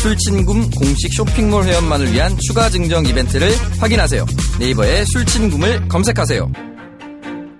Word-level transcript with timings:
술친굼 0.00 0.70
공식 0.78 1.12
쇼핑몰 1.12 1.64
회원만을 1.64 2.10
위한 2.10 2.34
추가 2.38 2.70
증정 2.70 3.04
이벤트를 3.04 3.50
확인하세요. 3.80 4.24
네이버에 4.58 5.04
술친굼을 5.04 5.88
검색하세요. 5.88 6.50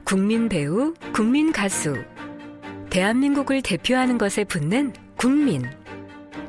국민 0.04 0.48
배우, 0.48 0.94
국민 1.12 1.52
가수. 1.52 1.94
대한민국을 2.88 3.60
대표하는 3.60 4.16
것에 4.16 4.44
붙는 4.44 4.94
국민. 5.18 5.64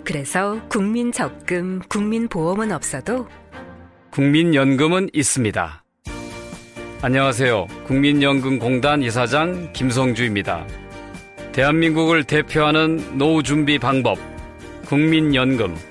그래서 0.05 0.61
국민 0.69 1.11
적금, 1.11 1.81
국민 1.89 2.29
보험은 2.29 2.71
없어도 2.71 3.27
국민연금은 4.11 5.09
있습니다. 5.11 5.83
안녕하세요. 7.01 7.67
국민연금공단 7.87 9.03
이사장 9.03 9.73
김성주입니다. 9.73 10.65
대한민국을 11.51 12.23
대표하는 12.23 13.17
노후 13.17 13.43
준비 13.43 13.77
방법, 13.77 14.17
국민연금. 14.85 15.90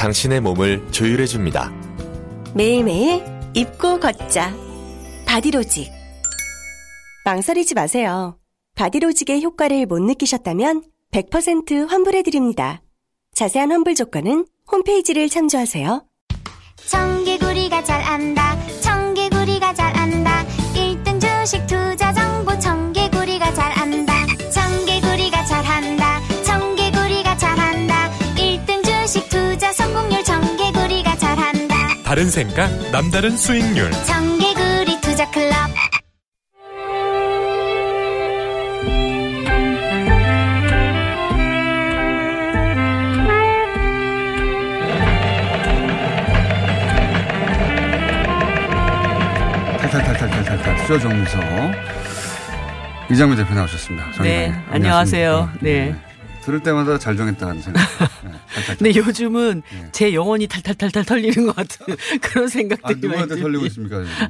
당신의 0.00 0.40
몸을 0.40 0.90
조율해 0.92 1.26
줍니다. 1.26 1.70
매일매일 2.54 3.22
입고 3.52 4.00
걷자. 4.00 4.50
바디로직. 5.26 5.92
망설이지 7.26 7.74
마세요. 7.74 8.38
바디로직의 8.76 9.42
효과를 9.44 9.84
못 9.84 10.00
느끼셨다면 10.00 10.84
100% 11.12 11.86
환불해 11.86 12.22
드립니다. 12.22 12.80
자세한 13.34 13.70
환불 13.72 13.94
조건은 13.94 14.46
홈페이지를 14.72 15.28
참조하세요. 15.28 16.02
청개구리가 16.86 17.84
잘 17.84 18.02
안다. 18.02 18.56
청개구리가 18.80 19.74
잘 19.74 19.94
안다. 19.94 20.46
1등 20.74 21.20
주식 21.20 21.66
투자 21.66 22.09
다른 32.10 32.28
생각, 32.28 32.68
남다른 32.90 33.36
수익률. 33.36 33.88
청개구리 34.04 35.00
투자 35.00 35.30
클럽. 35.30 35.54
탈탈탈탈탈탈 49.78 50.78
수요정서 50.86 51.38
이장미 53.08 53.36
대표 53.36 53.54
나오셨습니다. 53.54 54.20
네. 54.20 54.52
안녕하세요. 54.72 55.50
네. 55.60 55.94
들을 56.50 56.62
때마다 56.62 56.98
잘 56.98 57.16
정했다는 57.16 57.62
생각. 57.62 57.80
네. 58.24 58.76
근데 58.76 58.98
요즘은 58.98 59.62
제 59.92 60.12
영혼이 60.12 60.48
탈탈탈탈 60.48 61.04
털리는 61.04 61.46
것 61.46 61.54
같은 61.54 61.96
그런 62.20 62.44
아, 62.44 62.48
생각들이 62.48 63.00
누구한테 63.00 63.34
많이 63.34 63.42
털리고. 63.42 63.66
있습니까? 63.66 64.04
지금? 64.04 64.28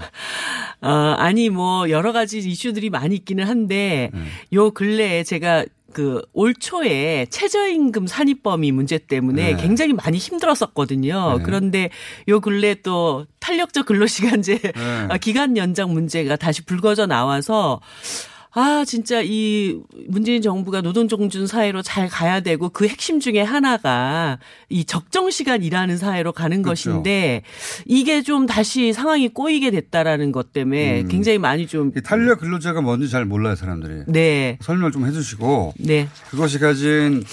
어, 0.82 1.14
아니 1.18 1.48
뭐 1.48 1.88
여러 1.88 2.12
가지 2.12 2.38
이슈들이 2.38 2.90
많이 2.90 3.16
있기는 3.16 3.46
한데 3.46 4.10
요 4.52 4.70
근래에 4.70 5.24
제가 5.24 5.64
그올 5.92 6.54
초에 6.54 7.26
최저임금 7.30 8.06
산입범위 8.06 8.70
문제 8.70 8.98
때문에 8.98 9.54
네. 9.54 9.56
굉장히 9.60 9.92
많이 9.92 10.18
힘들었었거든요. 10.18 11.38
네. 11.38 11.44
그런데 11.44 11.90
요 12.28 12.40
근래 12.40 12.74
또 12.74 13.26
탄력적 13.40 13.86
근로시간제 13.86 14.58
네. 14.58 14.72
아, 15.08 15.18
기간 15.18 15.56
연장 15.56 15.92
문제가 15.92 16.36
다시 16.36 16.64
불거져 16.64 17.06
나와서 17.06 17.80
아, 18.52 18.84
진짜 18.86 19.20
이 19.22 19.80
문재인 20.08 20.40
정부가 20.42 20.80
노동종준 20.80 21.46
사회로 21.46 21.82
잘 21.82 22.08
가야 22.08 22.40
되고 22.40 22.68
그 22.68 22.86
핵심 22.88 23.20
중에 23.20 23.42
하나가 23.42 24.38
이 24.68 24.84
적정 24.84 25.30
시간 25.30 25.62
일하는 25.62 25.96
사회로 25.96 26.32
가는 26.32 26.62
그렇죠. 26.62 26.90
것인데 26.90 27.42
이게 27.84 28.22
좀 28.22 28.46
다시 28.46 28.92
상황이 28.92 29.28
꼬이게 29.28 29.70
됐다라는 29.70 30.32
것 30.32 30.52
때문에 30.52 31.02
음. 31.02 31.08
굉장히 31.08 31.38
많이 31.38 31.66
좀이 31.66 31.92
탄력 32.04 32.40
근로자가 32.40 32.80
뭔지 32.80 33.08
잘 33.08 33.24
몰라요, 33.24 33.54
사람들이. 33.54 34.04
네. 34.06 34.56
설명을 34.60 34.92
좀 34.92 35.00
해 35.00 35.12
주시고 35.12 35.72
네. 35.78 36.08
그것이 36.30 36.58
가진 36.58 37.24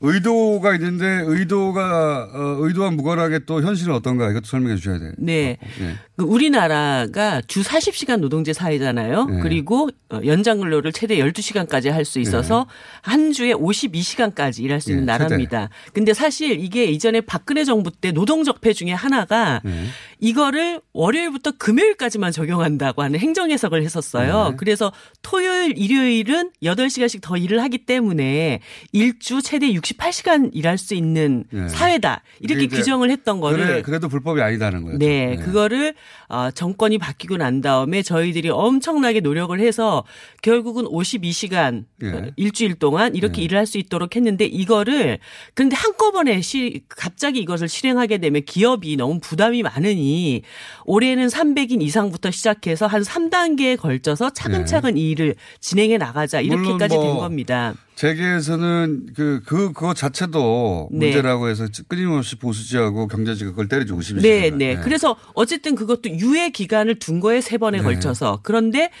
의도가 0.00 0.74
있는데 0.76 1.22
의도가 1.26 2.28
어, 2.32 2.56
의도와 2.60 2.90
무관하게 2.92 3.40
또 3.46 3.60
현실은 3.62 3.94
어떤가 3.94 4.30
이것도 4.30 4.44
설명해 4.46 4.76
주셔야 4.76 4.98
돼요. 5.00 5.12
네. 5.18 5.58
예. 5.80 5.96
그 6.18 6.24
우리나라가 6.24 7.40
주 7.46 7.62
40시간 7.62 8.18
노동제 8.18 8.52
사회잖아요. 8.52 9.26
네. 9.26 9.40
그리고 9.40 9.88
어, 10.10 10.18
연장 10.24 10.58
근로를 10.58 10.92
최대 10.92 11.16
12시간까지 11.18 11.90
할 11.90 12.04
수 12.08 12.18
있어서 12.20 12.66
한 13.02 13.32
주에 13.32 13.52
52시간까지 13.52 14.62
일할 14.64 14.80
수 14.80 14.90
있는 14.90 15.04
네, 15.04 15.12
최대. 15.12 15.24
나라입니다. 15.24 15.68
근데 15.92 16.14
사실 16.14 16.58
이게 16.58 16.86
이전에 16.86 17.20
박근혜 17.20 17.64
정부 17.64 17.90
때 17.90 18.12
노동 18.12 18.44
적폐 18.44 18.72
중에 18.72 18.92
하나가 18.92 19.60
네. 19.62 19.84
이거를 20.20 20.80
월요일부터 20.94 21.52
금요일까지만 21.58 22.32
적용한다고 22.32 23.02
하는 23.02 23.20
행정 23.20 23.50
해석을 23.50 23.82
했었어요. 23.82 24.50
네. 24.50 24.56
그래서 24.56 24.90
토요일, 25.22 25.76
일요일은 25.76 26.50
8시간씩 26.62 27.20
더 27.20 27.36
일을 27.36 27.62
하기 27.62 27.78
때문에 27.84 28.60
일주 28.92 29.42
최대 29.42 29.70
68시간 29.72 30.50
일할 30.54 30.78
수 30.78 30.94
있는 30.94 31.44
네. 31.50 31.68
사회다. 31.68 32.22
이렇게 32.40 32.66
규정을 32.66 33.10
했던 33.10 33.40
거를 33.40 33.66
그래, 33.66 33.82
그래 33.82 33.98
도 33.98 34.08
불법이 34.08 34.40
아니다는 34.40 34.82
거예요. 34.82 34.98
네, 34.98 35.36
그거를 35.36 35.94
어, 36.28 36.50
정권이 36.50 36.98
바뀌고 36.98 37.36
난 37.36 37.60
다음에 37.60 38.02
저희들이 38.02 38.50
엄청나게 38.50 39.20
노력을 39.20 39.58
해서 39.60 40.04
결국은 40.42 40.84
52시간 40.84 41.84
예. 42.02 42.08
어, 42.08 42.26
일주일 42.36 42.74
동안 42.74 43.14
이렇게 43.14 43.42
일을 43.42 43.56
할 43.56 43.68
수 43.68 43.76
있도록 43.76 44.16
했는데 44.16 44.46
이거를 44.46 45.18
그런데 45.52 45.76
한꺼번에 45.76 46.40
시, 46.40 46.84
갑자기 46.88 47.40
이것을 47.40 47.68
실행하게 47.68 48.16
되면 48.18 48.42
기업이 48.44 48.96
너무 48.96 49.20
부담이 49.20 49.62
많으니 49.62 50.40
올해는 50.86 51.26
300인 51.26 51.82
이상부터 51.82 52.30
시작해서 52.30 52.86
한 52.86 53.02
3단계에 53.02 53.76
걸쳐서 53.76 54.30
차근차근 54.30 54.96
이 54.96 55.10
일을 55.10 55.34
진행해 55.60 55.98
나가자 55.98 56.40
이렇게까지 56.40 56.94
물론 56.96 57.04
뭐된 57.08 57.20
겁니다. 57.22 57.74
재계에서는 57.98 59.06
그, 59.16 59.40
그, 59.44 59.72
그거 59.72 59.92
자체도 59.92 60.88
네. 60.92 61.06
문제라고 61.06 61.48
해서 61.48 61.66
끊임없이 61.88 62.36
보수지하고 62.36 63.08
경제지가 63.08 63.50
그걸 63.50 63.66
때려주고 63.66 64.02
싶으 64.02 64.20
네, 64.20 64.50
네. 64.50 64.76
그래서 64.76 65.16
어쨌든 65.34 65.74
그것도 65.74 66.10
유예 66.10 66.50
기간을 66.50 67.00
둔 67.00 67.18
거에 67.18 67.40
세 67.40 67.58
번에 67.58 67.78
네. 67.78 67.82
걸쳐서 67.82 68.38
그런데 68.44 68.92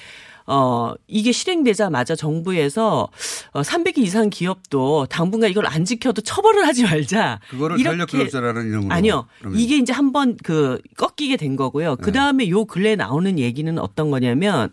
어, 0.46 0.94
이게 1.06 1.30
실행되자마자 1.30 2.16
정부에서 2.16 3.08
어, 3.52 3.62
300개 3.62 3.98
이상 3.98 4.30
기업도 4.30 5.06
당분간 5.08 5.50
이걸 5.50 5.66
안 5.66 5.84
지켜도 5.84 6.22
처벌을 6.22 6.66
하지 6.66 6.82
말자. 6.82 7.38
그거를 7.50 7.80
탄력 7.80 8.10
근로자라는 8.10 8.66
이름으로. 8.66 8.92
아니요. 8.92 9.26
그러면. 9.38 9.60
이게 9.60 9.76
이제 9.76 9.92
한번 9.92 10.36
그 10.42 10.80
꺾이게 10.96 11.36
된 11.36 11.54
거고요. 11.54 11.96
그 11.96 12.10
다음에 12.10 12.48
요 12.48 12.64
근래에 12.64 12.96
나오는 12.96 13.38
얘기는 13.38 13.78
어떤 13.78 14.10
거냐면 14.10 14.70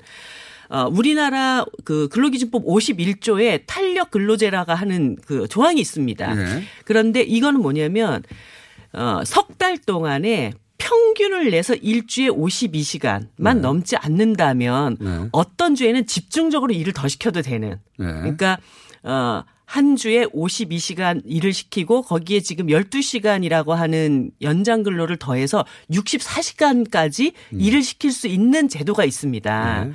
어, 0.69 0.87
우리나라 0.91 1.65
그 1.83 2.07
근로기준법 2.09 2.65
51조에 2.65 3.63
탄력 3.65 4.11
근로제라가 4.11 4.75
하는 4.75 5.15
그 5.25 5.47
조항이 5.47 5.79
있습니다. 5.79 6.33
네. 6.33 6.63
그런데 6.85 7.21
이거는 7.21 7.61
뭐냐면 7.61 8.23
어, 8.93 9.21
석 9.25 9.57
달 9.57 9.77
동안에 9.77 10.51
평균을 10.77 11.49
내서 11.49 11.75
일주에 11.75 12.27
52시간만 12.27 13.59
넘지 13.59 13.95
않는다면 13.95 14.97
네. 14.99 15.29
어떤 15.31 15.75
주에는 15.75 16.05
집중적으로 16.05 16.73
일을 16.73 16.93
더 16.93 17.07
시켜도 17.07 17.41
되는. 17.41 17.79
네. 17.97 18.05
그러니까 18.05 18.57
어 19.03 19.43
한 19.65 19.95
주에 19.95 20.25
52시간 20.27 21.21
일을 21.25 21.51
시키고 21.51 22.03
거기에 22.03 22.39
지금 22.39 22.67
12시간이라고 22.67 23.69
하는 23.69 24.31
연장 24.41 24.83
근로를 24.83 25.17
더해서 25.17 25.65
64시간까지 25.91 27.33
일을 27.51 27.81
시킬 27.81 28.11
수 28.11 28.27
있는 28.27 28.69
제도가 28.69 29.05
있습니다. 29.05 29.83
네. 29.85 29.91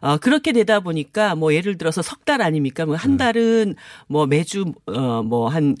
어, 0.00 0.16
그렇게 0.18 0.52
되다 0.52 0.80
보니까 0.80 1.34
뭐 1.34 1.52
예를 1.54 1.76
들어서 1.78 2.02
석 2.02 2.24
달 2.24 2.42
아닙니까? 2.42 2.86
뭐 2.86 2.96
한 2.96 3.16
달은 3.16 3.74
뭐 4.08 4.26
매주 4.26 4.72
어뭐한 4.86 5.76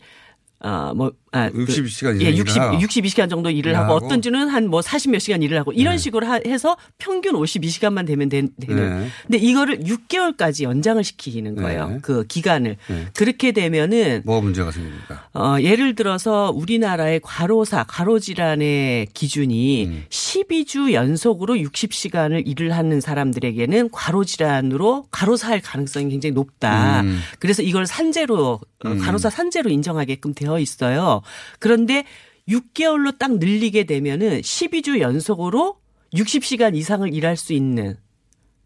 어, 0.60 0.92
뭐, 0.94 1.12
아, 1.32 1.48
62시간 1.50 2.18
그, 2.18 2.24
예, 2.24 2.30
일을 2.30 2.38
60, 2.38 2.60
하고. 2.60 2.78
62시간 2.78 3.30
정도 3.30 3.50
일을 3.50 3.76
하고, 3.76 3.94
하고. 3.94 4.04
어떤 4.06 4.20
주는 4.20 4.48
한 4.48 4.66
뭐 4.66 4.80
40몇 4.80 5.20
시간 5.20 5.42
일을 5.42 5.58
하고, 5.58 5.72
이런 5.72 5.94
네. 5.94 5.98
식으로 5.98 6.26
하- 6.26 6.40
해서 6.44 6.76
평균 6.98 7.34
52시간만 7.34 8.04
되면 8.06 8.28
되, 8.28 8.40
는 8.42 8.50
네. 8.58 9.08
근데 9.22 9.38
이거를 9.38 9.78
6개월까지 9.80 10.64
연장을 10.64 11.02
시키는 11.04 11.54
거예요. 11.54 11.88
네. 11.88 11.98
그 12.02 12.24
기간을. 12.26 12.76
네. 12.88 13.06
그렇게 13.14 13.52
되면은, 13.52 14.22
뭐가 14.24 14.42
문제가 14.42 14.70
생깁니까? 14.72 15.28
어, 15.34 15.56
예를 15.60 15.94
들어서 15.94 16.50
우리나라의 16.54 17.20
과로사, 17.22 17.84
과로질환의 17.88 19.06
기준이 19.14 19.86
음. 19.86 20.04
12주 20.10 20.92
연속으로 20.92 21.54
60시간을 21.54 22.42
일을 22.46 22.72
하는 22.72 23.00
사람들에게는 23.00 23.90
과로질환으로 23.90 25.06
과로사할 25.10 25.60
가능성이 25.60 26.10
굉장히 26.10 26.32
높다. 26.32 27.02
음. 27.02 27.20
그래서 27.38 27.62
이걸 27.62 27.86
산재로, 27.86 28.60
어, 28.84 28.88
음. 28.88 28.98
과로사 28.98 29.30
산재로 29.30 29.70
인정하게끔 29.70 30.34
되어 30.34 30.58
있어요. 30.58 31.19
그런데 31.58 32.04
6개월로 32.48 33.18
딱 33.18 33.38
늘리게 33.38 33.84
되면은 33.84 34.40
12주 34.40 35.00
연속으로 35.00 35.76
60시간 36.14 36.74
이상을 36.74 37.12
일할 37.14 37.36
수 37.36 37.52
있는 37.52 37.96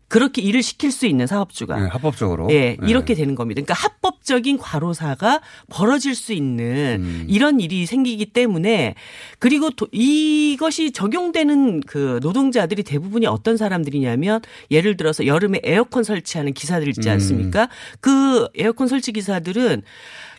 그렇게 0.09 0.43
일을 0.43 0.63
시킬 0.63 0.93
수 0.93 1.07
있는 1.07 1.27
사업주가 1.27 1.81
네, 1.81 1.89
합법적으로. 1.89 2.49
예, 2.51 2.77
네. 2.81 2.87
이렇게 2.87 3.15
되는 3.15 3.35
겁니다. 3.35 3.61
그러니까 3.63 3.75
합법적인 3.75 4.59
과로사가 4.59 5.41
벌어질 5.71 6.15
수 6.15 6.33
있는 6.33 7.01
음. 7.01 7.27
이런 7.29 7.59
일이 7.59 7.85
생기기 7.85 8.27
때문에 8.27 8.95
그리고 9.41 9.71
도- 9.71 9.89
이것이 9.91 10.93
적용되는 10.93 11.81
그 11.81 12.21
노동자들이 12.23 12.85
대부분이 12.85 13.27
어떤 13.27 13.57
사람들이냐면 13.57 14.41
예를 14.71 14.97
들어서 14.97 15.27
여름에 15.27 15.61
에어컨 15.65 16.05
설치하는 16.05 16.53
기사들 16.53 16.87
있지 16.89 17.09
음. 17.09 17.15
않습니까? 17.15 17.69
그 18.01 18.47
에어컨 18.55 18.87
설치 18.87 19.11
기사들은 19.11 19.83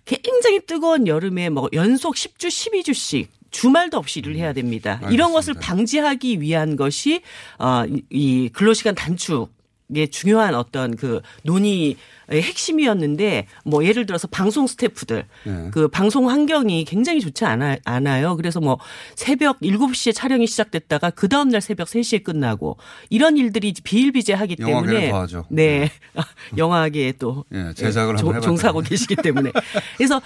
굉장히 0.06 0.62
뜨거운 0.66 1.08
여름에 1.08 1.50
뭐 1.50 1.70
연속 1.74 2.16
10주, 2.16 2.48
12주씩 2.48 3.28
주말도 3.52 3.98
없이 3.98 4.20
일을 4.20 4.36
해야 4.36 4.54
됩니다. 4.54 5.00
이런 5.10 5.32
것을 5.32 5.54
방지하기 5.54 6.42
위한 6.42 6.76
것이 6.76 7.22
어이 7.58 8.04
이 8.10 8.50
근로시간 8.50 8.96
단축 8.96 9.55
의 9.94 10.08
중요한 10.08 10.56
어떤 10.56 10.96
그 10.96 11.22
논의의 11.44 11.96
핵심이었는데 12.32 13.46
뭐 13.66 13.86
예를 13.86 14.08
들어서 14.08 14.28
방송 14.28 14.66
스태프들 14.66 15.26
네. 15.44 15.70
그 15.72 15.88
방송 15.88 16.28
환경이 16.28 16.86
굉장히 16.86 17.22
좋지 17.22 17.46
않아, 17.46 17.78
않아요. 17.86 18.36
그래서 18.36 18.60
뭐 18.60 18.80
새벽 19.14 19.60
7시에 19.60 20.16
촬영이 20.16 20.48
시작됐다가 20.48 21.12
그 21.12 21.30
다음 21.30 21.50
날 21.50 21.62
새벽 21.62 21.88
3시에 21.88 22.24
끝나고 22.24 22.78
이런 23.12 23.38
일들이 23.38 23.76
비일비재하기 23.84 24.56
때문에 24.56 25.12
더하죠. 25.12 25.46
네. 25.52 25.92
영화계에 26.58 27.14
또 27.20 27.46
예, 27.54 27.72
제작을 27.76 28.18
조-. 28.18 28.40
종사하고 28.40 28.82
계시기 28.82 29.16
때문에 29.18 29.52
그래서 29.98 30.20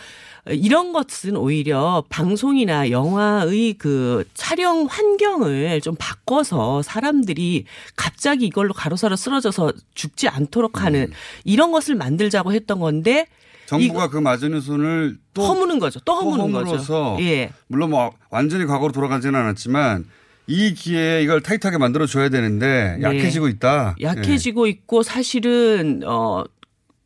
이런 0.48 0.94
것은 0.94 1.36
오히려 1.36 2.04
방송이나 2.10 2.90
영화의 2.90 3.74
그 3.74 4.26
촬영 4.34 4.86
환경을 4.86 5.82
좀 5.82 5.96
바꿔서 5.98 6.82
사람들이 6.82 7.66
갑자기 7.96 8.46
이걸로 8.46 8.74
가로사로 8.74 9.16
쓰러져서 9.16 9.74
죽지 9.94 10.28
않도록 10.28 10.82
하는 10.82 11.02
음. 11.02 11.14
이런 11.44 11.72
것을 11.72 11.96
만들자고 11.96 12.54
했던 12.54 12.80
건데 12.80 13.28
정부가 13.66 14.10
그 14.10 14.18
맞은 14.18 14.60
손을 14.62 15.18
또 15.34 15.44
허무는 15.44 15.78
거죠. 15.78 16.00
또 16.04 16.16
허무는 16.16 16.52
거죠. 16.52 17.18
예. 17.20 17.52
물론 17.68 17.92
뭐 17.92 18.12
완전히 18.32 18.66
과거로 18.66 18.92
돌아가지는 18.92 19.40
않았지만 19.40 20.06
이 20.48 20.74
기회에 20.74 21.22
이걸 21.22 21.42
타이트하게 21.42 21.78
만들어 21.78 22.08
줘야 22.08 22.30
되는데 22.30 22.98
네. 23.00 23.04
약해지고 23.04 23.48
있다. 23.48 23.96
약해지고 24.02 24.66
있고 24.66 25.04
사실은 25.04 26.02
어 26.04 26.44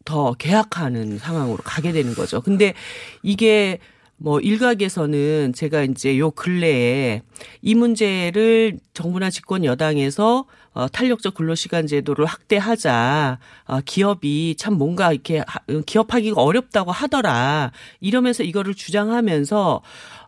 더 0.05 0.33
계약하는 0.33 1.17
상황으로 1.17 1.57
가게 1.63 1.91
되는 1.91 2.13
거죠. 2.13 2.41
근데 2.41 2.73
이게 3.21 3.79
뭐 4.17 4.39
일각에서는 4.39 5.53
제가 5.53 5.83
이제 5.83 6.17
요 6.17 6.31
근래에 6.31 7.23
이 7.61 7.75
문제를 7.75 8.79
정부나 8.94 9.29
집권 9.29 9.65
여당에서 9.65 10.45
어, 10.73 10.88
탄력적 10.88 11.35
근로시간 11.35 11.85
제도를 11.88 12.25
확대하자. 12.25 13.38
어, 13.65 13.79
기업이 13.85 14.55
참 14.57 14.73
뭔가 14.75 15.11
이렇게 15.11 15.44
하- 15.45 15.59
기업하기가 15.85 16.41
어렵다고 16.41 16.91
하더라. 16.91 17.71
이러면서 17.99 18.44
이거를 18.44 18.73
주장하면서 18.73 19.81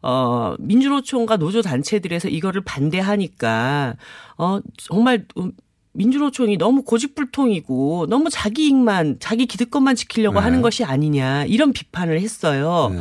어, 0.04 0.56
민주노총과 0.60 1.38
노조 1.38 1.62
단체들에서 1.64 2.28
이거를 2.30 2.62
반대하니까 2.62 3.96
어, 4.38 4.60
정말 4.78 5.26
음, 5.38 5.52
민주노총이 5.96 6.58
너무 6.58 6.84
고집불통이고 6.84 8.08
너무 8.10 8.30
자기 8.30 8.66
이익만 8.66 9.18
자기 9.20 9.46
기득권만 9.46 9.96
지키려고 9.96 10.40
네. 10.40 10.44
하는 10.44 10.62
것이 10.62 10.84
아니냐 10.84 11.46
이런 11.46 11.74
비판을 11.74 12.20
했어요. 12.20 12.92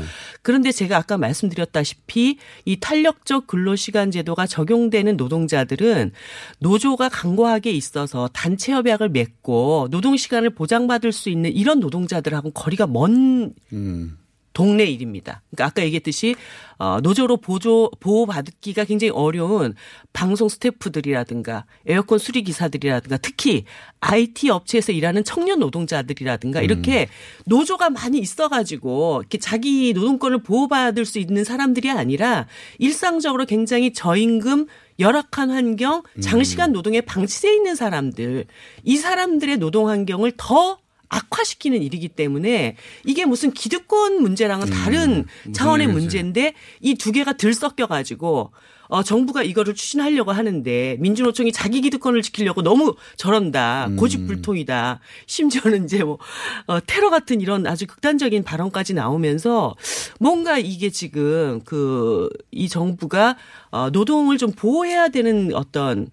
그런데 0.43 0.73
제가 0.73 0.97
아까 0.97 1.17
말씀드렸다시피 1.19 2.39
이 2.65 2.77
탄력적 2.79 3.47
근로시간 3.47 4.11
제도가 4.11 4.47
적용되는 4.47 5.17
노동자들은 5.17 6.13
노조가 6.59 7.09
강고하게 7.09 7.71
있어서 7.73 8.29
단체 8.33 8.73
협약을 8.73 9.09
맺고 9.09 9.89
노동 9.91 10.17
시간을 10.17 10.51
보장받을 10.51 11.13
수 11.13 11.31
있는 11.31 11.51
이런 11.53 11.81
노동자들하고 11.81 12.51
거리가 12.51 12.87
먼 12.87 13.55
음. 13.73 14.19
동네 14.55 14.85
일입니다. 14.85 15.43
그러니까 15.51 15.67
아까 15.67 15.83
얘기했듯이 15.83 16.37
어, 16.79 17.01
노조로 17.03 17.37
보조 17.39 17.91
보호받기가 18.01 18.85
굉장히 18.85 19.11
어려운 19.11 19.75
방송 20.13 20.49
스태프들이라든가 20.49 21.67
에어컨 21.87 22.19
수리 22.19 22.43
기사들이라든가 22.43 23.19
특히 23.19 23.65
IT 24.01 24.51
업체에서 24.51 24.93
일하는 24.93 25.25
청년 25.25 25.59
노동자들이라든가 25.59 26.63
이렇게 26.63 27.09
노조가 27.47 27.91
많이 27.91 28.19
있어가지고 28.19 29.21
이렇게 29.23 29.39
자기 29.39 29.93
노동권을 29.93 30.43
보호받을 30.43 31.05
수 31.05 31.19
있는 31.19 31.45
사람들이 31.45 31.91
아니라 31.91 32.47
일상적으로 32.79 33.47
굉장히 33.47 33.93
저임금 33.93 34.67
열악한 35.01 35.51
환경, 35.51 36.03
장시간 36.21 36.71
노동에 36.73 37.01
방치돼 37.01 37.53
있는 37.53 37.75
사람들, 37.75 38.45
이 38.85 38.97
사람들의 38.97 39.57
노동 39.59 39.89
환경을 39.89 40.35
더 40.37 40.79
악화시키는 41.15 41.83
일이기 41.83 42.09
때문에 42.09 42.77
이게 43.05 43.25
무슨 43.25 43.53
기득권 43.53 44.21
문제랑은 44.23 44.69
다른 44.71 45.25
무슨 45.45 45.53
차원의? 45.53 45.87
문제인데 45.89 46.55
이 46.81 46.95
두 46.95 47.13
개가 47.13 47.35
들섞여 47.35 47.87
가지고 47.87 48.53
어 48.89 49.03
정부가 49.03 49.43
이거를 49.43 49.75
추진하려고 49.75 50.33
하는데 50.33 50.97
민주노총이 51.01 51.53
자기 51.53 51.81
기득권을 51.81 52.21
지키려고 52.23 52.61
너무 52.63 52.95
저런다 53.17 53.89
고집불통이다 53.97 55.01
심지어는 55.27 55.85
이제 55.85 56.05
뭐 56.05 56.19
어, 56.67 56.79
테러 56.87 57.09
같은 57.11 57.41
이런 57.41 57.67
아주 57.67 57.87
극단적인 57.87 58.43
발언까지 58.45 58.93
나오면서 58.95 59.75
뭔가 60.21 60.59
이게 60.59 60.91
지금 60.91 61.61
그 61.65 62.29
이 62.51 62.69
정부가 62.69 63.37
어 63.71 63.91
노동을 63.91 64.39
좀 64.39 64.53
보호해야 64.53 65.09
되는 65.09 65.53
어떤 65.55 66.09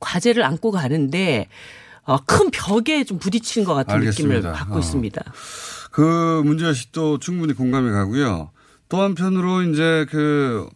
과제를 0.00 0.42
안고 0.42 0.70
가는데 0.70 1.48
어, 1.48 1.48
큰 2.26 2.50
벽에 2.50 3.04
좀 3.04 3.18
부딪히는 3.18 3.66
것 3.66 3.74
같은 3.74 3.94
알겠습니다. 3.94 4.34
느낌을 4.36 4.52
받고 4.52 4.76
어. 4.76 4.78
있습니다. 4.78 5.22
그 5.90 6.42
문제의식도 6.44 7.18
충분히 7.18 7.52
공감이 7.54 7.90
가고요. 7.90 8.50
또 8.88 9.00
한편으로 9.00 9.62
이제 9.62 10.06
그 10.10 10.68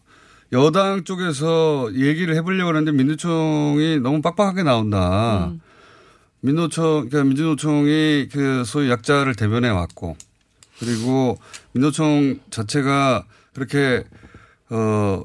여당 0.51 1.03
쪽에서 1.03 1.93
얘기를 1.93 2.35
해보려고 2.35 2.69
하는데 2.69 2.91
민주총이 2.91 3.99
너무 3.99 4.21
빡빡하게 4.21 4.63
나온다. 4.63 5.47
음. 5.47 5.61
민노총, 6.41 7.09
그러니까 7.09 7.23
민주노총이 7.25 8.29
그 8.31 8.63
소위 8.65 8.89
약자를 8.89 9.35
대변해 9.35 9.69
왔고 9.69 10.15
그리고 10.79 11.37
민노총 11.73 12.39
자체가 12.49 13.25
그렇게 13.53 14.05
어 14.69 15.23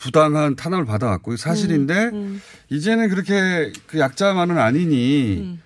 부당한 0.00 0.56
탄압을 0.56 0.84
받아왔고 0.86 1.36
사실인데 1.36 1.94
음. 2.12 2.40
이제는 2.70 3.08
그렇게 3.10 3.72
그 3.86 3.98
약자만은 3.98 4.58
아니니 4.58 5.36
음. 5.40 5.62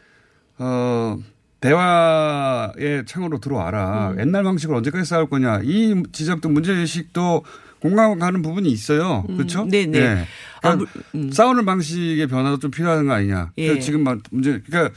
어 0.59 1.17
대화의 1.61 3.05
창으로 3.07 3.38
들어와라. 3.38 4.11
음. 4.12 4.21
옛날 4.21 4.43
방식으로 4.43 4.79
언제까지 4.79 5.09
싸울 5.09 5.29
거냐. 5.31 5.61
이 5.62 6.03
지적도 6.12 6.49
문제의식도 6.50 7.45
공감 7.81 8.19
가는 8.19 8.43
부분이 8.43 8.69
있어요. 8.71 9.25
그렇죠? 9.26 9.64
네네. 9.67 9.99
예. 9.99 10.26
아, 10.62 10.75
그러니까 10.75 10.91
물- 11.12 11.23
음. 11.26 11.33
싸우는 11.33 11.64
방식의 11.64 12.26
변화도 12.26 12.59
좀 12.59 12.71
필요한 12.71 13.07
거 13.07 13.12
아니냐. 13.14 13.53
예. 13.59 13.67
그래서 13.69 13.81
지금 13.85 14.03
막 14.05 14.19
문제, 14.31 14.61
그러니까 14.67 14.95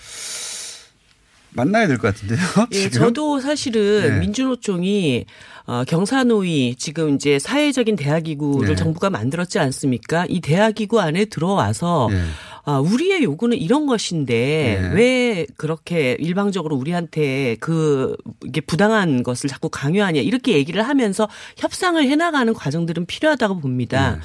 만나야 1.51 1.87
될 1.87 1.97
것 1.97 2.13
같은데요. 2.13 2.39
예? 2.73 2.89
저도 2.89 3.39
사실은 3.39 4.01
네. 4.01 4.19
민주노총이 4.19 5.25
어, 5.67 5.83
경사노위 5.85 6.75
지금 6.77 7.15
이제 7.15 7.39
사회적인 7.39 7.97
대화기구를 7.97 8.69
네. 8.69 8.75
정부가 8.75 9.09
만들었지 9.09 9.59
않습니까? 9.59 10.25
이 10.29 10.39
대화기구 10.39 11.01
안에 11.01 11.25
들어와서 11.25 12.07
예. 12.11 12.21
아, 12.63 12.79
우리의 12.79 13.23
요구는 13.23 13.57
이런 13.57 13.85
것인데 13.85 14.79
네. 14.81 14.91
왜 14.93 15.45
그렇게 15.57 16.15
일방적으로 16.19 16.77
우리한테 16.77 17.57
그 17.59 18.15
이게 18.45 18.61
부당한 18.61 19.23
것을 19.23 19.49
자꾸 19.49 19.69
강요하냐 19.69 20.21
이렇게 20.21 20.53
얘기를 20.53 20.87
하면서 20.87 21.27
협상을 21.57 22.01
해나가는 22.01 22.53
과정들은 22.53 23.05
필요하다고 23.05 23.59
봅니다. 23.59 24.15
네. 24.15 24.19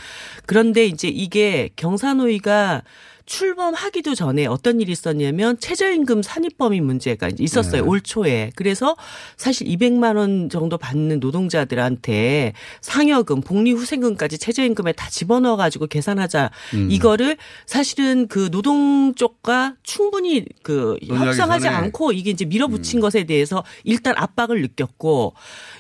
그런데 0.47 0.87
이제 0.87 1.09
이게 1.09 1.71
경사노위가 1.75 2.83
출범하기도 3.27 4.15
전에 4.15 4.47
어떤 4.47 4.81
일이 4.81 4.93
있었냐면 4.93 5.59
최저임금 5.59 6.23
산입범위 6.23 6.81
문제가 6.81 7.31
있었어요. 7.39 7.83
네. 7.83 7.89
올 7.89 8.01
초에. 8.01 8.51
그래서 8.57 8.97
사실 9.37 9.67
200만 9.69 10.17
원 10.17 10.49
정도 10.49 10.77
받는 10.77 11.21
노 11.21 11.32
동자들한테 11.33 12.53
상여금, 12.81 13.41
복리후생금까지 13.41 14.39
최저임금에 14.39 14.93
다 14.93 15.09
집어넣어 15.11 15.57
가지고 15.57 15.87
계산하자. 15.87 16.51
음. 16.75 16.89
이거를 16.91 17.37
사실은 17.67 18.29
그 18.29 18.51
노동 18.51 19.15
쪽과 19.15 19.75
충분히 19.83 20.45
그 20.63 20.99
협상하지 21.05 21.65
전에. 21.65 21.75
않고 21.75 22.13
이게 22.13 22.31
이제 22.31 22.45
밀어붙인 22.45 23.01
것에 23.01 23.25
대해서 23.25 23.65
일단 23.85 24.15
압박을 24.17 24.61
느꼈고 24.63 25.35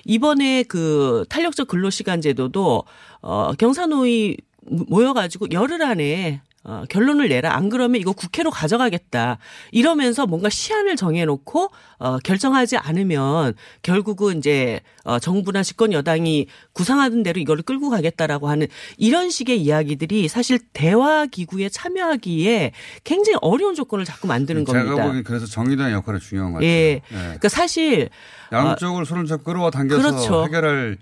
이번에 0.04 0.64
그 0.64 1.24
탄력적 1.28 1.68
근로시간 1.68 2.20
제도도 2.20 2.84
어 3.20 3.52
경사노위 3.58 4.36
모여가지고 4.62 5.48
열흘 5.52 5.82
안에 5.82 6.40
어, 6.64 6.84
결론을 6.88 7.28
내라. 7.28 7.54
안 7.54 7.68
그러면 7.68 8.00
이거 8.00 8.12
국회로 8.12 8.50
가져가겠다. 8.50 9.38
이러면서 9.72 10.26
뭔가 10.26 10.48
시한을 10.48 10.96
정해놓고 10.96 11.70
어, 11.98 12.18
결정하지 12.18 12.76
않으면 12.76 13.54
결국은 13.82 14.38
이제 14.38 14.80
어, 15.04 15.18
정부나 15.18 15.64
집권 15.64 15.92
여당이 15.92 16.46
구상하던 16.72 17.24
대로 17.24 17.40
이거를 17.40 17.64
끌고 17.64 17.90
가겠다라고 17.90 18.48
하는 18.48 18.68
이런 18.96 19.30
식의 19.30 19.60
이야기들이 19.60 20.28
사실 20.28 20.60
대화 20.72 21.26
기구에 21.26 21.68
참여하기에 21.68 22.72
굉장히 23.02 23.38
어려운 23.42 23.74
조건을 23.74 24.04
자꾸 24.04 24.28
만드는 24.28 24.64
제가 24.64 24.84
겁니다. 24.84 25.04
보기엔 25.04 25.24
그래서 25.24 25.46
정의당의 25.46 25.94
역할이 25.94 26.20
중요한 26.20 26.52
것 26.52 26.58
같아요. 26.58 26.70
예. 26.70 26.74
예. 26.94 27.02
그러니까 27.10 27.48
사실 27.48 28.08
양쪽을 28.52 29.04
손을 29.04 29.26
잡고 29.26 29.42
끌어당겨서 29.42 30.00
그렇죠. 30.00 30.44
해결할 30.44 30.98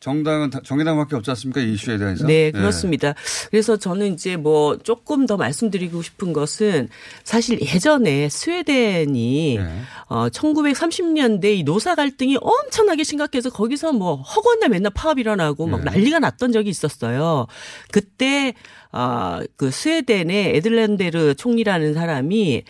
정당은 0.00 0.48
다- 0.48 0.60
정의당밖에 0.64 1.14
없지 1.16 1.30
않습니까? 1.30 1.60
이 1.60 1.74
이슈에 1.74 1.98
대해서. 1.98 2.26
네, 2.26 2.46
예. 2.46 2.50
그렇습니다. 2.50 3.14
그래서 3.50 3.76
저는 3.76 4.14
이제 4.14 4.36
뭐 4.36 4.78
조금 4.78 5.26
더 5.26 5.36
말씀드리고 5.36 6.00
싶은 6.00 6.32
것은 6.32 6.88
사실 7.22 7.60
예전에 7.60 8.30
스웨덴이 8.30 9.58
네. 9.58 9.80
어 10.08 10.28
1930년대 10.30 11.58
이 11.58 11.62
노사 11.64 11.94
갈등이 11.94 12.38
엄청나게 12.40 13.04
심각해서 13.04 13.50
거기서 13.50 13.92
뭐 13.92 14.16
허구한 14.16 14.60
맨날 14.70 14.90
파업 14.94 15.18
일어나고 15.18 15.66
막 15.66 15.84
네. 15.84 15.90
난리가 15.90 16.18
났던 16.18 16.52
적이 16.52 16.70
있었어요. 16.70 17.46
그때 17.92 18.54
아그 18.92 19.70
스웨덴의 19.70 20.56
에들랜데르 20.56 21.34
총리라는 21.34 21.92
사람이 21.94 22.64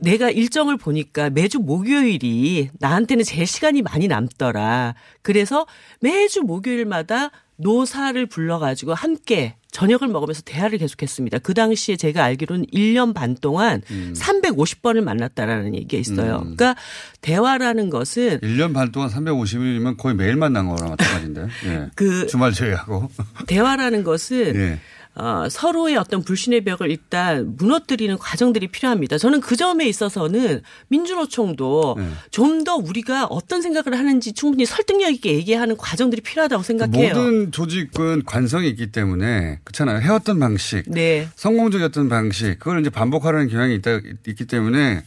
내가 0.00 0.30
일정을 0.30 0.76
보니까 0.76 1.30
매주 1.30 1.58
목요일이 1.58 2.70
나한테는 2.78 3.24
제 3.24 3.44
시간이 3.44 3.82
많이 3.82 4.08
남더라. 4.08 4.94
그래서 5.22 5.66
매주 6.00 6.42
목요일마다 6.42 7.30
노사를 7.56 8.24
불러가지고 8.26 8.94
함께 8.94 9.56
저녁을 9.72 10.08
먹으면서 10.08 10.42
대화를 10.42 10.78
계속했습니다. 10.78 11.38
그 11.40 11.54
당시에 11.54 11.96
제가 11.96 12.24
알기로는 12.24 12.66
1년 12.66 13.12
반 13.14 13.34
동안 13.34 13.82
350번을 13.88 15.02
만났다라는 15.02 15.74
얘기가 15.74 16.00
있어요. 16.00 16.36
음. 16.36 16.56
그러니까 16.56 16.76
대화라는 17.20 17.90
것은 17.90 18.38
1년 18.40 18.72
반 18.72 18.92
동안 18.92 19.10
350일이면 19.10 19.98
거의 19.98 20.14
매일 20.14 20.36
만난 20.36 20.68
거랑 20.68 20.90
마찬가지인데. 20.90 21.46
예. 21.66 21.86
그 21.96 22.26
주말 22.28 22.52
제외하고. 22.52 23.10
대화라는 23.46 24.04
것은 24.04 24.56
예. 24.56 24.78
어, 25.18 25.48
서로의 25.50 25.96
어떤 25.96 26.22
불신의 26.22 26.62
벽을 26.62 26.90
일단 26.90 27.56
무너뜨리는 27.56 28.16
과정들이 28.18 28.68
필요합니다. 28.68 29.18
저는 29.18 29.40
그 29.40 29.56
점에 29.56 29.86
있어서는 29.86 30.62
민주노총도 30.88 31.96
네. 31.98 32.08
좀더 32.30 32.76
우리가 32.76 33.26
어떤 33.26 33.60
생각을 33.60 33.98
하는지 33.98 34.32
충분히 34.32 34.64
설득력 34.64 35.10
있게 35.10 35.34
얘기하는 35.34 35.76
과정들이 35.76 36.22
필요하다고 36.22 36.62
생각해요. 36.62 37.14
모든 37.14 37.50
조직은 37.50 38.24
관성이 38.24 38.68
있기 38.68 38.92
때문에 38.92 39.58
그렇잖아요. 39.64 40.00
해왔던 40.00 40.38
방식, 40.38 40.84
네. 40.86 41.28
성공적이었던 41.34 42.08
방식, 42.08 42.58
그걸 42.60 42.80
이제 42.80 42.90
반복하려는 42.90 43.48
경향이 43.48 43.74
있다, 43.74 44.00
있기 44.26 44.46
때문에 44.46 45.02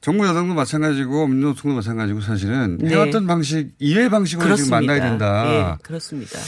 정부 0.00 0.26
여당도 0.26 0.54
마찬가지고 0.54 1.26
민주노총도 1.26 1.74
마찬가지고 1.76 2.20
사실은 2.20 2.78
네. 2.78 2.90
해왔던 2.90 3.26
방식 3.26 3.70
이외의 3.78 4.10
방식으로 4.10 4.54
지금 4.54 4.70
그렇습니다. 4.70 4.76
만나야 4.76 5.08
된다. 5.08 5.44
네, 5.44 5.82
그렇습니다. 5.82 6.38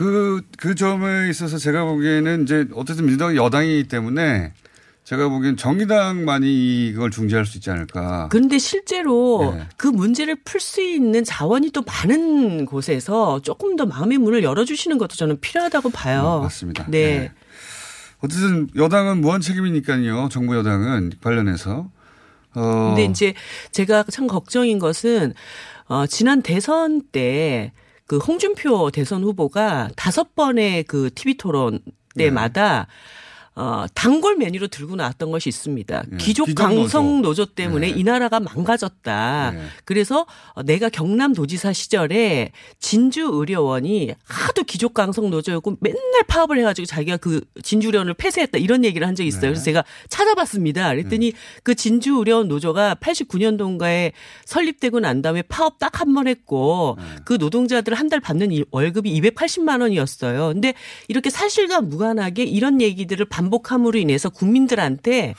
그, 0.00 0.40
그 0.56 0.74
점에 0.74 1.28
있어서 1.28 1.58
제가 1.58 1.84
보기에는 1.84 2.44
이제 2.44 2.66
어쨌든 2.72 3.04
민주당이 3.04 3.36
여당이기 3.36 3.86
때문에 3.86 4.54
제가 5.04 5.28
보기엔 5.28 5.58
정의당만이 5.58 6.86
이걸 6.86 7.10
중재할 7.10 7.44
수 7.44 7.58
있지 7.58 7.70
않을까. 7.70 8.28
그런데 8.30 8.56
실제로 8.56 9.52
네. 9.54 9.66
그 9.76 9.88
문제를 9.88 10.36
풀 10.36 10.58
수 10.58 10.80
있는 10.80 11.22
자원이 11.22 11.72
또 11.72 11.82
많은 11.82 12.64
곳에서 12.64 13.42
조금 13.42 13.76
더 13.76 13.84
마음의 13.84 14.16
문을 14.16 14.42
열어주시는 14.42 14.96
것도 14.96 15.16
저는 15.16 15.38
필요하다고 15.38 15.90
봐요. 15.90 16.22
어, 16.22 16.40
맞습니다. 16.44 16.86
네. 16.88 17.18
네. 17.18 17.32
어쨌든 18.20 18.68
여당은 18.74 19.20
무한 19.20 19.42
책임이니까요. 19.42 20.30
정부 20.32 20.56
여당은 20.56 21.12
관련해서. 21.22 21.90
어. 22.54 22.94
근데 22.94 23.04
이제 23.04 23.34
제가 23.72 24.04
참 24.04 24.26
걱정인 24.26 24.78
것은 24.78 25.34
어 25.88 26.06
지난 26.06 26.40
대선 26.40 27.02
때 27.12 27.72
그 28.10 28.18
홍준표 28.18 28.90
대선 28.90 29.22
후보가 29.22 29.90
다섯 29.94 30.34
번의 30.34 30.82
그 30.82 31.10
TV 31.14 31.36
토론 31.36 31.78
때마다 32.18 32.88
어, 33.60 33.84
단골 33.94 34.36
메뉴로 34.36 34.68
들고 34.68 34.96
나왔던 34.96 35.30
것이 35.30 35.50
있습니다. 35.50 36.02
예, 36.12 36.16
귀족. 36.16 36.48
강성 36.54 37.20
노조 37.20 37.44
때문에 37.44 37.92
네. 37.92 37.98
이 37.98 38.02
나라가 38.04 38.40
망가졌다. 38.40 39.50
네. 39.54 39.62
그래서 39.84 40.24
어, 40.54 40.62
내가 40.62 40.88
경남 40.88 41.34
도지사 41.34 41.72
시절에 41.74 42.52
진주 42.78 43.28
의료원이 43.32 44.12
하도 44.24 44.62
귀족 44.64 44.94
강성 44.94 45.28
노조였고 45.28 45.76
맨날 45.80 46.00
파업을 46.26 46.58
해가지고 46.58 46.86
자기가 46.86 47.18
그 47.18 47.42
진주 47.62 47.88
의료원을 47.88 48.14
폐쇄했다 48.14 48.56
이런 48.58 48.84
얘기를 48.84 49.06
한 49.06 49.14
적이 49.14 49.28
있어요. 49.28 49.42
네. 49.42 49.48
그래서 49.48 49.64
제가 49.64 49.84
찾아봤습니다. 50.08 50.88
그랬더니 50.90 51.32
그 51.62 51.74
진주 51.74 52.14
의료원 52.16 52.48
노조가 52.48 52.94
89년도인가에 53.00 54.12
설립되고 54.46 55.00
난 55.00 55.22
다음에 55.22 55.42
파업 55.42 55.78
딱 55.78 56.00
한 56.00 56.14
번 56.14 56.26
했고 56.28 56.96
네. 56.98 57.04
그 57.24 57.34
노동자들 57.34 57.94
한 57.94 58.08
달 58.10 58.18
받는 58.20 58.50
이 58.52 58.64
월급이 58.72 59.20
280만 59.20 59.82
원이었어요. 59.82 60.48
근데 60.52 60.74
이렇게 61.06 61.30
사실과 61.30 61.80
무관하게 61.80 62.42
이런 62.42 62.80
얘기들을 62.80 63.24
반복 63.26 63.49
함으로 63.70 63.98
인해서 63.98 64.28
국민들한테 64.30 65.34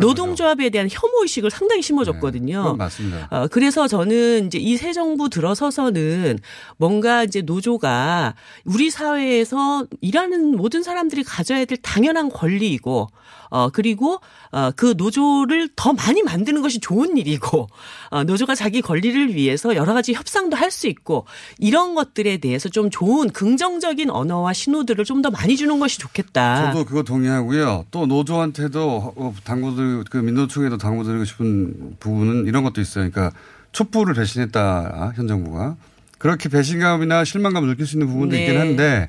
노동조합에 0.00 0.70
대한 0.70 0.88
혐오 0.90 1.22
의식을 1.22 1.50
상당히 1.50 1.82
심어줬거든요. 1.82 2.72
네, 2.72 2.76
맞습니다. 2.76 3.28
어, 3.30 3.46
그래서 3.48 3.86
저는 3.88 4.46
이제 4.46 4.58
이 4.58 4.76
새 4.76 4.92
정부 4.92 5.28
들어서서는 5.30 6.38
뭔가 6.76 7.24
이제 7.24 7.40
노조가 7.40 8.34
우리 8.64 8.90
사회에서 8.90 9.86
일하는 10.00 10.56
모든 10.56 10.82
사람들이 10.82 11.22
가져야 11.24 11.64
될 11.64 11.78
당연한 11.78 12.28
권리이고 12.30 13.08
어 13.54 13.70
그리고 13.70 14.20
어 14.50 14.72
그 14.76 14.94
노조를 14.96 15.68
더 15.76 15.92
많이 15.92 16.22
만드는 16.22 16.60
것이 16.62 16.80
좋은 16.80 17.16
일이고 17.16 17.68
어 18.10 18.24
노조가 18.24 18.54
자기 18.56 18.80
권리를 18.82 19.34
위해서 19.34 19.74
여러 19.76 19.94
가지 19.94 20.12
협상도 20.12 20.56
할 20.56 20.70
수 20.70 20.88
있고 20.88 21.24
이런 21.58 21.94
것들에 21.94 22.38
대해서 22.38 22.68
좀 22.68 22.90
좋은 22.90 23.30
긍정적인 23.30 24.10
언어와 24.10 24.52
신호들을 24.52 25.04
좀 25.04 25.22
더 25.22 25.30
많이 25.30 25.56
주는 25.56 25.78
것이 25.78 25.98
좋겠다. 26.00 26.72
저도 26.72 26.84
그거 26.84 27.02
동의하고요. 27.04 27.86
또 27.92 28.06
노조한테도 28.06 29.14
어, 29.16 29.34
당부들 29.44 30.04
그 30.10 30.18
민노총에도 30.18 30.76
당부드리고 30.76 31.24
싶은 31.24 31.96
부분은 32.00 32.46
이런 32.46 32.64
것도 32.64 32.80
있어요. 32.80 33.08
그러니까 33.08 33.34
촛불을 33.72 34.14
배신했다 34.14 35.12
현 35.14 35.28
정부가 35.28 35.76
그렇게 36.18 36.48
배신감이나 36.48 37.24
실망감을 37.24 37.68
느낄 37.68 37.86
수 37.86 37.96
있는 37.96 38.08
부분도 38.08 38.34
네. 38.34 38.42
있긴 38.44 38.58
한데 38.60 39.08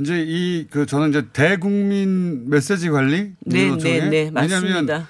이제 0.00 0.24
이 0.26 0.66
그 0.70 0.86
저는 0.86 1.10
이제 1.10 1.22
대국민 1.32 2.48
메시지 2.50 2.90
관리 2.90 3.32
네, 3.40 3.64
민노총에 3.64 4.00
네, 4.00 4.30
네, 4.30 4.30
왜냐하면. 4.34 5.06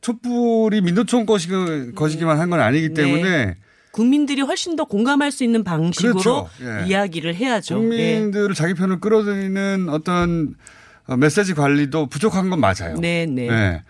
촛불이 0.00 0.80
민노총 0.80 1.26
것이 1.26 1.48
것이기만 1.94 2.38
한 2.40 2.50
건 2.50 2.60
아니기 2.60 2.92
때문에 2.92 3.22
네. 3.22 3.56
국민들이 3.92 4.40
훨씬 4.40 4.74
더 4.74 4.84
공감할 4.84 5.30
수 5.30 5.44
있는 5.44 5.62
방식으로 5.64 6.12
그렇죠. 6.14 6.48
예. 6.62 6.86
이야기를 6.88 7.34
해야죠. 7.36 7.74
예. 7.76 7.78
국민들을 7.78 8.54
자기 8.54 8.74
편을 8.74 8.98
끌어들이는 9.00 9.88
어떤 9.90 10.54
어, 11.06 11.16
메시지 11.16 11.54
관리도 11.54 12.06
부족한 12.06 12.48
건 12.50 12.58
맞아요. 12.60 12.96
네, 13.00 13.26
네. 13.26 13.82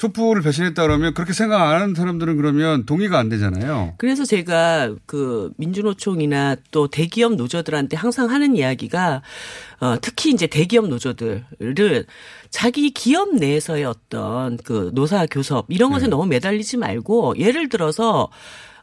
네. 0.00 0.06
촛불을 0.06 0.42
배신했다 0.42 0.82
그러면 0.82 1.12
그렇게 1.12 1.32
생각 1.34 1.60
안 1.60 1.82
하는 1.82 1.94
사람들은 1.94 2.36
그러면 2.36 2.86
동의가 2.86 3.18
안 3.18 3.28
되잖아요. 3.28 3.94
그래서 3.98 4.24
제가 4.24 4.94
그 5.04 5.52
민주노총이나 5.58 6.56
또 6.70 6.88
대기업 6.88 7.34
노조들한테 7.34 7.96
항상 7.96 8.30
하는 8.30 8.56
이야기가 8.56 9.22
어 9.80 9.96
특히 10.00 10.30
이제 10.30 10.46
대기업 10.46 10.88
노조들을 10.88 12.06
자기 12.48 12.90
기업 12.90 13.34
내에서의 13.34 13.84
어떤 13.84 14.56
그 14.58 14.90
노사 14.94 15.26
교섭 15.26 15.66
이런 15.68 15.90
것에 15.90 16.06
너무 16.06 16.26
매달리지 16.26 16.78
말고 16.78 17.34
예를 17.38 17.68
들어서 17.68 18.30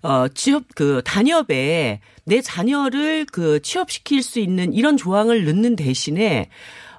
어, 0.03 0.27
취업, 0.27 0.63
그, 0.75 1.01
단협에 1.03 2.01
내 2.23 2.41
자녀를 2.41 3.25
그 3.25 3.59
취업시킬 3.61 4.21
수 4.21 4.39
있는 4.39 4.71
이런 4.71 4.95
조항을 4.95 5.45
넣는 5.45 5.75
대신에 5.75 6.49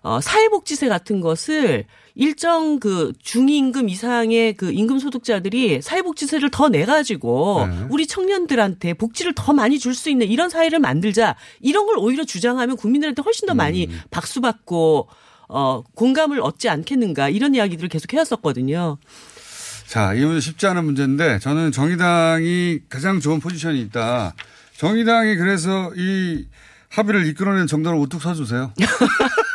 어, 0.03 0.21
사회복지세 0.21 0.89
같은 0.89 1.21
것을 1.21 1.85
일정 2.19 2.81
그 2.81 3.13
중임금 3.23 3.89
이상의 3.89 4.55
그 4.55 4.73
임금 4.73 4.99
소득자들이 4.99 5.81
사회복지세를 5.81 6.51
더 6.51 6.69
내가지고 6.69 7.69
네. 7.71 7.87
우리 7.91 8.09
청년들한테 8.09 8.95
복지를 8.95 9.35
더 9.37 9.53
많이 9.53 9.79
줄 9.79 9.95
수 9.95 10.11
있는 10.11 10.27
이런 10.27 10.51
사회를 10.51 10.81
만들자 10.81 11.37
이런 11.61 11.87
걸 11.87 11.97
오히려 11.99 12.25
주장하면 12.25 12.77
국민들한테 12.77 13.23
훨씬 13.23 13.47
더 13.47 13.55
많이 13.55 13.87
음. 13.87 14.01
박수 14.11 14.41
받고 14.41 15.09
어 15.49 15.83
공감을 15.95 16.41
얻지 16.41 16.69
않겠는가 16.69 17.29
이런 17.31 17.55
이야기들을 17.55 17.89
계속 17.89 18.13
해왔었거든요. 18.13 18.99
자, 19.87 20.13
이 20.15 20.21
문제 20.21 20.41
쉽지 20.41 20.67
않은 20.67 20.85
문제인데 20.85 21.39
저는 21.39 21.73
정의당이 21.73 22.81
가장 22.89 23.21
좋은 23.21 23.39
포지션이 23.41 23.81
있다. 23.83 24.35
정의당이 24.77 25.37
그래서 25.37 25.91
이 25.97 26.47
합의를 26.91 27.27
이끌어낸 27.27 27.67
정도를 27.67 27.99
우뚝 27.99 28.21
서주세요. 28.23 28.73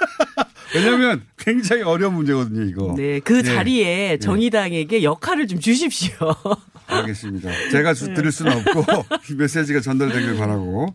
왜냐하면 0.75 1.23
굉장히 1.37 1.81
어려운 1.83 2.13
문제거든요, 2.15 2.63
이거. 2.63 2.93
네, 2.97 3.19
그 3.19 3.37
예. 3.39 3.43
자리에 3.43 4.17
정의당에게 4.19 5.03
역할을 5.03 5.47
좀 5.47 5.59
주십시오. 5.59 6.13
알겠습니다. 6.87 7.49
제가 7.71 7.93
주- 7.93 8.07
네. 8.07 8.13
드릴 8.13 8.31
수는 8.31 8.51
없고 8.57 8.85
이 9.31 9.33
메시지가 9.37 9.79
전달되길 9.81 10.35
바라고. 10.37 10.93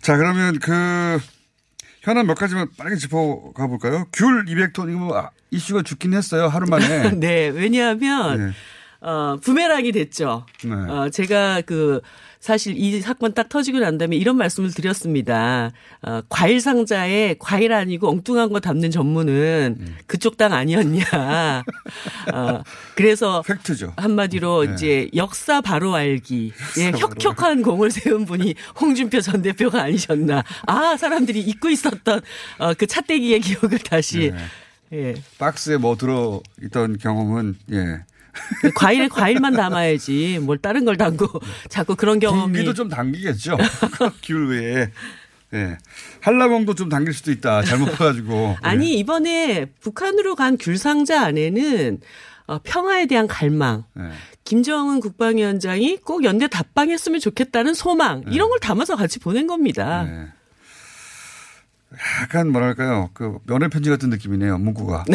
자, 0.00 0.16
그러면 0.16 0.58
그 0.58 1.18
현안 2.02 2.26
몇 2.26 2.34
가지만 2.34 2.68
빠르게 2.76 2.96
짚어가 2.96 3.66
볼까요? 3.66 4.06
귤 4.12 4.44
200톤 4.44 4.90
이거 4.90 4.98
뭐 4.98 5.16
아, 5.18 5.30
이슈가 5.50 5.82
죽긴 5.82 6.12
했어요. 6.14 6.48
하루 6.48 6.66
만에. 6.68 7.10
네, 7.12 7.48
왜냐하면 7.48 8.48
네. 8.48 8.52
어, 9.00 9.36
부메랑이 9.42 9.92
됐죠. 9.92 10.44
네. 10.64 10.72
어, 10.74 11.08
제가 11.10 11.62
그 11.62 12.00
사실 12.44 12.74
이 12.76 13.00
사건 13.00 13.32
딱 13.32 13.48
터지고 13.48 13.78
난 13.78 13.96
다음에 13.96 14.16
이런 14.16 14.36
말씀을 14.36 14.70
드렸습니다. 14.70 15.72
어, 16.02 16.20
과일 16.28 16.60
상자에 16.60 17.36
과일 17.38 17.72
아니고 17.72 18.10
엉뚱한 18.10 18.52
거 18.52 18.60
담는 18.60 18.90
전문은 18.90 19.76
음. 19.80 19.96
그쪽 20.06 20.36
당 20.36 20.52
아니었냐. 20.52 21.04
어, 22.34 22.62
그래서 22.96 23.40
팩트죠. 23.40 23.94
한마디로 23.96 24.66
네. 24.66 24.74
이제 24.74 25.10
역사 25.16 25.62
바로 25.62 25.94
알기. 25.94 26.52
예, 26.80 26.92
혁혁한 26.94 27.62
공을 27.62 27.90
세운 27.90 28.26
분이 28.26 28.56
홍준표 28.78 29.22
전 29.22 29.40
대표가 29.40 29.80
아니셨나. 29.80 30.44
아, 30.66 30.98
사람들이 30.98 31.40
잊고 31.40 31.70
있었던 31.70 32.20
어, 32.58 32.74
그 32.74 32.86
차떼기의 32.86 33.40
기억을 33.40 33.78
다시 33.78 34.34
네. 34.90 35.08
예. 35.12 35.14
박스에 35.38 35.78
뭐 35.78 35.96
들어 35.96 36.42
있던 36.62 36.98
경험은 36.98 37.56
예. 37.72 38.04
과일에 38.74 39.08
과일만 39.08 39.54
담아야지 39.54 40.40
뭘 40.42 40.58
다른 40.58 40.84
걸 40.84 40.96
담고 40.96 41.28
자꾸 41.68 41.96
그런 41.96 42.18
경험이 42.18 42.52
공기도 42.52 42.74
좀 42.74 42.88
당기겠죠. 42.88 43.56
귤 44.22 44.46
외에. 44.50 44.90
예. 45.54 45.78
한라봉도 46.20 46.74
좀 46.74 46.88
당길 46.88 47.14
수도 47.14 47.30
있다. 47.30 47.62
잘못 47.62 47.92
봐가지고. 47.92 48.56
아니 48.62 48.98
이번에 48.98 49.66
북한으로 49.80 50.34
간 50.34 50.56
귤상자 50.58 51.22
안에는 51.24 52.00
어, 52.46 52.58
평화에 52.62 53.06
대한 53.06 53.26
갈망, 53.26 53.84
예. 53.98 54.02
김정은 54.44 55.00
국방위원장이 55.00 55.98
꼭 56.04 56.24
연대 56.24 56.46
답방했으면 56.46 57.20
좋겠다는 57.20 57.72
소망 57.72 58.22
이런 58.28 58.50
걸 58.50 58.58
담아서 58.58 58.96
같이 58.96 59.18
보낸 59.18 59.46
겁니다. 59.46 60.02
네. 60.02 60.26
약간 62.22 62.50
뭐랄까요. 62.50 63.10
그 63.14 63.38
면회 63.46 63.68
편지 63.68 63.88
같은 63.88 64.10
느낌이네요. 64.10 64.58
문구가. 64.58 65.04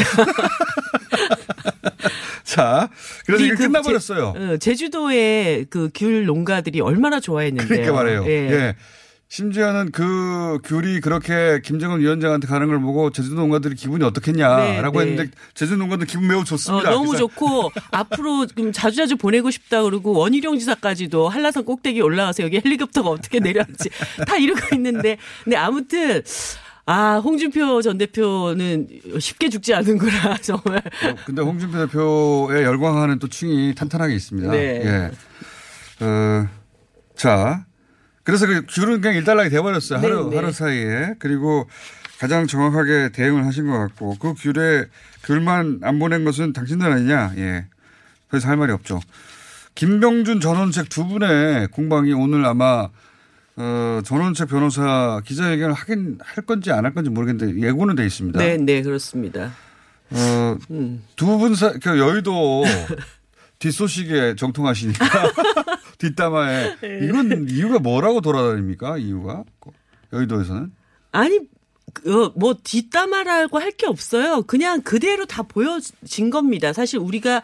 자, 2.44 2.90
그래서 3.26 3.44
이게 3.46 3.56
그 3.56 3.64
끝나버렸어요. 3.64 4.34
제, 4.36 4.44
어, 4.44 4.58
제주도의 4.58 5.66
그 5.70 5.90
귤 5.94 6.26
농가들이 6.26 6.82
얼마나 6.82 7.20
좋아했는데요. 7.20 7.68
그러니까 7.68 7.94
말해요. 7.94 8.26
예. 8.26 8.52
예. 8.52 8.76
심지어는 9.32 9.92
그 9.92 10.58
귤이 10.64 11.02
그렇게 11.02 11.62
김정은 11.64 12.00
위원장한테 12.00 12.48
가는 12.48 12.66
걸 12.68 12.82
보고 12.82 13.12
제주 13.12 13.36
농가들이 13.36 13.76
기분이 13.76 14.04
어떻겠냐라고 14.04 15.00
네, 15.00 15.06
네. 15.06 15.12
했는데 15.12 15.38
제주 15.54 15.76
농가들 15.78 16.08
기분 16.08 16.28
매우 16.28 16.40
어, 16.40 16.44
좋습니다. 16.44 16.90
너무 16.90 17.10
그래서 17.10 17.28
좋고 17.28 17.72
앞으로 17.92 18.48
좀 18.48 18.72
자주자주 18.72 19.18
보내고 19.18 19.52
싶다 19.52 19.84
그러고 19.84 20.14
원희룡 20.14 20.58
지사까지도 20.58 21.30
한라산 21.30 21.64
꼭대기 21.64 22.02
올라가서 22.02 22.42
여기 22.42 22.60
헬리콥터가 22.66 23.08
어떻게 23.08 23.40
내려왔지 23.40 23.90
다 24.26 24.36
이러고 24.36 24.76
있는데 24.76 25.18
근데 25.44 25.58
아무튼 25.58 26.24
아 26.92 27.20
홍준표 27.20 27.84
전 27.84 28.00
대표는 28.00 28.88
쉽게 29.20 29.48
죽지 29.50 29.76
않는구나 29.76 30.38
정말 30.42 30.78
어, 30.78 31.16
근데 31.24 31.44
홍준표 31.44 31.86
대표의 31.86 32.64
열광하는 32.64 33.20
또 33.20 33.28
층이 33.28 33.76
탄탄하게 33.76 34.16
있습니다. 34.16 34.50
네. 34.50 34.82
예. 34.84 36.04
어, 36.04 36.48
자. 37.16 37.64
그래서 38.24 38.48
그 38.48 38.66
귤은 38.68 39.02
그냥 39.02 39.18
일단락이 39.18 39.52
돼버렸어요. 39.52 40.00
하루, 40.00 40.24
네, 40.24 40.30
네. 40.32 40.36
하루 40.38 40.52
사이에. 40.52 41.14
그리고 41.20 41.70
가장 42.20 42.48
정확하게 42.48 43.10
대응을 43.12 43.46
하신 43.46 43.68
것 43.68 43.78
같고 43.78 44.18
그 44.20 44.34
귤에 44.34 44.86
귤만 45.26 45.82
안 45.84 46.00
보낸 46.00 46.26
것은 46.26 46.54
당신들 46.54 46.92
아니냐. 46.92 47.34
예. 47.38 47.68
그래서 48.30 48.48
할 48.48 48.58
말이 48.58 48.72
없죠. 48.72 49.00
김병준 49.76 50.40
전원책 50.40 50.90
두 50.90 51.06
분의 51.06 51.68
공방이 51.68 52.14
오늘 52.14 52.44
아마 52.48 52.90
어, 53.62 54.02
전원책 54.06 54.48
변호사 54.50 55.22
기자회견을 55.26 55.74
하긴 55.74 56.20
할 56.24 56.46
건지 56.46 56.72
안 56.72 56.86
할 56.86 56.94
건지 56.94 57.10
모르겠는데 57.10 57.62
예고는 57.68 57.96
돼 57.96 58.06
있습니다. 58.06 58.40
네, 58.40 58.58
네, 58.58 58.82
그렇습니다. 58.82 59.52
어, 60.12 60.58
음. 60.72 61.04
두분 61.16 61.54
사, 61.56 61.74
그 61.74 62.00
여의도 62.00 62.64
뒷소식에 63.60 64.36
정통하시니까 64.36 65.06
뒷담화에 66.00 66.76
네. 66.82 67.00
이건 67.04 67.48
이유가 67.50 67.80
뭐라고 67.80 68.22
돌아다닙니까? 68.22 68.98
이유가 68.98 69.44
여의도에서는 70.14 70.72
아니 71.12 71.38
어, 72.08 72.32
뭐 72.36 72.56
뒷담화라고 72.64 73.60
할 73.60 73.72
게 73.72 73.88
없어요. 73.88 74.44
그냥 74.44 74.82
그대로 74.82 75.26
다 75.26 75.44
보여진 75.44 76.30
겁니다. 76.30 76.72
사실 76.74 77.00
우리가 77.00 77.42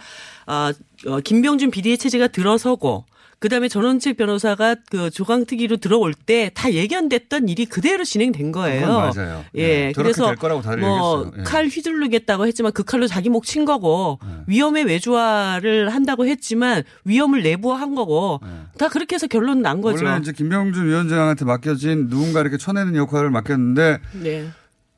어, 0.47 0.71
어, 1.08 1.19
김병준 1.19 1.71
비리의 1.71 1.97
체제가 1.97 2.28
들어서고 2.30 3.06
그다음에 3.39 3.67
전원책 3.67 4.17
변호사가 4.17 4.76
그 4.89 5.10
조강특위로 5.10 5.78
들어올 5.78 6.13
때 6.13 6.50
다 6.54 6.71
예견됐던 6.71 7.50
일이 7.50 7.65
그대로 7.65 8.04
진행된 8.04 8.52
거예요. 8.52 8.88
맞아요. 9.15 9.45
예, 9.56 9.67
네, 9.88 9.91
그래서 9.95 10.28
될 10.28 10.36
거라고 10.36 10.62
다들 10.62 10.80
뭐 10.80 11.19
얘기했어요. 11.19 11.32
예. 11.39 11.43
칼 11.43 11.67
휘두르겠다고 11.67 12.48
했지만 12.48 12.71
그 12.71 12.84
칼로 12.84 13.08
자기 13.08 13.30
목 13.30 13.45
친 13.45 13.65
거고 13.65 14.19
네. 14.26 14.32
위험의 14.48 14.86
외주화를 14.86 15.89
한다고 15.89 16.26
했지만 16.26 16.84
위험을 17.04 17.43
내부화한 17.43 17.93
거고 17.95 18.39
네. 18.43 18.50
다 18.78 18.88
그렇게 18.89 19.15
해서 19.15 19.28
결론 19.28 19.62
난 19.62 19.82
거죠. 19.82 20.06
원래 20.06 20.19
이제 20.19 20.32
김병준 20.32 20.88
위원장한테 20.88 21.45
맡겨진 21.45 22.10
누군가 22.10 22.41
이렇게 22.41 22.58
쳐내는 22.58 22.95
역할을 22.95 23.30
맡겼는데 23.30 24.00
네. 24.24 24.48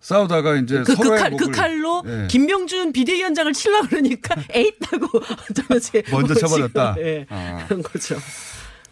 싸우다가 0.08 0.56
이제 0.56 0.78
그, 0.78 0.84
그, 0.86 0.96
서로의 0.96 1.20
칼, 1.20 1.32
그 1.32 1.44
목을 1.44 1.52
칼로 1.52 2.02
예. 2.08 2.28
김병준 2.30 2.94
비대위원장을 2.94 3.52
치려 3.52 3.82
그러니까 3.82 4.42
에잇다고 4.52 5.06
먼저 6.12 6.34
쳐버렸다. 6.34 6.96
예, 7.00 7.26
아. 7.28 7.66
그런 7.68 7.84
거죠. 7.84 8.16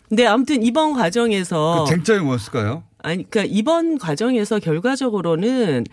근데 0.09 0.25
아무튼 0.25 0.61
이번 0.61 0.93
과정에서 0.93 1.85
그 1.87 1.91
쟁점이 1.91 2.19
뭐였을까요? 2.19 2.83
아니, 2.97 3.29
그러니까 3.29 3.55
이번 3.55 3.97
과정에서 3.97 4.59
결과적으로는 4.59 5.85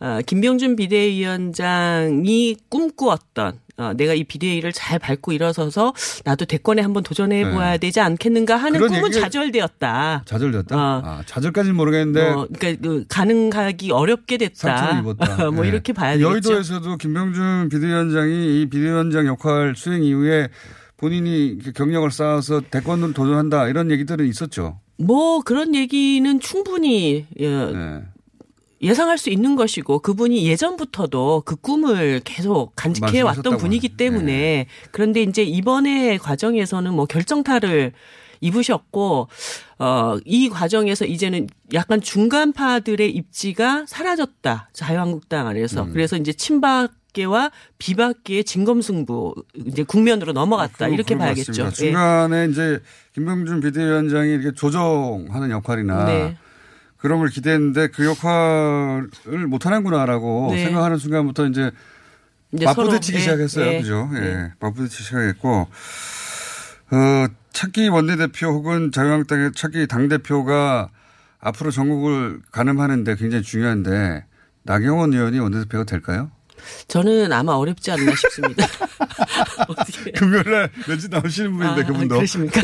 어, 0.00 0.18
김병준 0.26 0.76
비대위원장이 0.76 2.56
꿈꾸었던 2.68 3.58
어, 3.78 3.92
내가 3.94 4.14
이 4.14 4.24
비대위를 4.24 4.72
잘 4.72 4.98
밟고 4.98 5.32
일어서서 5.32 5.92
나도 6.24 6.46
대권에 6.46 6.80
한번 6.80 7.02
도전해 7.02 7.50
보아야 7.50 7.72
네. 7.72 7.78
되지 7.78 8.00
않겠는가 8.00 8.56
하는 8.56 8.80
꿈은 8.80 9.12
좌절되었다. 9.12 10.22
좌절됐다. 10.24 10.76
어. 10.76 11.02
아, 11.04 11.22
좌절까지는 11.26 11.76
모르겠는데 11.76 12.32
뭐, 12.32 12.48
그러니까 12.58 12.88
그 12.88 13.04
가능하기 13.08 13.90
어렵게 13.90 14.38
됐다. 14.38 15.02
뭐 15.02 15.14
네. 15.62 15.68
이렇게 15.68 15.92
봐야 15.92 16.12
되겠죠. 16.12 16.30
여의도에서도 16.30 16.96
김병준 16.96 17.68
비대위원장이 17.70 18.62
이 18.62 18.66
비대위원장 18.70 19.26
역할 19.26 19.74
수행 19.76 20.02
이후에 20.02 20.48
본인이 20.96 21.58
경력을 21.74 22.10
쌓아서 22.10 22.62
대권을 22.62 23.12
도전한다 23.12 23.68
이런 23.68 23.90
얘기들은 23.90 24.26
있었죠. 24.26 24.80
뭐 24.98 25.40
그런 25.42 25.74
얘기는 25.74 26.40
충분히 26.40 27.26
예, 27.38 27.48
네. 27.48 28.02
예상할 28.82 29.16
수 29.18 29.30
있는 29.30 29.56
것이고 29.56 30.00
그분이 30.00 30.46
예전부터도 30.46 31.42
그 31.46 31.56
꿈을 31.56 32.20
계속 32.24 32.72
간직해 32.76 33.22
왔던 33.22 33.56
분이기 33.56 33.96
때문에 33.96 34.66
그런데 34.90 35.22
이제 35.22 35.42
이번에 35.42 36.18
과정에서는 36.18 36.92
뭐 36.92 37.06
결정타를 37.06 37.92
입으셨고 38.42 39.28
어이 39.78 40.50
과정에서 40.50 41.06
이제는 41.06 41.46
약간 41.72 42.02
중간파들의 42.02 43.10
입지가 43.10 43.86
사라졌다 43.88 44.68
자유한국당 44.74 45.46
안에서 45.46 45.84
음. 45.84 45.92
그래서 45.94 46.18
이제 46.18 46.34
친박계와 46.34 47.50
비박계의 47.78 48.44
진검승부 48.44 49.34
이제 49.66 49.84
국면으로 49.84 50.32
넘어갔다 50.32 50.76
그런- 50.76 50.92
이렇게 50.92 51.16
봐야겠죠. 51.16 51.64
예. 51.64 51.70
중간에 51.70 52.48
이제 52.50 52.80
김병준 53.14 53.60
비대위원장이 53.60 54.30
이렇게 54.34 54.52
조정하는 54.52 55.50
역할이나 55.50 56.04
네. 56.04 56.36
그런 57.06 57.20
걸 57.20 57.28
기대했는데 57.28 57.86
그 57.88 58.04
역할을 58.04 59.46
못하는구나라고 59.46 60.48
네. 60.50 60.64
생각하는 60.64 60.98
순간부터 60.98 61.46
이제 61.46 61.70
이제 62.50 62.64
맞부딪히기 62.64 63.18
예, 63.18 63.20
시작했어요. 63.20 63.66
예, 63.74 63.80
그죠? 63.80 64.10
예. 64.14 64.18
예. 64.18 64.52
맞부딪히기 64.58 65.04
시작했고, 65.04 65.68
어, 66.90 67.26
차기 67.52 67.86
원내대표 67.86 68.48
혹은 68.48 68.90
자유한국당의 68.90 69.52
차기 69.54 69.86
당대표가 69.86 70.88
앞으로 71.38 71.70
전국을 71.70 72.40
가늠하는데 72.50 73.14
굉장히 73.14 73.44
중요한데 73.44 74.24
나경원 74.64 75.12
의원이 75.12 75.38
원내대표가 75.38 75.84
될까요? 75.84 76.32
저는 76.88 77.32
아마 77.32 77.52
어렵지 77.52 77.92
않나 77.92 78.16
싶습니다. 78.16 78.66
금요일날 80.16 80.70
왠지 80.88 81.08
나오시는 81.08 81.56
분인데 81.56 81.82
아, 81.82 81.86
그분도. 81.86 82.16
그러십니까? 82.16 82.60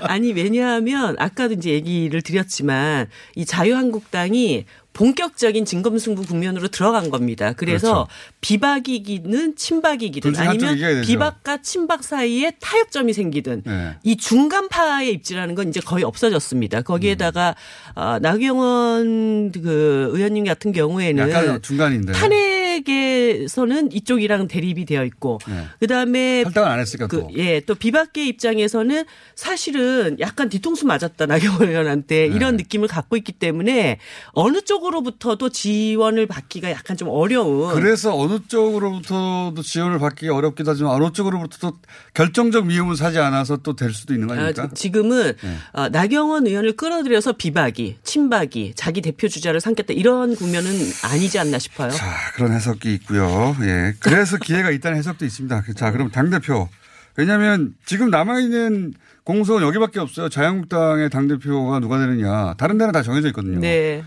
아니 0.00 0.32
왜냐하면 0.32 1.16
아까도 1.18 1.54
이제 1.54 1.70
얘기를 1.70 2.22
드렸지만 2.22 3.08
이 3.34 3.44
자유한국당이 3.44 4.64
본격적인 4.96 5.66
진검승부 5.66 6.22
국면으로 6.22 6.68
들어간 6.68 7.10
겁니다. 7.10 7.52
그래서 7.52 7.92
그렇죠. 7.92 8.08
비박이기는 8.40 9.56
친박이기든 9.56 10.34
아니면. 10.36 11.02
비박과 11.02 11.60
친박 11.60 12.02
사이에 12.02 12.52
타협점이 12.60 13.12
생기든 13.12 13.62
네. 13.66 13.96
이 14.04 14.16
중간파의 14.16 15.12
입지라는 15.12 15.54
건 15.54 15.68
이제 15.68 15.80
거의 15.80 16.02
없어졌습니다. 16.02 16.80
거기에다가 16.80 17.54
음. 17.88 18.00
어, 18.00 18.18
나경원 18.20 19.52
그 19.52 20.10
의원님 20.14 20.44
같은 20.44 20.72
경우에는 20.72 21.28
약간 21.28 21.60
중간인데. 21.60 22.12
탄핵 22.14 22.55
에서는 22.88 23.92
이쪽이랑 23.92 24.48
대립이 24.48 24.84
되어 24.84 25.04
있고 25.04 25.38
네. 25.46 25.64
그다음에 25.80 26.42
탈당을 26.44 26.68
안 26.68 26.80
했으니까 26.80 27.06
그, 27.06 27.20
또. 27.20 27.30
예, 27.36 27.60
또 27.60 27.74
비박계 27.74 28.26
입장에서는 28.26 29.04
사실은 29.34 30.16
약간 30.20 30.48
뒤통수 30.48 30.86
맞았다 30.86 31.26
나경원 31.26 31.68
의원한테 31.68 32.28
네. 32.28 32.34
이런 32.34 32.56
느낌을 32.56 32.88
갖고 32.88 33.16
있기 33.16 33.32
때문에 33.32 33.98
어느 34.32 34.60
쪽으로부터도 34.62 35.50
지원을 35.50 36.26
받기가 36.26 36.70
약간 36.70 36.96
좀 36.96 37.08
어려운. 37.08 37.74
그래서 37.74 38.16
어느 38.18 38.38
쪽으로부터도 38.48 39.62
지원을 39.62 39.98
받기 39.98 40.28
어렵기도 40.28 40.70
하지만 40.72 40.92
어느 40.92 41.12
쪽으로부터도 41.12 41.78
결정적 42.14 42.66
미움을 42.66 42.96
사지 42.96 43.18
않아서 43.18 43.58
또 43.58 43.76
될 43.76 43.92
수도 43.92 44.14
있는 44.14 44.26
거 44.26 44.34
아닙니까? 44.34 44.62
아, 44.64 44.68
지금은 44.74 45.34
네. 45.40 45.56
어, 45.72 45.88
나경원 45.90 46.46
의원을 46.46 46.76
끌어들여서 46.76 47.32
비박이, 47.34 47.98
친박이, 48.02 48.72
자기 48.74 49.02
대표 49.02 49.28
주자를 49.28 49.60
삼겠다 49.60 49.92
이런 49.92 50.34
국면은 50.34 50.70
아니지 51.04 51.38
않나 51.38 51.58
싶어요. 51.58 51.90
자, 51.90 52.06
그런 52.34 52.52
해석 52.52 52.75
이 52.84 52.94
있고요. 52.94 53.56
예. 53.62 53.94
그래서 54.00 54.36
기회가 54.36 54.70
있다는 54.70 54.98
해석도 54.98 55.24
있습니다. 55.24 55.62
자, 55.74 55.90
그럼 55.92 56.10
당대표. 56.10 56.68
왜냐하면 57.16 57.74
지금 57.86 58.10
남아있는 58.10 58.94
공소는 59.24 59.66
여기밖에 59.66 60.00
없어요. 60.00 60.28
자유한국당의 60.28 61.10
당대표가 61.10 61.80
누가 61.80 61.98
되느냐. 61.98 62.54
다른 62.54 62.78
데는 62.78 62.92
다 62.92 63.02
정해져 63.02 63.28
있거든요. 63.28 63.58
네. 63.58 64.04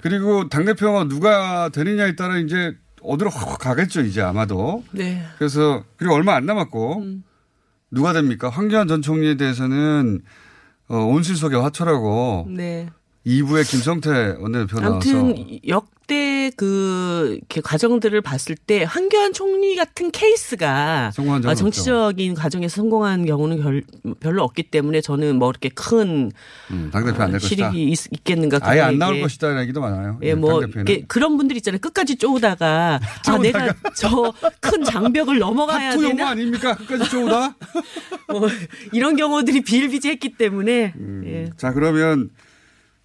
그리고 0.00 0.48
당대표가 0.48 1.04
누가 1.04 1.68
되느냐에 1.68 2.16
따라 2.16 2.38
이제 2.38 2.74
어디로 3.02 3.30
확 3.30 3.58
가겠죠, 3.58 4.00
이제 4.02 4.20
아마도. 4.20 4.82
네. 4.92 5.24
그래서 5.38 5.84
그리고 5.96 6.14
얼마 6.14 6.34
안 6.34 6.46
남았고 6.46 7.04
누가 7.90 8.12
됩니까? 8.12 8.48
황교안 8.48 8.88
전 8.88 9.02
총리에 9.02 9.36
대해서는 9.36 10.20
어, 10.88 10.96
온실속의 10.96 11.60
화초라고 11.60 12.48
네. 12.50 12.88
2부에 13.28 13.68
김성태 13.68 14.36
원내대표 14.40 14.80
나와서 14.80 15.10
아무튼 15.10 15.58
역대 15.68 16.50
그 16.56 17.38
과정들을 17.62 18.18
봤을 18.22 18.56
때 18.56 18.84
황교안 18.84 19.34
총리 19.34 19.76
같은 19.76 20.10
케이스가 20.10 21.12
아, 21.44 21.54
정치적인 21.54 22.32
과정에서 22.34 22.76
성공한 22.76 23.26
경우는 23.26 23.60
별, 23.60 23.82
별로 24.18 24.42
없기 24.44 24.70
때문에 24.70 25.02
저는 25.02 25.36
뭐 25.38 25.50
이렇게 25.50 25.68
큰 25.68 26.32
음, 26.70 26.88
당대표 26.90 27.22
안될 27.22 27.40
것이다. 27.40 27.70
실익이 27.70 27.92
있, 27.92 27.98
있겠는가 28.12 28.60
아예 28.62 28.80
안. 28.80 28.98
나올 28.98 29.20
것이다 29.20 29.60
얘기도 29.60 29.82
많아요. 29.82 30.18
예, 30.22 30.34
뭐 30.34 30.60
당대표는. 30.62 30.86
이렇게 30.88 31.04
그런 31.06 31.36
분들 31.36 31.56
있잖아요. 31.58 31.80
끝까지 31.80 32.16
쪼우다가 32.16 32.98
아 33.28 33.38
내가 33.38 33.74
저 33.94 34.32
큰 34.60 34.84
장벽을 34.84 35.38
넘어가야 35.38 35.90
하프 35.92 36.02
영화 36.04 36.14
되나 36.16 36.28
아닙니까? 36.30 36.74
끝까지 36.76 37.10
쪼우다? 37.10 37.56
뭐 38.28 38.48
이런 38.92 39.16
경우들이 39.16 39.60
비일비재했기 39.62 40.36
때문에 40.36 40.94
예. 41.26 41.50
자, 41.56 41.72
그러면 41.72 42.30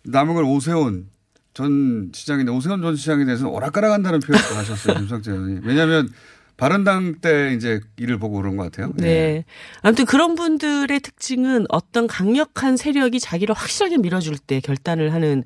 남은 0.05 0.33
걸 0.33 0.43
오세훈 0.43 1.09
전 1.53 2.11
시장인데 2.13 2.51
오세훈 2.51 2.81
전 2.81 2.95
시장에 2.95 3.25
대해서는 3.25 3.51
오락가락한다는 3.51 4.19
표현을 4.19 4.49
또 4.49 4.55
하셨어요. 4.55 4.95
김성태 4.99 5.31
의원이. 5.31 5.59
왜냐하면 5.63 6.09
바른당 6.57 7.15
때 7.21 7.53
이제 7.55 7.79
일을 7.97 8.19
보고 8.19 8.37
그런 8.37 8.55
것 8.57 8.63
같아요. 8.63 8.91
예. 8.99 9.03
네. 9.03 9.45
아무튼 9.81 10.05
그런 10.05 10.35
분들의 10.35 10.99
특징은 10.99 11.65
어떤 11.69 12.07
강력한 12.07 12.77
세력이 12.77 13.19
자기를 13.19 13.55
확실하게 13.55 13.97
밀어줄 13.97 14.37
때 14.37 14.59
결단을 14.59 15.13
하는 15.13 15.43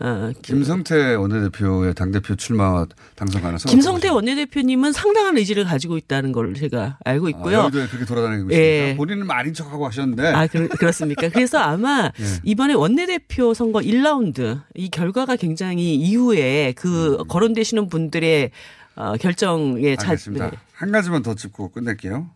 어, 0.00 0.32
김성태 0.42 1.14
원내대표의 1.14 1.94
당대표 1.94 2.34
출마 2.34 2.84
당선 3.14 3.42
가능성. 3.42 3.70
김성태 3.70 4.08
원내대표님은 4.08 4.92
상당한 4.92 5.38
의지를 5.38 5.64
가지고 5.64 5.96
있다는 5.96 6.32
걸 6.32 6.52
제가 6.54 6.98
알고 7.04 7.28
있고요. 7.30 7.58
아, 7.58 7.62
여의도에 7.62 7.86
그렇게 7.86 8.04
돌아다니고 8.04 8.52
예. 8.52 8.78
있습니다. 8.78 8.96
본인은 8.96 9.30
아닌 9.30 9.54
척하고 9.54 9.86
하셨는데. 9.86 10.26
아, 10.28 10.46
그, 10.48 10.66
그렇습니까? 10.68 11.28
그래서 11.28 11.58
아마 11.58 12.10
예. 12.18 12.24
이번에 12.42 12.74
원내대표 12.74 13.54
선거 13.54 13.78
1라운드 13.78 14.62
이 14.74 14.90
결과가 14.90 15.36
굉장히 15.36 15.94
이후에 15.94 16.74
그 16.76 17.18
거론되시는 17.28 17.88
분들의 17.88 18.50
어, 18.96 19.14
결정에 19.16 19.96
차, 19.96 20.06
음. 20.06 20.10
알겠습니다. 20.10 20.50
네. 20.50 20.56
한 20.72 20.92
가지만 20.92 21.22
더 21.22 21.34
짚고 21.34 21.70
끝낼게요. 21.72 22.30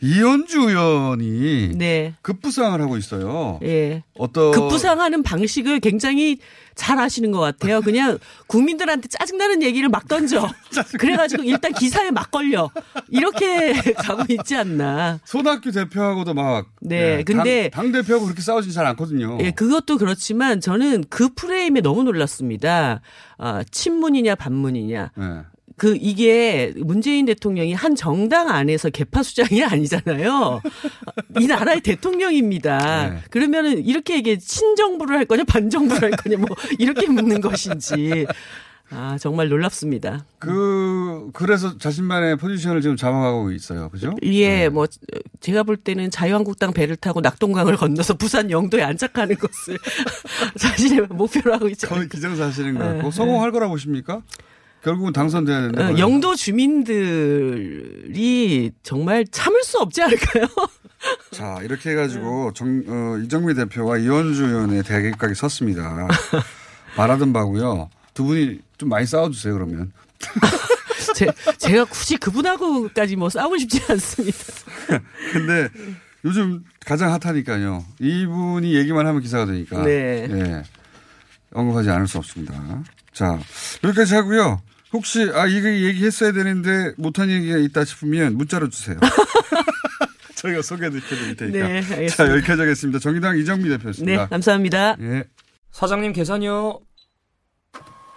이현주 0.00 0.60
의원이 0.68 1.70
네. 1.76 2.14
급부상을 2.22 2.80
하고 2.80 2.96
있어요. 2.96 3.58
예. 3.64 4.04
어떤 4.16 4.52
급부상하는 4.52 5.24
방식을 5.24 5.80
굉장히 5.80 6.38
잘 6.76 7.00
아시는 7.00 7.32
것 7.32 7.40
같아요. 7.40 7.80
그냥 7.80 8.18
국민들한테 8.46 9.08
짜증나는 9.08 9.62
얘기를 9.64 9.88
막 9.88 10.06
던져. 10.06 10.48
그래가지고 11.00 11.42
일단 11.42 11.72
기사에 11.72 12.10
막 12.12 12.30
걸려. 12.30 12.70
이렇게 13.08 13.72
가고 13.94 14.22
있지 14.28 14.54
않나. 14.54 15.18
손학규 15.24 15.72
대표하고도 15.72 16.34
막 16.34 16.66
네, 16.80 17.18
예, 17.18 17.22
근데- 17.24 17.70
당, 17.70 17.90
대표하고 17.90 18.26
그렇게 18.26 18.42
싸우진 18.42 18.70
잘 18.70 18.86
않거든요. 18.86 19.38
예, 19.40 19.50
그것도 19.50 19.98
그렇지만 19.98 20.60
저는 20.60 21.04
그 21.08 21.30
프레임에 21.34 21.80
너무 21.80 22.04
놀랐습니다. 22.04 23.00
아, 23.38 23.64
친문이냐 23.70 24.34
반문이냐. 24.36 25.10
예. 25.18 25.55
그 25.76 25.96
이게 26.00 26.72
문재인 26.76 27.26
대통령이 27.26 27.74
한 27.74 27.94
정당 27.94 28.48
안에서 28.48 28.88
개파 28.90 29.22
수장이 29.22 29.62
아니잖아요. 29.64 30.62
이 31.38 31.46
나라의 31.46 31.82
대통령입니다. 31.82 33.10
네. 33.10 33.18
그러면은 33.30 33.84
이렇게 33.84 34.18
이게 34.18 34.38
친정부를 34.38 35.16
할 35.16 35.24
거냐 35.26 35.44
반정부를 35.44 36.02
할 36.02 36.10
거냐 36.12 36.38
뭐 36.38 36.48
이렇게 36.78 37.06
묻는 37.08 37.42
것인지 37.42 38.26
아 38.88 39.18
정말 39.20 39.48
놀랍습니다. 39.48 40.24
그 40.38 41.28
그래서 41.34 41.76
자신만의 41.76 42.36
포지션을 42.36 42.80
지금 42.80 42.96
잡아가고 42.96 43.50
있어요. 43.50 43.90
그죠? 43.90 44.14
예, 44.22 44.68
뭐 44.70 44.86
제가 45.40 45.64
볼 45.64 45.76
때는 45.76 46.10
자유한국당 46.10 46.72
배를 46.72 46.96
타고 46.96 47.20
낙동강을 47.20 47.76
건너서 47.76 48.14
부산 48.14 48.50
영도에 48.50 48.82
안착하는 48.82 49.36
것을 49.36 49.76
자신의 50.58 51.08
목표로 51.10 51.52
하고 51.52 51.68
있죠. 51.68 51.88
거의 51.88 52.08
기정사실인 52.08 52.78
것 52.78 52.86
네, 52.86 52.94
같고 52.94 53.10
성공할 53.10 53.50
거라 53.52 53.68
보십니까? 53.68 54.22
결국은 54.86 55.12
당선돼야 55.12 55.62
되는데. 55.62 55.82
어, 55.82 55.98
영도 55.98 56.36
주민들이 56.36 57.50
정말 58.84 59.26
참을 59.26 59.64
수 59.64 59.78
없지 59.78 60.00
않을까요? 60.00 60.46
자 61.34 61.58
이렇게 61.62 61.90
해가지고 61.90 62.52
정, 62.52 62.84
어, 62.86 63.18
이정미 63.18 63.54
대표와 63.54 63.98
이현주 63.98 64.44
의원의 64.44 64.84
대결각이 64.84 65.34
섰습니다. 65.34 66.06
바라던 66.94 67.32
바고요. 67.32 67.90
두 68.14 68.22
분이 68.22 68.60
좀 68.78 68.88
많이 68.88 69.06
싸워주세요 69.06 69.54
그러면. 69.54 69.90
제, 71.16 71.26
제가 71.58 71.86
굳이 71.86 72.16
그분하고까지 72.16 73.16
뭐 73.16 73.28
싸우고 73.28 73.58
싶지 73.58 73.82
않습니다. 73.88 74.38
근데 75.32 75.68
요즘 76.24 76.62
가장 76.84 77.12
핫하니까요. 77.12 77.84
이분이 77.98 78.72
얘기만 78.72 79.04
하면 79.04 79.20
기사가 79.20 79.46
되니까. 79.46 79.82
네. 79.82 80.28
예. 80.30 80.62
언급하지 81.52 81.90
않을 81.90 82.06
수 82.06 82.18
없습니다. 82.18 82.54
자, 83.12 83.36
여기까지 83.82 84.14
하고요. 84.14 84.60
혹시, 84.96 85.30
아, 85.34 85.46
이거 85.46 85.68
얘기했어야 85.68 86.32
되는데 86.32 86.92
못한 86.96 87.30
얘기가 87.30 87.58
있다 87.58 87.84
싶으면 87.84 88.36
문자로 88.36 88.68
주세요. 88.70 88.98
저희가 90.36 90.62
소개해 90.62 90.90
드릴 90.90 91.36
테니까. 91.36 91.58
네, 91.68 91.74
알겠습니다. 91.76 92.14
자, 92.16 92.30
여기까지 92.30 92.60
하겠습니다. 92.62 92.98
정의당 92.98 93.38
이정미 93.38 93.68
대표였습니다. 93.68 94.22
네, 94.22 94.28
감사합니다. 94.28 94.96
예. 95.00 95.24
사장님 95.70 96.12
계산이요. 96.12 96.80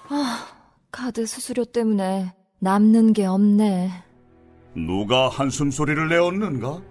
아, 0.09 0.47
카드 0.91 1.25
수수료 1.25 1.65
때문에 1.65 2.33
남는 2.59 3.13
게 3.13 3.25
없네. 3.25 3.91
누가 4.75 5.29
한숨 5.29 5.71
소리를 5.71 6.07
내었는가? 6.07 6.81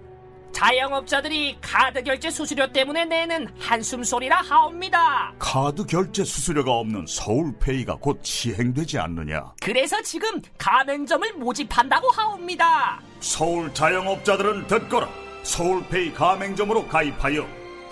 자영업자들이 0.59 1.57
카드 1.61 2.03
결제 2.03 2.31
수수료 2.31 2.67
때문에 2.73 3.05
내는 3.05 3.47
한숨 3.61 4.03
소리라 4.03 4.39
하옵니다. 4.39 5.33
카드 5.39 5.87
결제 5.87 6.25
수수료가 6.25 6.73
없는 6.73 7.07
서울페이가 7.07 7.99
곧 8.01 8.19
시행되지 8.25 8.99
않느냐? 8.99 9.53
그래서 9.63 10.03
지금 10.03 10.43
가맹점을 10.59 11.35
모집한다고 11.35 12.11
하옵니다. 12.11 13.01
서울 13.21 13.73
자영업자들은 13.73 14.67
듣거라. 14.67 15.09
서울페이 15.45 16.13
가맹점으로 16.15 16.89
가입하여 16.89 17.47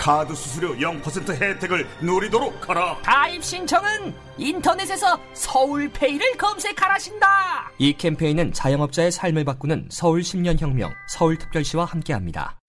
카드 0.06 0.36
수수료 0.36 0.76
0% 0.76 1.30
혜택을 1.30 1.84
누리도록 2.00 2.68
하라. 2.68 2.96
가입 3.02 3.42
신청은 3.42 4.14
인터넷에서 4.38 5.18
서울페이를 5.32 6.36
검색하라신다. 6.38 7.72
이 7.78 7.92
캠페인은 7.92 8.52
자영업자의 8.52 9.10
삶을 9.10 9.44
바꾸는 9.44 9.88
서울 9.90 10.20
10년 10.20 10.60
혁명 10.60 10.92
서울특별시와 11.08 11.86
함께합니다. 11.86 12.60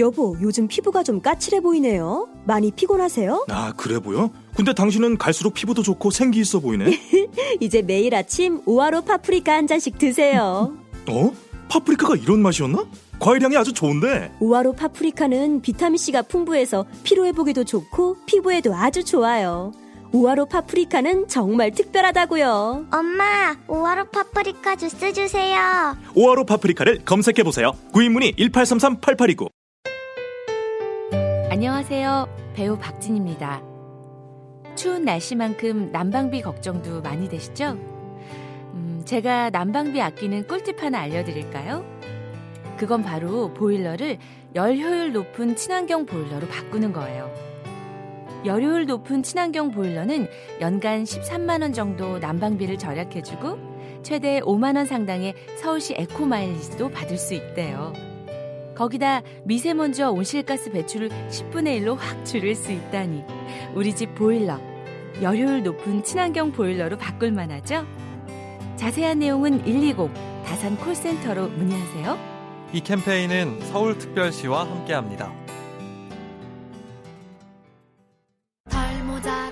여보, 0.00 0.36
요즘 0.40 0.66
피부가 0.66 1.04
좀 1.04 1.20
까칠해 1.20 1.60
보이네요. 1.60 2.28
많이 2.44 2.72
피곤하세요? 2.72 3.46
아, 3.50 3.72
그래 3.76 4.00
보여? 4.00 4.28
근데 4.56 4.72
당신은 4.72 5.16
갈수록 5.16 5.54
피부도 5.54 5.84
좋고 5.84 6.10
생기 6.10 6.40
있어 6.40 6.58
보이네. 6.58 6.90
이제 7.60 7.82
매일 7.82 8.16
아침 8.16 8.62
우아로 8.66 9.02
파프리카 9.02 9.52
한 9.52 9.68
잔씩 9.68 9.96
드세요. 9.96 10.76
어? 11.08 11.32
파프리카가 11.68 12.16
이런 12.16 12.42
맛이었나? 12.42 12.84
과일향이 13.20 13.56
아주 13.56 13.72
좋은데. 13.72 14.32
우아로 14.40 14.72
파프리카는 14.72 15.60
비타민C가 15.60 16.22
풍부해서 16.22 16.86
피로회복에도 17.04 17.64
좋고 17.64 18.16
피부에도 18.26 18.74
아주 18.74 19.04
좋아요. 19.04 19.72
우아로 20.12 20.46
파프리카는 20.46 21.28
정말 21.28 21.70
특별하다고요. 21.70 22.86
엄마, 22.90 23.54
오하로 23.68 24.06
파프리카 24.06 24.74
주스 24.74 25.12
주세요. 25.12 25.96
오하로 26.16 26.44
파프리카를 26.46 27.04
검색해 27.04 27.44
보세요. 27.44 27.72
구입문의 27.92 28.32
1833-8829. 28.32 29.48
안녕하세요. 31.50 32.52
배우 32.54 32.76
박진입니다. 32.78 33.62
추운 34.74 35.04
날씨만큼 35.04 35.92
난방비 35.92 36.42
걱정도 36.42 37.02
많이 37.02 37.28
되시죠? 37.28 37.72
음, 38.72 39.02
제가 39.04 39.50
난방비 39.50 40.00
아끼는 40.00 40.46
꿀팁 40.46 40.82
하나 40.82 41.00
알려드릴까요? 41.00 41.84
그건 42.80 43.02
바로 43.02 43.52
보일러를 43.52 44.16
열 44.54 44.74
효율 44.78 45.12
높은 45.12 45.54
친환경 45.54 46.06
보일러로 46.06 46.48
바꾸는 46.48 46.94
거예요. 46.94 47.30
열효율 48.46 48.86
높은 48.86 49.22
친환경 49.22 49.70
보일러는 49.70 50.26
연간 50.62 51.04
13만원 51.04 51.74
정도 51.74 52.18
난방비를 52.18 52.78
절약해주고 52.78 54.00
최대 54.02 54.40
5만원 54.40 54.86
상당의 54.86 55.34
서울시 55.58 55.92
에코마일리지도 55.94 56.88
받을 56.88 57.18
수 57.18 57.34
있대요. 57.34 57.92
거기다 58.74 59.20
미세먼지와 59.44 60.10
온실가스 60.10 60.70
배출을 60.70 61.10
10분의 61.10 61.82
1로 61.82 61.96
확 61.98 62.24
줄일 62.24 62.54
수 62.54 62.72
있다니 62.72 63.24
우리 63.74 63.94
집 63.94 64.14
보일러 64.14 64.58
열효율 65.20 65.64
높은 65.64 66.02
친환경 66.02 66.50
보일러로 66.50 66.96
바꿀 66.96 67.32
만하죠? 67.32 67.84
자세한 68.76 69.18
내용은 69.18 69.62
120 69.64 70.10
다산 70.46 70.78
콜센터로 70.78 71.48
문의하세요. 71.48 72.29
이 72.72 72.80
캠페인은 72.80 73.60
서울특별시와 73.72 74.64
함께합니다. 74.64 75.32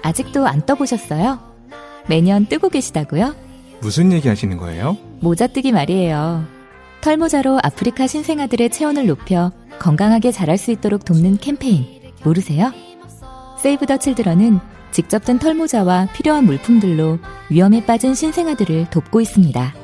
아직도 0.03 0.47
안 0.47 0.65
떠보셨어요? 0.65 1.39
매년 2.09 2.47
뜨고 2.47 2.69
계시다고요? 2.69 3.35
무슨 3.81 4.13
얘기 4.13 4.29
하시는 4.29 4.57
거예요? 4.57 4.97
모자뜨기 5.21 5.73
말이에요. 5.73 6.45
털모자로 7.01 7.59
아프리카 7.63 8.07
신생아들의 8.07 8.71
체온을 8.71 9.07
높여 9.07 9.53
건강하게 9.79 10.33
자랄 10.33 10.57
수 10.57 10.71
있도록 10.71 11.05
돕는 11.05 11.39
캠페인 11.39 11.87
모르세요? 12.25 12.73
세이브 13.61 13.87
더 13.87 13.97
칠드런은 13.97 14.61
직접 14.93 15.25
든 15.25 15.39
털모자와 15.39 16.09
필요한 16.15 16.45
물품들로 16.45 17.19
위험에 17.51 17.85
빠진 17.85 18.15
신생아들을 18.15 18.91
돕고 18.91 19.21
있습니다. 19.21 19.75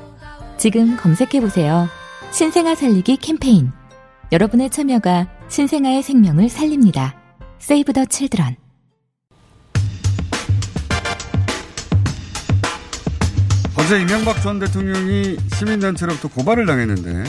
지금 0.56 0.96
검색해보세요. 0.96 1.88
신생아 2.34 2.74
살리기 2.74 3.18
캠페인. 3.18 3.70
여러분의 4.32 4.68
참여가 4.68 5.28
신생아의 5.48 6.02
생명을 6.02 6.48
살립니다. 6.48 7.14
세이브 7.60 7.92
더 7.92 8.04
칠드런. 8.04 8.56
어제 13.78 14.00
이명박 14.02 14.42
전 14.42 14.58
대통령이 14.58 15.36
시민단체로부터 15.54 16.26
고발을 16.26 16.66
당했는데 16.66 17.22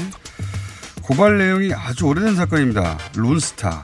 고발 1.04 1.38
내용이 1.38 1.72
아주 1.72 2.08
오래된 2.08 2.36
사건입니다. 2.36 2.98
론스타. 3.16 3.84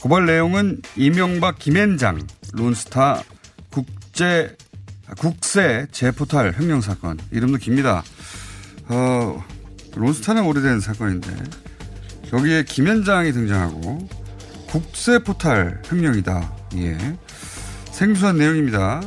고발 0.00 0.24
내용은 0.24 0.80
이명박 0.96 1.58
김앤장 1.58 2.26
론스타 2.54 3.22
국제 3.70 4.56
국세 5.18 5.86
재포탈 5.92 6.54
횡령 6.58 6.80
사건. 6.80 7.18
이름도 7.32 7.58
깁니다. 7.58 8.02
어, 8.88 9.44
론스타는 9.96 10.44
오래된 10.44 10.80
사건인데 10.80 11.34
여기에 12.32 12.64
김앤장이 12.64 13.32
등장하고 13.32 14.08
국세 14.68 15.18
포탈 15.18 15.80
횡령이다. 15.90 16.52
예. 16.76 17.16
생소한 17.90 18.36
내용입니다. 18.36 19.00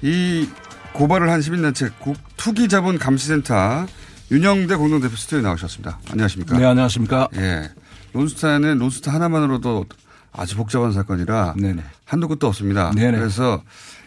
이 0.00 0.48
고발을 0.94 1.30
한 1.30 1.42
시민단체 1.42 1.90
투기자본 2.36 2.98
감시센터 2.98 3.86
윤영대 4.30 4.76
공동대표 4.76 5.14
스튜디오에 5.14 5.42
나오셨습니다. 5.42 6.00
안녕하십니까? 6.10 6.58
네, 6.58 6.64
안녕하십니까? 6.64 7.28
예. 7.36 7.70
론스타는 8.14 8.78
론스타 8.78 9.12
하나만으로도 9.12 9.84
아주 10.32 10.56
복잡한 10.56 10.92
사건이라 10.92 11.54
네네. 11.58 11.82
한도 12.06 12.28
끝도 12.28 12.46
없습니다. 12.46 12.92
네네. 12.92 13.18
그래서 13.18 13.62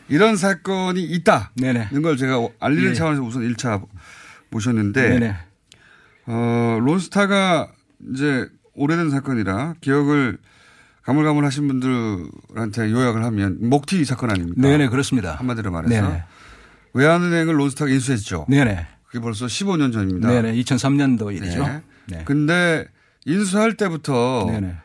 이런 0.10 0.36
사건이 0.36 1.04
있다는 1.04 1.46
네네. 1.56 1.90
걸 2.02 2.18
제가 2.18 2.48
알리는 2.60 2.92
예. 2.92 2.94
차원에서 2.96 3.22
우선 3.22 3.44
1차 3.44 3.86
모셨는데 4.50 5.10
네네. 5.10 5.36
어, 6.28 6.80
론스타가 6.82 7.72
이제 8.12 8.48
오래된 8.74 9.10
사건이라 9.10 9.76
기억을 9.82 10.38
가물가물 11.04 11.46
하신 11.46 11.68
분들한테 11.68 12.92
요약을 12.92 13.24
하면 13.24 13.58
목티 13.62 14.04
사건 14.06 14.32
아닙니까? 14.32 14.60
네네, 14.60 14.88
그렇습니다. 14.90 15.36
한마디로 15.36 15.72
말해서. 15.72 16.02
네네. 16.02 16.24
외환은행을 16.94 17.60
론스타가 17.60 17.92
인수했죠. 17.92 18.48
네네. 18.50 18.88
그게 19.06 19.20
벌써 19.20 19.46
15년 19.46 19.94
전입니다. 19.94 20.30
네네. 20.30 20.54
2003년도 20.56 21.36
일이죠. 21.36 21.64
네. 21.64 21.82
네. 22.08 22.24
근데 22.26 22.88
인수할 23.26 23.76
때부터 23.76 24.46
네네. 24.50 24.76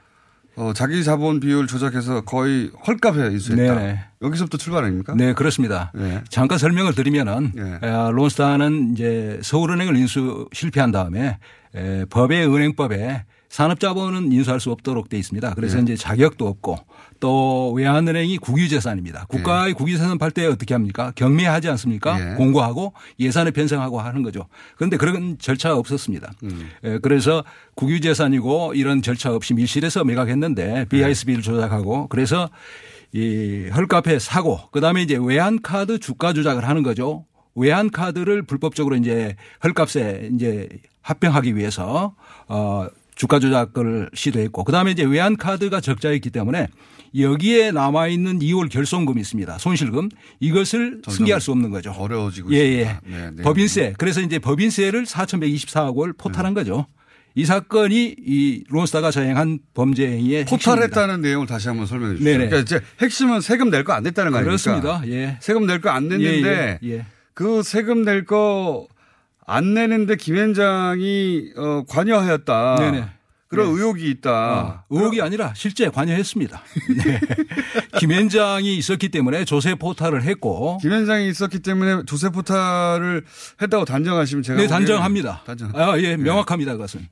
어, 0.56 0.72
자기 0.74 1.02
자본 1.04 1.40
비율 1.40 1.66
조작해서 1.66 2.22
거의 2.22 2.70
헐값에 2.86 3.30
인수했다. 3.32 3.74
네네. 3.74 4.00
여기서부터 4.22 4.58
출발 4.58 4.84
아닙니까? 4.84 5.14
네, 5.16 5.32
그렇습니다. 5.32 5.90
네. 5.94 6.22
잠깐 6.28 6.58
설명을 6.58 6.94
드리면은 6.94 7.52
네. 7.54 7.78
론스타는 8.12 8.92
이제 8.92 9.38
서울은행을 9.42 9.96
인수 9.96 10.48
실패한 10.52 10.92
다음에 10.92 11.38
에, 11.74 12.04
법의 12.10 12.46
은행법에 12.54 13.24
산업자본은 13.48 14.32
인수할 14.32 14.60
수 14.60 14.70
없도록 14.70 15.08
돼 15.08 15.18
있습니다. 15.18 15.54
그래서 15.54 15.76
네. 15.78 15.82
이제 15.82 15.96
자격도 15.96 16.46
없고 16.46 16.78
또 17.20 17.72
외환은행이 17.72 18.38
국유재산입니다. 18.38 19.26
국가의 19.28 19.68
네. 19.68 19.72
국유재산 19.74 20.18
팔 20.18 20.30
때 20.30 20.46
어떻게 20.46 20.74
합니까? 20.74 21.12
경매하지 21.14 21.68
않습니까? 21.68 22.18
네. 22.18 22.34
공고하고 22.34 22.94
예산을 23.18 23.52
편성하고 23.52 24.00
하는 24.00 24.22
거죠. 24.22 24.46
그런데 24.76 24.96
그런 24.96 25.36
절차가 25.38 25.76
없었습니다. 25.76 26.32
음. 26.44 26.70
그래서 27.02 27.44
국유재산이고 27.74 28.74
이런 28.74 29.02
절차 29.02 29.34
없이 29.34 29.54
밀실에서 29.54 30.04
매각했는데 30.04 30.86
BISB를 30.88 31.42
조작하고 31.42 32.08
그래서 32.08 32.48
이 33.12 33.68
헐값에 33.74 34.18
사고 34.18 34.60
그다음에 34.70 35.02
이제 35.02 35.18
외환카드 35.20 35.98
주가 35.98 36.32
조작을 36.32 36.66
하는 36.68 36.82
거죠. 36.82 37.26
외환 37.56 37.90
카드를 37.90 38.42
불법적으로 38.42 38.96
이제 38.96 39.36
헐값에 39.64 40.30
이제 40.32 40.68
합병하기 41.02 41.56
위해서 41.56 42.14
어 42.48 42.86
주가 43.16 43.38
조작을 43.40 44.10
시도했고 44.14 44.64
그다음에 44.64 44.92
이제 44.92 45.04
외환 45.04 45.36
카드가 45.36 45.80
적자였기 45.80 46.30
때문에 46.30 46.68
여기에 47.18 47.72
남아 47.72 48.06
있는 48.08 48.38
2월 48.38 48.70
결손금이 48.70 49.20
있습니다. 49.20 49.58
손실금 49.58 50.08
이것을 50.40 51.02
승계할 51.08 51.40
수 51.40 51.50
없는 51.52 51.70
거죠. 51.70 51.90
어려워지고 51.92 52.52
예, 52.52 52.58
예. 52.58 52.84
네, 53.04 53.30
네. 53.34 53.42
법인세. 53.42 53.94
그래서 53.98 54.20
이제 54.20 54.38
법인세를 54.38 55.04
4,124억 55.04 56.04
을 56.04 56.12
포탈한 56.12 56.54
네. 56.54 56.60
거죠. 56.60 56.86
이 57.34 57.44
사건이 57.44 58.16
이 58.18 58.64
론스타가 58.68 59.10
자행한 59.10 59.60
범죄 59.74 60.06
행위의 60.08 60.44
포탈했다는 60.46 61.20
내용을 61.20 61.46
다시 61.46 61.68
한번 61.68 61.86
설명해 61.86 62.14
주시죠. 62.16 62.24
네네. 62.30 62.48
그러니까 62.48 62.58
이제 62.58 62.80
핵심은 63.00 63.40
세금 63.40 63.70
낼 63.70 63.84
거 63.84 63.92
안 63.92 64.02
냈다는 64.02 64.32
거 64.32 64.38
아닙니까? 64.38 64.44
그렇습니다. 64.50 65.02
예. 65.08 65.36
세금 65.40 65.66
낼 65.66 65.80
거 65.80 65.90
안 65.90 66.08
냈는데 66.08 66.78
예, 66.82 66.88
예, 66.88 66.96
예. 66.96 67.06
그 67.34 67.62
세금 67.62 68.02
낼 68.04 68.24
거 68.24 68.86
안 69.46 69.74
내는데 69.74 70.14
김현장이 70.16 71.52
어, 71.56 71.82
관여하였다. 71.88 72.76
네네. 72.78 73.04
그런 73.50 73.66
네. 73.66 73.72
의혹이 73.72 74.08
있다. 74.08 74.30
어, 74.30 74.84
의혹이 74.90 75.16
그럼. 75.16 75.26
아니라 75.26 75.52
실제 75.56 75.88
관여했습니다. 75.88 76.62
네. 77.04 77.20
김현장이 77.98 78.76
있었기 78.76 79.08
때문에 79.08 79.44
조세 79.44 79.74
포탈을 79.74 80.22
했고. 80.22 80.78
김현장이 80.80 81.28
있었기 81.28 81.58
때문에 81.58 82.04
조세 82.06 82.28
포탈을 82.28 83.24
했다고 83.60 83.84
단정하시면 83.86 84.44
제가. 84.44 84.60
네, 84.60 84.68
단정합니다. 84.68 85.42
단정. 85.44 85.72
아, 85.74 85.98
예, 85.98 86.14
네. 86.14 86.16
명확합니다. 86.18 86.74
그것은. 86.74 87.08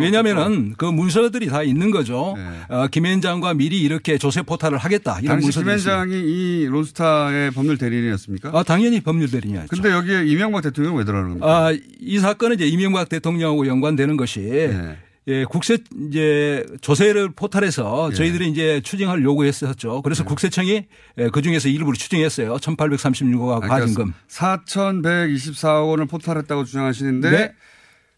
왜냐면은 0.00 0.72
그 0.78 0.86
문서들이 0.86 1.48
다 1.48 1.62
있는 1.62 1.90
거죠. 1.90 2.36
네. 2.38 2.74
어, 2.74 2.86
김현장과 2.86 3.52
미리 3.52 3.82
이렇게 3.82 4.16
조세 4.16 4.40
포탈을 4.40 4.78
하겠다. 4.78 5.20
이런 5.20 5.40
당시 5.40 5.58
김현장이 5.58 6.14
이 6.14 6.66
론스타의 6.70 7.50
법률 7.50 7.76
대리인이었습니까? 7.76 8.50
아, 8.54 8.62
당연히 8.62 9.02
법률 9.02 9.30
대리인이었죠. 9.30 9.68
근데 9.68 9.90
여기에 9.90 10.24
이명박 10.24 10.62
대통령 10.62 10.96
왜 10.96 11.04
들어가는 11.04 11.38
겁니까? 11.38 11.66
아, 11.66 11.76
이 12.00 12.18
사건은 12.18 12.56
이제 12.56 12.66
이명박 12.66 13.10
대통령하고 13.10 13.66
연관되는 13.66 14.16
것이 14.16 14.40
네. 14.40 14.96
예, 15.28 15.44
국세 15.44 15.78
이제 16.08 16.66
조세를 16.80 17.30
포탈해서 17.30 18.08
예. 18.10 18.14
저희들이 18.14 18.48
이제 18.48 18.80
추징을 18.82 19.22
요구했었죠. 19.22 20.02
그래서 20.02 20.24
예. 20.24 20.28
국세청이 20.28 20.86
예, 21.18 21.28
그 21.30 21.42
중에서 21.42 21.68
일부를 21.68 21.94
추징했어요. 21.94 22.56
1836억 22.56 23.60
그러니까 23.60 23.68
과징금. 23.68 24.14
4,124억 24.28 25.90
원을 25.90 26.06
포탈했다고 26.06 26.64
주장하시는데 26.64 27.30
네. 27.30 27.52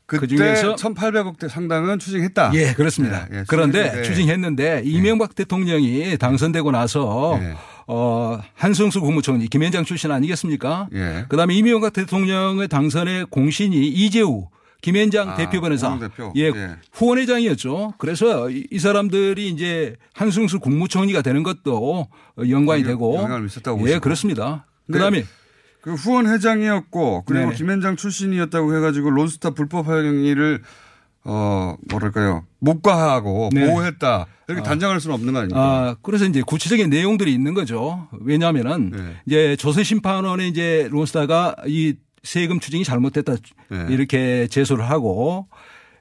그때 0.07 0.27
중에서 0.27 0.77
1,800억대 0.77 1.49
상당은 1.49 1.99
추징했다. 1.99 2.53
예, 2.55 2.73
그렇습니다. 2.73 3.27
예, 3.33 3.39
예, 3.39 3.45
그런데 3.49 4.03
추징했는데. 4.03 4.03
추징했는데 4.03 4.83
이명박 4.85 5.35
대통령이 5.35 6.17
당선되고 6.19 6.71
나서 6.71 7.39
예. 7.41 7.55
어, 7.87 8.39
한승수 8.55 9.01
국무총리 9.01 9.49
김현장 9.49 9.85
출신 9.85 10.11
아니겠습니까? 10.11 10.89
예. 10.95 11.27
그다음에 11.29 11.55
이명박 11.55 11.93
대통령의 11.93 12.69
당선의 12.69 13.27
공신이 13.31 13.89
이재우 13.89 14.47
김현장 14.85 15.31
아, 15.31 15.35
대표 15.37 15.63
변호사 15.63 15.89
홍 15.89 15.99
대표. 15.99 16.31
예, 16.37 16.43
예. 16.49 16.77
후원회장이었죠. 16.93 17.95
그래서 17.97 18.51
이, 18.51 18.67
이 18.71 18.79
사람들이 18.79 19.49
이제 19.49 19.97
한승수 20.13 20.61
국무총리가 20.61 21.23
되는 21.23 21.43
것도 21.43 22.07
연관이 22.51 22.83
영향- 22.83 22.85
되고 22.85 23.15
영향을 23.17 23.43
미쳤다고 23.45 23.79
예, 23.79 23.83
보시고. 23.83 24.01
그렇습니다. 24.01 24.67
근데 24.87 24.99
그다음에 24.99 25.25
그 25.81 25.95
후원 25.95 26.27
회장이었고 26.27 27.25
그리고 27.25 27.45
네네. 27.47 27.57
김현장 27.57 27.97
출신이었다고 27.97 28.77
해가지고 28.77 29.09
론스타 29.11 29.51
불법 29.51 29.89
행위를 29.89 30.61
어 31.25 31.77
뭐랄까요 31.89 32.45
목과하고 32.59 33.49
네. 33.55 33.67
보호했다 33.67 34.27
이렇게 34.49 34.61
아. 34.61 34.65
단정할 34.65 35.01
수는 35.01 35.15
없는 35.15 35.33
거 35.33 35.39
아닙니까? 35.39 35.59
아, 35.61 35.97
그래서 36.03 36.27
이제 36.27 36.43
구체적인 36.43 36.91
내용들이 36.91 37.33
있는 37.33 37.55
거죠. 37.55 38.09
왜냐하면은 38.21 38.91
네. 38.91 38.99
이제 39.25 39.57
조세 39.57 39.83
심판원에 39.83 40.47
이제 40.49 40.87
론스타가 40.91 41.57
이 41.67 41.95
세금 42.25 42.59
추징이 42.59 42.83
잘못됐다 42.83 43.35
네. 43.71 43.87
이렇게 43.91 44.49
제소를 44.49 44.89
하고 44.89 45.47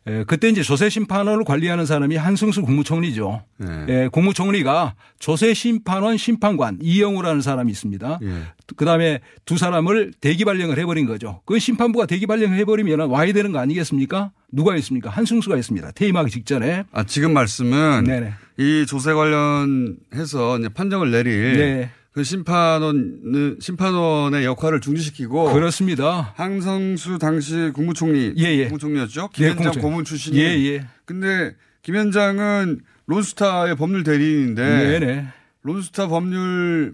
에, 0.06 0.24
그때 0.26 0.50
이제 0.50 0.62
조세 0.64 0.90
심판원을 0.90 1.46
관리하는 1.46 1.86
사람이 1.86 2.18
한승수 2.18 2.62
국무총리죠. 2.64 3.44
네. 3.58 3.86
예, 3.88 4.10
국무총리가 4.12 4.96
조세 5.20 5.54
심판원 5.54 6.18
심판관 6.18 6.80
이영우라는 6.82 7.42
사람이 7.42 7.72
있습니다. 7.72 8.20
예. 8.22 8.34
그 8.76 8.84
다음에 8.84 9.22
두 9.46 9.58
사람을 9.58 10.12
대기 10.20 10.44
발령을 10.44 10.78
해버린 10.78 11.06
거죠. 11.06 11.42
그 11.46 11.58
심판부가 11.58 12.06
대기 12.06 12.26
발령을 12.28 12.58
해버리면 12.58 13.10
와야 13.10 13.32
되는 13.32 13.54
거 13.54 13.60
아니겠습니까? 13.60 14.32
누가 14.52 14.76
있습니까? 14.78 15.10
한승수가 15.10 15.56
있습니다. 15.58 15.92
퇴임하기 15.92 16.32
직전에. 16.32 16.84
아 16.92 17.04
지금 17.06 17.34
말씀은 17.34 18.04
네네. 18.06 18.34
이 18.58 18.86
조세 18.86 19.14
관련해서 19.14 20.60
판정을 20.74 21.12
내릴 21.12 21.58
네. 21.58 21.92
그 22.14 22.24
심판원 22.24 23.58
심판원의 23.60 24.46
역할을 24.46 24.82
중지시키고 24.82 25.52
그렇습니다. 25.52 26.34
항성수 26.36 27.18
당시 27.18 27.72
국무총리 27.74 28.36
예, 28.38 28.44
예. 28.44 28.66
국무총리였죠. 28.66 29.22
네, 29.22 29.28
김현장 29.34 29.58
국무총리. 29.58 29.82
고문 29.82 30.06
출신이. 30.06 30.38
예, 30.38 30.44
예. 30.44 30.86
근데 31.06 31.56
김현장은 31.82 32.82
론스타의 33.08 33.76
법률 33.76 34.04
대리인인데 34.04 35.00
네네. 35.00 35.28
론스타 35.64 36.08
법률 36.08 36.94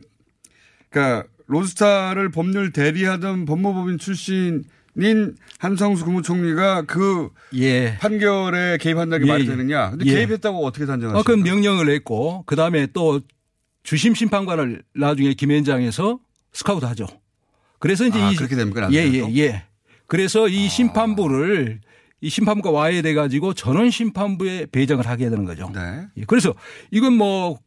그러니까 0.89 1.27
론스타를 1.47 2.31
법률 2.31 2.71
대리하던 2.71 3.45
법무법인 3.45 3.97
출신인 3.97 4.63
한성수 5.57 6.05
국무총리가 6.05 6.83
그 6.83 7.29
예. 7.55 7.97
판결에 7.99 8.77
개입한다는 8.77 9.25
게 9.25 9.29
예, 9.29 9.33
말이 9.33 9.43
예. 9.43 9.49
되느냐? 9.49 9.89
근데 9.89 10.05
예. 10.05 10.13
개입했다고 10.13 10.65
어떻게 10.65 10.85
단정하십니까? 10.85 11.19
아, 11.19 11.23
그 11.23 11.37
명령을 11.37 11.89
했고 11.89 12.43
그 12.45 12.55
다음에 12.55 12.87
또 12.93 13.19
주심 13.83 14.13
심판관을 14.13 14.83
나중에 14.95 15.33
김현장에서 15.33 16.19
스카우트 16.53 16.85
하죠. 16.85 17.07
그래서 17.79 18.05
이제 18.05 18.21
아, 18.21 18.31
이 18.31 18.35
그렇게 18.35 18.55
됩니까? 18.55 18.89
예? 18.91 18.97
예, 18.97 19.37
예. 19.37 19.63
그래서 20.07 20.47
이 20.47 20.67
심판부를 20.67 21.81
이 22.21 22.29
심판부가 22.29 22.71
와야 22.71 23.01
돼 23.01 23.13
가지고 23.13 23.53
전원 23.53 23.89
심판부에 23.89 24.67
배정을 24.71 25.07
하게 25.07 25.29
되는 25.29 25.45
거죠. 25.45 25.71
네. 25.73 26.07
예, 26.17 26.23
그래서 26.25 26.53
이건 26.91 27.13
뭐 27.13 27.59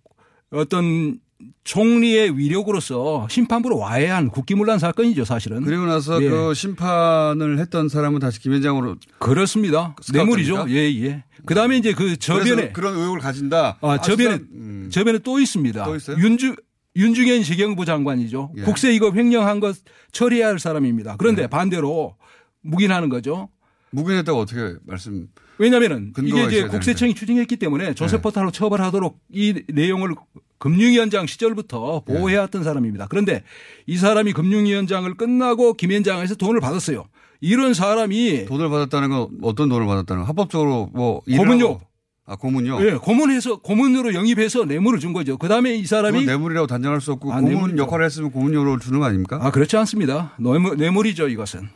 어떤 0.51 1.19
총리의 1.65 2.37
위력으로서 2.37 3.27
심판부로 3.31 3.79
와야 3.79 4.17
한 4.17 4.29
국기문란 4.29 4.79
사건이죠, 4.79 5.25
사실은. 5.25 5.63
그리고 5.63 5.87
나서 5.87 6.23
예. 6.23 6.29
그 6.29 6.55
심판을 6.55 7.59
했던 7.59 7.89
사람은 7.89 8.19
다시 8.21 8.41
김현장으로 8.41 8.97
그렇습니다. 9.19 9.95
뇌물이죠. 10.13 10.67
예, 10.69 10.93
예. 11.03 11.25
그 11.47 11.55
다음에 11.55 11.77
이제 11.77 11.93
그 11.93 12.17
저변에 12.17 12.73
그런 12.73 12.95
의혹을 12.95 13.21
가진다. 13.21 13.79
아, 13.81 14.01
저변에 14.01 14.35
음. 14.53 14.89
저변에 14.93 15.19
또 15.19 15.39
있습니다. 15.39 15.85
또 15.85 15.97
있어요? 15.97 16.17
윤주 16.19 16.57
윤중현 16.97 17.43
지경부 17.43 17.85
장관이죠. 17.85 18.53
예. 18.59 18.63
국세 18.63 18.93
이거 18.93 19.13
횡령한 19.13 19.61
것 19.61 19.77
처리해야 20.13 20.49
할 20.49 20.59
사람입니다. 20.59 21.17
그런데 21.17 21.47
반대로 21.47 22.17
묵인하는 22.61 23.09
거죠. 23.09 23.49
묵인했다고 23.91 24.39
어떻게 24.39 24.75
말씀? 24.85 25.29
왜냐하면은 25.59 26.13
이게 26.25 26.45
이제 26.45 26.67
국세청이 26.67 27.15
추징했기 27.15 27.57
때문에 27.57 27.95
조세 27.95 28.17
네. 28.17 28.23
포탈로 28.23 28.51
처벌하도록 28.51 29.19
이 29.31 29.63
내용을 29.69 30.15
금융위원장 30.63 31.27
시절부터 31.27 32.05
보호해왔던 32.07 32.63
사람입니다. 32.63 33.09
그런데 33.11 33.43
이 33.87 33.97
사람이 33.97 34.33
금융위원장을 34.33 35.13
끝나고 35.15 35.75
김위원장에서 35.75 36.37
돈을 36.37 36.61
받았어요. 36.61 37.05
이런 37.41 37.75
사람이 37.75 38.45
돈을 38.45 38.71
받았다는 38.71 39.09
건 39.11 39.29
어떤 39.43 39.69
돈을 39.69 39.85
받았다는 39.89 40.23
거? 40.23 40.29
합법적으로 40.29 40.91
뭐. 40.95 41.23
하고- 41.29 41.81
아 42.25 42.37
고문요. 42.37 42.79
예, 42.87 42.93
고문해서 42.93 43.57
고문으로 43.57 44.15
영입해서 44.15 44.65
뇌물을 44.65 45.01
준 45.01 45.13
거죠. 45.13 45.37
그 45.37 45.49
다음에 45.49 45.75
이 45.75 45.85
사람이 45.85 46.25
뇌물이라고 46.25 46.69
단정할 46.69 47.01
수 47.01 47.11
없고 47.11 47.33
아, 47.33 47.37
고문 47.41 47.53
뇌물이죠. 47.53 47.83
역할을 47.83 48.05
했으면 48.05 48.31
고문료를 48.31 48.79
주는 48.79 49.01
거 49.01 49.07
아닙니까? 49.07 49.41
아, 49.43 49.51
그렇지 49.51 49.77
않습니다. 49.79 50.35
뇌물, 50.39 50.77
뇌물이죠, 50.77 51.27
이것은. 51.27 51.69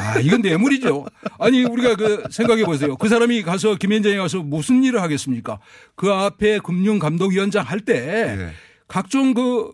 아, 0.00 0.18
이건 0.20 0.42
뇌물이죠. 0.42 1.06
아니, 1.38 1.64
우리가 1.64 1.96
그 1.96 2.24
생각해 2.30 2.64
보세요. 2.64 2.96
그 2.96 3.08
사람이 3.08 3.42
가서 3.42 3.76
김현장에 3.76 4.16
가서 4.16 4.42
무슨 4.42 4.84
일을 4.84 5.02
하겠습니까? 5.02 5.58
그 5.94 6.10
앞에 6.10 6.58
금융감독위원장 6.60 7.64
할때 7.64 7.94
예. 8.38 8.50
각종 8.88 9.34
그 9.34 9.70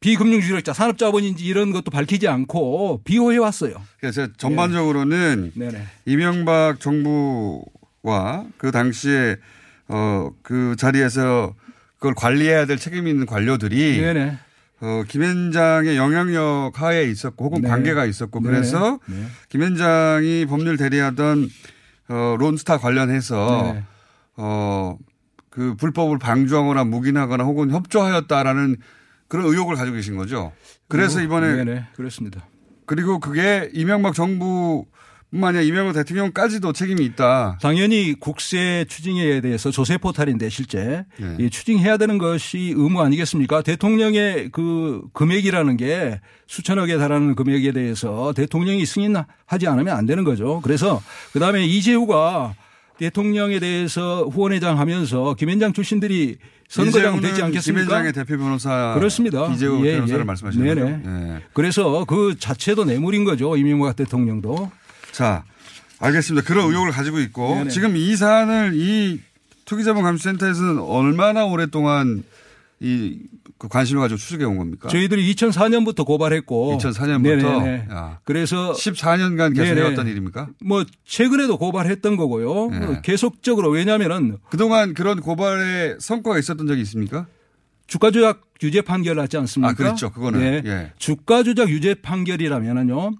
비금융주력자 0.00 0.72
산업자본인지 0.72 1.44
이런 1.44 1.70
것도 1.70 1.90
밝히지 1.90 2.28
않고 2.28 3.02
비호해 3.04 3.38
왔어요. 3.38 3.74
그래서 4.00 4.26
전반적으로는 4.36 5.52
네. 5.54 5.86
이명박 6.04 6.80
정부와 6.80 8.46
그 8.58 8.72
당시에 8.72 9.36
어그 9.86 10.74
자리에서 10.76 11.54
그걸 11.96 12.14
관리해야 12.14 12.66
될 12.66 12.78
책임이 12.78 13.08
있는 13.10 13.26
관료들이 13.26 14.00
네네. 14.00 14.38
어, 14.82 15.04
김현장의 15.06 15.96
영향력 15.96 16.82
하에 16.82 17.04
있었고 17.04 17.44
혹은 17.44 17.62
네. 17.62 17.68
관계가 17.68 18.04
있었고 18.04 18.40
네. 18.40 18.46
그래서 18.46 18.98
네. 19.06 19.26
김현장이 19.48 20.46
법률 20.46 20.76
대리하던 20.76 21.48
어, 22.08 22.36
론스타 22.38 22.78
관련해서 22.78 23.72
네. 23.74 23.84
어, 24.36 24.98
그 25.50 25.76
불법을 25.76 26.18
방조하거나 26.18 26.82
묵인하거나 26.84 27.44
혹은 27.44 27.70
협조하였다라는 27.70 28.76
그런 29.28 29.46
의혹을 29.46 29.76
가지고 29.76 29.96
계신 29.96 30.16
거죠. 30.16 30.52
그래서 30.88 31.18
뭐, 31.18 31.24
이번에 31.24 31.64
네네. 31.64 31.86
그렇습니다. 31.94 32.44
그리고 32.84 33.20
그게 33.20 33.70
이명박 33.72 34.14
정부뿐 34.14 34.86
만 35.34 35.56
아니라 35.56 35.62
이명박 35.62 35.94
대통령까지도 35.94 36.74
책임이 36.74 37.02
있다. 37.06 37.56
당연히 37.62 38.14
국세 38.20 38.84
추징에 38.86 39.40
대해서 39.40 39.70
조세 39.70 39.96
포탈인데 39.96 40.50
실제 40.50 41.06
네. 41.16 41.36
이 41.40 41.48
추징해야 41.48 41.96
되는 41.96 42.18
것이 42.18 42.74
의무 42.76 43.00
아니겠습니까? 43.00 43.62
대통령의 43.62 44.50
그 44.52 45.00
금액이라는 45.14 45.78
게 45.78 46.20
수천억에 46.46 46.98
달하는 46.98 47.34
금액에 47.34 47.72
대해서 47.72 48.34
대통령이 48.36 48.84
승인하지 48.84 49.68
않으면 49.68 49.96
안 49.96 50.04
되는 50.04 50.22
거죠. 50.22 50.60
그래서 50.62 51.00
그 51.32 51.40
다음에 51.40 51.64
이재우가 51.64 52.54
대통령에 52.98 53.58
대해서 53.58 54.24
후원회장 54.24 54.78
하면서 54.78 55.32
김현장 55.32 55.72
출신들이 55.72 56.36
선거장 56.68 57.20
되지 57.22 57.42
않겠습니까? 57.42 57.84
김현장의 57.84 58.12
대표 58.12 58.36
변호사 58.36 58.94
그렇습니다. 58.98 59.46
이재우 59.52 59.84
예, 59.86 59.94
변호사를 59.94 60.20
예. 60.20 60.24
말씀하시는 60.24 60.66
네네. 60.66 60.80
거죠. 60.80 61.02
예. 61.06 61.42
그래서 61.54 62.04
그 62.04 62.36
자체도 62.38 62.84
뇌물인 62.84 63.24
거죠. 63.24 63.56
이명박 63.56 63.96
대통령도. 63.96 64.70
자, 65.12 65.44
알겠습니다. 66.00 66.46
그런 66.46 66.66
의혹을 66.68 66.90
가지고 66.90 67.20
있고 67.20 67.54
네네. 67.54 67.70
지금 67.70 67.96
이 67.96 68.16
사안을 68.16 68.72
이 68.74 69.20
투기자본 69.64 70.02
감시센터에서는 70.02 70.80
얼마나 70.80 71.44
오랫동안 71.44 72.24
이그 72.80 73.68
관심을 73.68 74.02
가지고 74.02 74.18
추적해 74.18 74.44
온 74.44 74.56
겁니까? 74.58 74.88
저희들이 74.88 75.32
2004년부터 75.34 76.04
고발했고 76.04 76.78
2004년부터 76.78 77.22
네네네. 77.22 77.86
야. 77.92 78.18
그래서 78.24 78.72
14년간 78.72 79.54
계속 79.54 79.74
네네. 79.74 79.80
해왔던 79.80 80.08
일입니까? 80.08 80.48
뭐 80.64 80.84
최근에도 81.04 81.58
고발했던 81.58 82.16
거고요. 82.16 82.70
네. 82.70 83.00
계속적으로 83.04 83.70
왜냐하면은 83.70 84.38
그동안 84.50 84.94
그런 84.94 85.20
고발에 85.20 85.96
성과가 86.00 86.40
있었던 86.40 86.66
적이 86.66 86.80
있습니까? 86.82 87.26
주가 87.86 88.10
조작 88.10 88.40
유죄 88.62 88.80
판결 88.80 89.16
났지 89.16 89.36
않습니까? 89.36 89.70
아, 89.70 89.74
그렇죠. 89.74 90.10
그거는. 90.10 90.40
네. 90.40 90.62
예. 90.64 90.92
주가 90.98 91.42
조작 91.42 91.68
유죄 91.68 91.94
판결이라면은요. 91.94 93.12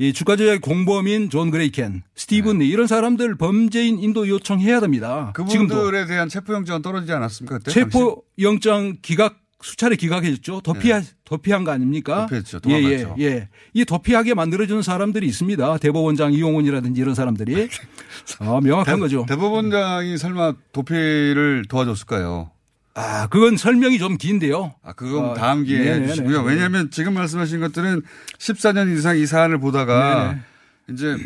이 0.00 0.12
주가 0.12 0.36
조작 0.36 0.60
공범인 0.60 1.28
존 1.28 1.50
그레이켄, 1.50 2.02
스티븐 2.14 2.58
리 2.58 2.68
이런 2.68 2.86
사람들 2.86 3.36
범죄인 3.36 3.98
인도 3.98 4.28
요청해야 4.28 4.78
됩니다. 4.80 5.32
네. 5.36 5.42
그분들에 5.44 6.06
대한 6.06 6.28
체포 6.28 6.54
영장은 6.54 6.82
떨어지지 6.82 7.12
않았습니까? 7.12 7.58
그때? 7.58 7.70
체포 7.72 8.22
영장 8.40 8.96
기각 9.02 9.40
수차례 9.60 9.96
기각했죠. 9.96 10.60
도피하, 10.60 11.02
도피한 11.24 11.64
거 11.64 11.72
아닙니까? 11.72 12.28
네. 12.30 12.38
도피했죠. 12.38 12.60
예, 12.68 12.74
예, 12.74 12.96
도망갔죠. 12.98 13.22
예. 13.24 13.48
이 13.74 13.84
도피하게 13.84 14.34
만들어주는 14.34 14.82
사람들이 14.82 15.26
있습니다. 15.26 15.78
대법원장 15.78 16.32
이용훈이라든지 16.32 17.00
이런 17.00 17.16
사람들이. 17.16 17.68
아, 18.38 18.60
명확한 18.62 18.94
대- 18.94 19.00
거죠. 19.00 19.26
대법원장이 19.28 20.16
설마 20.16 20.54
도피를 20.72 21.64
도와줬을까요? 21.68 22.52
아, 22.98 23.26
그건 23.28 23.56
설명이 23.56 23.98
좀 23.98 24.16
긴데요. 24.16 24.74
아, 24.82 24.92
그건 24.92 25.30
아, 25.30 25.34
다음 25.34 25.64
기회에 25.64 25.84
네네네. 25.84 26.04
해주시고요. 26.06 26.42
왜냐하면 26.42 26.90
지금 26.90 27.14
말씀하신 27.14 27.60
것들은 27.60 28.02
14년 28.38 28.96
이상 28.96 29.16
이 29.16 29.24
사안을 29.26 29.58
보다가 29.58 30.38
이제 30.90 31.16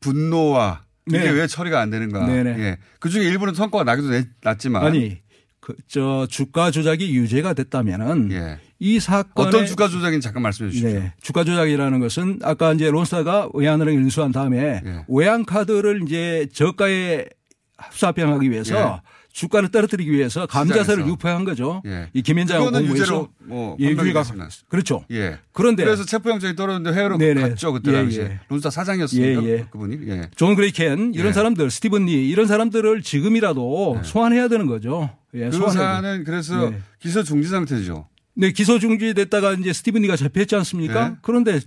분노와 0.00 0.84
이게 1.08 1.18
네. 1.18 1.30
왜 1.30 1.46
처리가 1.46 1.80
안 1.80 1.90
되는가. 1.90 2.26
네네. 2.26 2.50
예. 2.58 2.78
그 2.98 3.08
중에 3.08 3.24
일부는 3.24 3.54
성과가 3.54 3.84
나기도 3.84 4.10
내- 4.10 4.26
났지만. 4.42 4.84
아니 4.84 5.18
그 5.60 5.74
저 5.88 6.26
주가 6.28 6.70
조작이 6.70 7.14
유죄가 7.14 7.52
됐다면은 7.52 8.30
이 8.78 8.98
사건 8.98 9.44
예. 9.44 9.48
어떤 9.48 9.66
주가 9.66 9.88
조작인지 9.88 10.24
잠깐 10.24 10.42
말씀해 10.42 10.70
주십시오. 10.70 10.98
네. 11.00 11.12
주가 11.22 11.44
조작이라는 11.44 12.00
것은 12.00 12.40
아까 12.42 12.72
이제 12.72 12.90
론스타가 12.90 13.50
외환은행 13.54 13.94
인수한 13.94 14.32
다음에 14.32 14.82
예. 14.84 15.04
외환 15.08 15.44
카드를 15.44 16.02
이제 16.06 16.48
저가에 16.54 17.26
흡수합병하기 17.76 18.50
위해서 18.50 19.02
예. 19.04 19.10
주가를 19.32 19.70
떨어뜨리기 19.70 20.10
위해서 20.10 20.46
감자설을. 20.46 21.06
유포한 21.06 21.44
거죠. 21.44 21.82
예. 21.86 22.08
이 22.12 22.22
김현장 22.22 22.70
공모에서 22.70 23.28
뭐 23.38 23.76
예. 23.80 23.94
그렇죠. 24.68 25.04
예. 25.10 25.38
그런데 25.52 25.84
그래서 25.84 26.04
체포영장이 26.04 26.56
떨어졌는데 26.56 26.96
해외로 26.96 27.16
네네. 27.16 27.40
갔죠 27.40 27.72
그때 27.72 27.92
예, 27.92 27.96
당시에. 27.96 28.22
예. 28.24 28.40
론스타 28.48 28.70
사장이었습니다. 28.70 29.42
예, 29.44 29.48
예. 29.48 29.66
그분이. 29.70 30.08
예. 30.08 30.30
존 30.36 30.54
그레이켄 30.56 31.12
이런 31.14 31.28
예. 31.28 31.32
사람들 31.32 31.70
스티븐 31.70 32.06
리 32.06 32.28
이런 32.28 32.46
사람들을 32.46 33.02
지금이라도 33.02 34.00
소환해야 34.04 34.48
되는 34.48 34.66
거죠. 34.66 35.10
예, 35.34 35.48
그 35.48 35.50
돼요. 35.50 36.22
그래서 36.24 36.70
네. 36.70 36.78
기소 37.00 37.22
중지 37.22 37.48
상태죠. 37.48 38.08
네, 38.34 38.52
기소 38.52 38.78
중지됐다가 38.78 39.52
이제 39.54 39.72
스티븐 39.72 40.02
리가 40.02 40.16
잡혔지 40.16 40.56
않습니까? 40.56 41.08
네. 41.10 41.14
그런데 41.22 41.60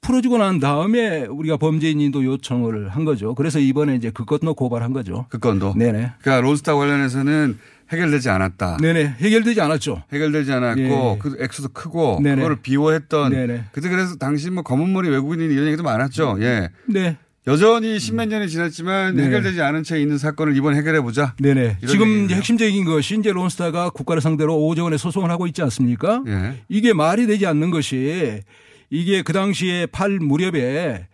풀어주고 0.00 0.38
난 0.38 0.58
다음에 0.60 1.26
우리가 1.26 1.56
범죄인 1.56 2.03
인도 2.03 2.24
요청을 2.24 2.88
한 2.88 3.04
거죠. 3.04 3.34
그래서 3.34 3.58
이번에 3.58 3.94
이제 3.96 4.10
그 4.12 4.24
건도 4.24 4.54
고발한 4.54 4.92
거죠. 4.92 5.26
그 5.28 5.38
건도. 5.38 5.74
네네. 5.76 6.12
그러니까 6.20 6.40
론스타 6.40 6.74
관련해서는 6.74 7.58
해결되지 7.90 8.28
않았다. 8.28 8.78
네네. 8.78 9.16
해결되지 9.18 9.60
않았죠. 9.60 10.02
해결되지 10.12 10.52
않았고 10.52 10.80
예. 10.82 11.18
그 11.18 11.36
액수도 11.40 11.70
크고 11.72 12.20
네네. 12.22 12.36
그거를 12.36 12.56
비호했던 12.62 13.32
네네. 13.32 13.64
그때 13.72 13.88
그래서 13.88 14.16
당시 14.16 14.50
뭐 14.50 14.62
검은 14.62 14.92
머리 14.92 15.08
외국인이 15.08 15.52
이런 15.52 15.66
얘기도 15.66 15.82
많았죠. 15.82 16.36
예. 16.40 16.70
네. 16.86 17.16
여전히 17.46 17.98
십몇 17.98 18.28
년이 18.28 18.48
지났지만 18.50 19.16
네. 19.16 19.24
해결되지 19.24 19.62
않은 19.62 19.82
채 19.82 19.98
있는 20.00 20.18
사건을 20.18 20.54
이번 20.54 20.74
해결해 20.74 21.00
보자. 21.00 21.34
네네. 21.40 21.78
지금 21.86 22.06
얘기네요. 22.08 22.36
핵심적인 22.36 22.84
것이 22.84 23.18
이제 23.18 23.32
론스타가 23.32 23.88
국가를 23.90 24.20
상대로 24.20 24.54
5조 24.54 24.82
원의 24.82 24.98
소송을 24.98 25.30
하고 25.30 25.46
있지 25.46 25.62
않습니까? 25.62 26.22
예. 26.26 26.62
이게 26.68 26.92
말이 26.92 27.26
되지 27.26 27.46
않는 27.46 27.70
것이 27.70 28.42
이게 28.90 29.22
그 29.22 29.32
당시에 29.32 29.86
팔 29.86 30.18
무렵에 30.18 31.06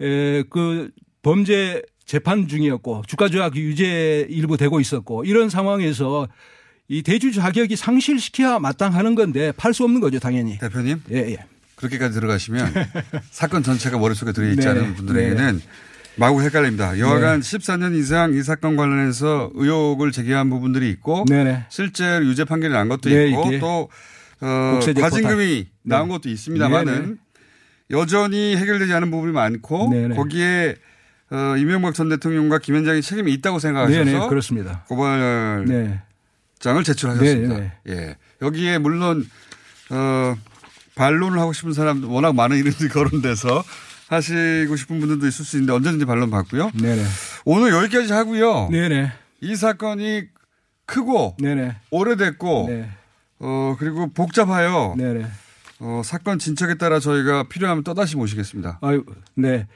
에, 0.00 0.42
그 0.50 0.90
범죄 1.22 1.82
재판 2.04 2.48
중이었고 2.48 3.02
주가 3.06 3.28
조작 3.28 3.54
유죄 3.56 4.26
일부 4.30 4.56
되고 4.56 4.80
있었고 4.80 5.24
이런 5.24 5.50
상황에서 5.50 6.26
이 6.88 7.02
대주 7.02 7.32
자격이 7.32 7.76
상실시켜야 7.76 8.58
마땅하는 8.58 9.14
건데 9.14 9.52
팔 9.52 9.74
수 9.74 9.84
없는 9.84 10.00
거죠 10.00 10.18
당연히. 10.18 10.58
대표님. 10.58 11.02
예, 11.12 11.16
예. 11.32 11.36
그렇게까지 11.74 12.14
들어가시면 12.14 12.72
사건 13.30 13.62
전체가 13.62 13.98
머릿속에 13.98 14.32
들어있지 14.32 14.62
네. 14.64 14.68
않은 14.68 14.94
분들에게는 14.94 15.60
마구 16.16 16.42
헷갈립니다. 16.42 16.98
여하간 16.98 17.42
네. 17.42 17.58
14년 17.58 17.94
이상 17.96 18.34
이 18.34 18.42
사건 18.42 18.76
관련해서 18.76 19.52
의혹을 19.54 20.10
제기한 20.10 20.50
부분들이 20.50 20.90
있고 20.90 21.24
네네. 21.28 21.66
실제 21.68 22.18
유죄 22.22 22.44
판결이 22.44 22.72
난 22.72 22.88
것도 22.88 23.10
네, 23.10 23.28
있고 23.28 23.58
또 23.60 23.88
어, 24.40 24.80
과징금이. 25.00 25.66
나온 25.88 26.08
네. 26.08 26.14
것도 26.14 26.28
있습니다만은 26.28 26.92
네네. 27.02 27.14
여전히 27.90 28.56
해결되지 28.56 28.92
않은 28.92 29.10
부분이 29.10 29.32
많고 29.32 29.90
네네. 29.90 30.14
거기에 30.16 30.76
어, 31.30 31.56
이명박 31.58 31.94
전 31.94 32.08
대통령과 32.08 32.58
김현장이 32.58 33.02
책임이 33.02 33.32
있다고 33.34 33.58
생각하셔서 33.58 34.04
네네, 34.04 34.28
그렇습니다. 34.28 34.84
고발장을 34.88 35.66
네. 35.66 36.02
제출하셨습니다. 36.84 37.54
네네. 37.54 37.72
예. 37.88 38.16
여기에 38.40 38.78
물론 38.78 39.28
어, 39.90 40.36
반론을 40.94 41.38
하고 41.38 41.52
싶은 41.52 41.72
사람도 41.72 42.10
워낙 42.10 42.34
많은 42.34 42.56
이름들이 42.56 42.88
거론돼서 42.90 43.62
하시고 44.08 44.76
싶은 44.76 45.00
분들도 45.00 45.26
있을 45.26 45.44
수 45.44 45.56
있는데 45.56 45.72
언제든지 45.74 46.06
반론 46.06 46.30
받고요. 46.30 46.70
네네. 46.80 47.04
오늘 47.44 47.72
여기까지 47.72 48.12
하고요. 48.12 48.68
네네. 48.70 49.12
이 49.40 49.54
사건이 49.54 50.24
크고 50.86 51.36
네네. 51.38 51.76
오래됐고 51.90 52.66
네. 52.68 52.88
어 53.38 53.76
그리고 53.78 54.10
복잡해요. 54.12 54.94
네네. 54.96 55.26
어 55.80 56.02
사건 56.04 56.38
진척에 56.38 56.74
따라 56.74 56.98
저희가 57.00 57.48
필요하면 57.48 57.84
또다시 57.84 58.16
모시겠습니다. 58.16 58.78
아유, 58.82 59.04
네. 59.34 59.66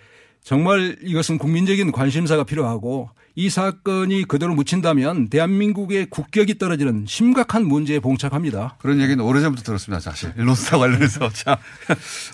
정말 0.42 0.96
이것은 1.02 1.38
국민적인 1.38 1.92
관심사가 1.92 2.44
필요하고 2.44 3.10
이 3.34 3.48
사건이 3.48 4.24
그대로 4.24 4.54
묻힌다면 4.54 5.28
대한민국의 5.28 6.06
국격이 6.10 6.58
떨어지는 6.58 7.06
심각한 7.06 7.64
문제에 7.64 8.00
봉착합니다. 8.00 8.76
그런 8.80 9.00
얘기는 9.00 9.22
오래전부터 9.22 9.62
들었습니다. 9.62 10.00
사실 10.00 10.32
로스타 10.36 10.78
관련해서 10.78 11.30
참 11.32 11.56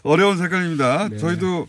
어려운 0.02 0.38
사건입니다. 0.38 1.08
네. 1.08 1.18
저희도 1.18 1.68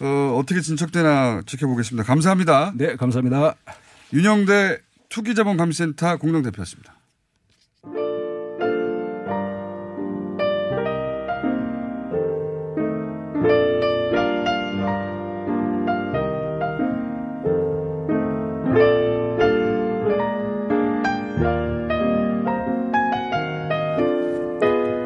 어, 0.00 0.36
어떻게 0.38 0.60
진척되나 0.60 1.42
지켜보겠습니다. 1.46 2.04
감사합니다. 2.04 2.72
네, 2.74 2.96
감사합니다. 2.96 3.54
윤영대 4.12 4.78
투기자본감시센터 5.08 6.16
공동대표였습니다. 6.16 6.94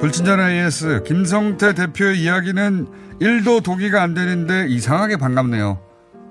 불친절 0.08 0.40
AS 0.40 1.02
김성태 1.04 1.74
대표의 1.74 2.22
이야기는 2.22 2.86
1도 3.20 3.62
동의가 3.62 4.02
안 4.02 4.14
되는데 4.14 4.66
이상하게 4.68 5.18
반갑네요. 5.18 5.78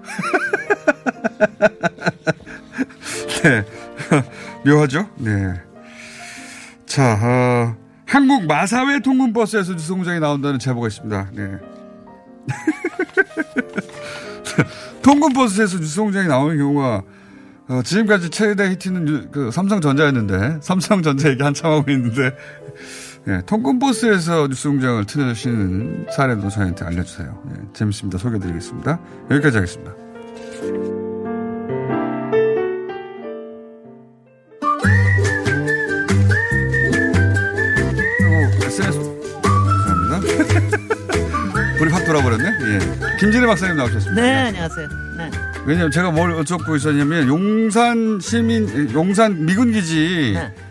네. 3.43 3.63
묘하죠? 4.71 5.07
네. 5.17 5.53
자, 6.87 7.19
어, 7.21 7.75
한국 8.07 8.47
마사회 8.47 8.99
통근버스에서 8.99 9.73
뉴스공장이 9.73 10.19
나온다는 10.21 10.57
제보가 10.57 10.87
있습니다. 10.87 11.29
네. 11.33 11.51
통근버스에서 15.03 15.77
뉴스공장이 15.77 16.27
나오는 16.27 16.57
경우가 16.57 17.03
어, 17.69 17.81
지금까지 17.83 18.31
최대 18.31 18.71
히트는 18.71 19.07
유- 19.07 19.29
그 19.29 19.51
삼성전자였는데 19.51 20.61
삼성전자 20.61 21.29
얘기 21.29 21.43
한참 21.43 21.73
하고 21.73 21.91
있는데 21.91 22.31
네, 23.27 23.41
통근버스에서 23.45 24.47
뉴스공장을 24.47 25.03
틀어주시는 25.03 26.07
사례도 26.15 26.47
저희한테 26.47 26.85
알려주세요. 26.85 27.43
네, 27.51 27.55
재밌습니다. 27.73 28.17
소개해드리겠습니다. 28.17 28.99
여기까지 29.29 29.57
하겠습니다. 29.57 29.93
SNS 38.63 38.97
감사합니다. 39.43 40.19
불이 41.79 41.91
확 41.91 42.05
돌아버렸네. 42.05 42.45
예. 42.45 43.17
김진애 43.19 43.45
박사님 43.45 43.75
나오셨습니다. 43.75 44.21
네, 44.21 44.31
안녕하세요. 44.47 44.87
네. 45.17 45.31
왜냐면 45.65 45.91
제가 45.91 46.11
뭘 46.11 46.31
어쩌고 46.31 46.77
있었냐면 46.77 47.27
용산 47.27 48.19
시민 48.21 48.93
용산 48.93 49.45
미군 49.45 49.73
기지 49.73 50.31
네. 50.33 50.66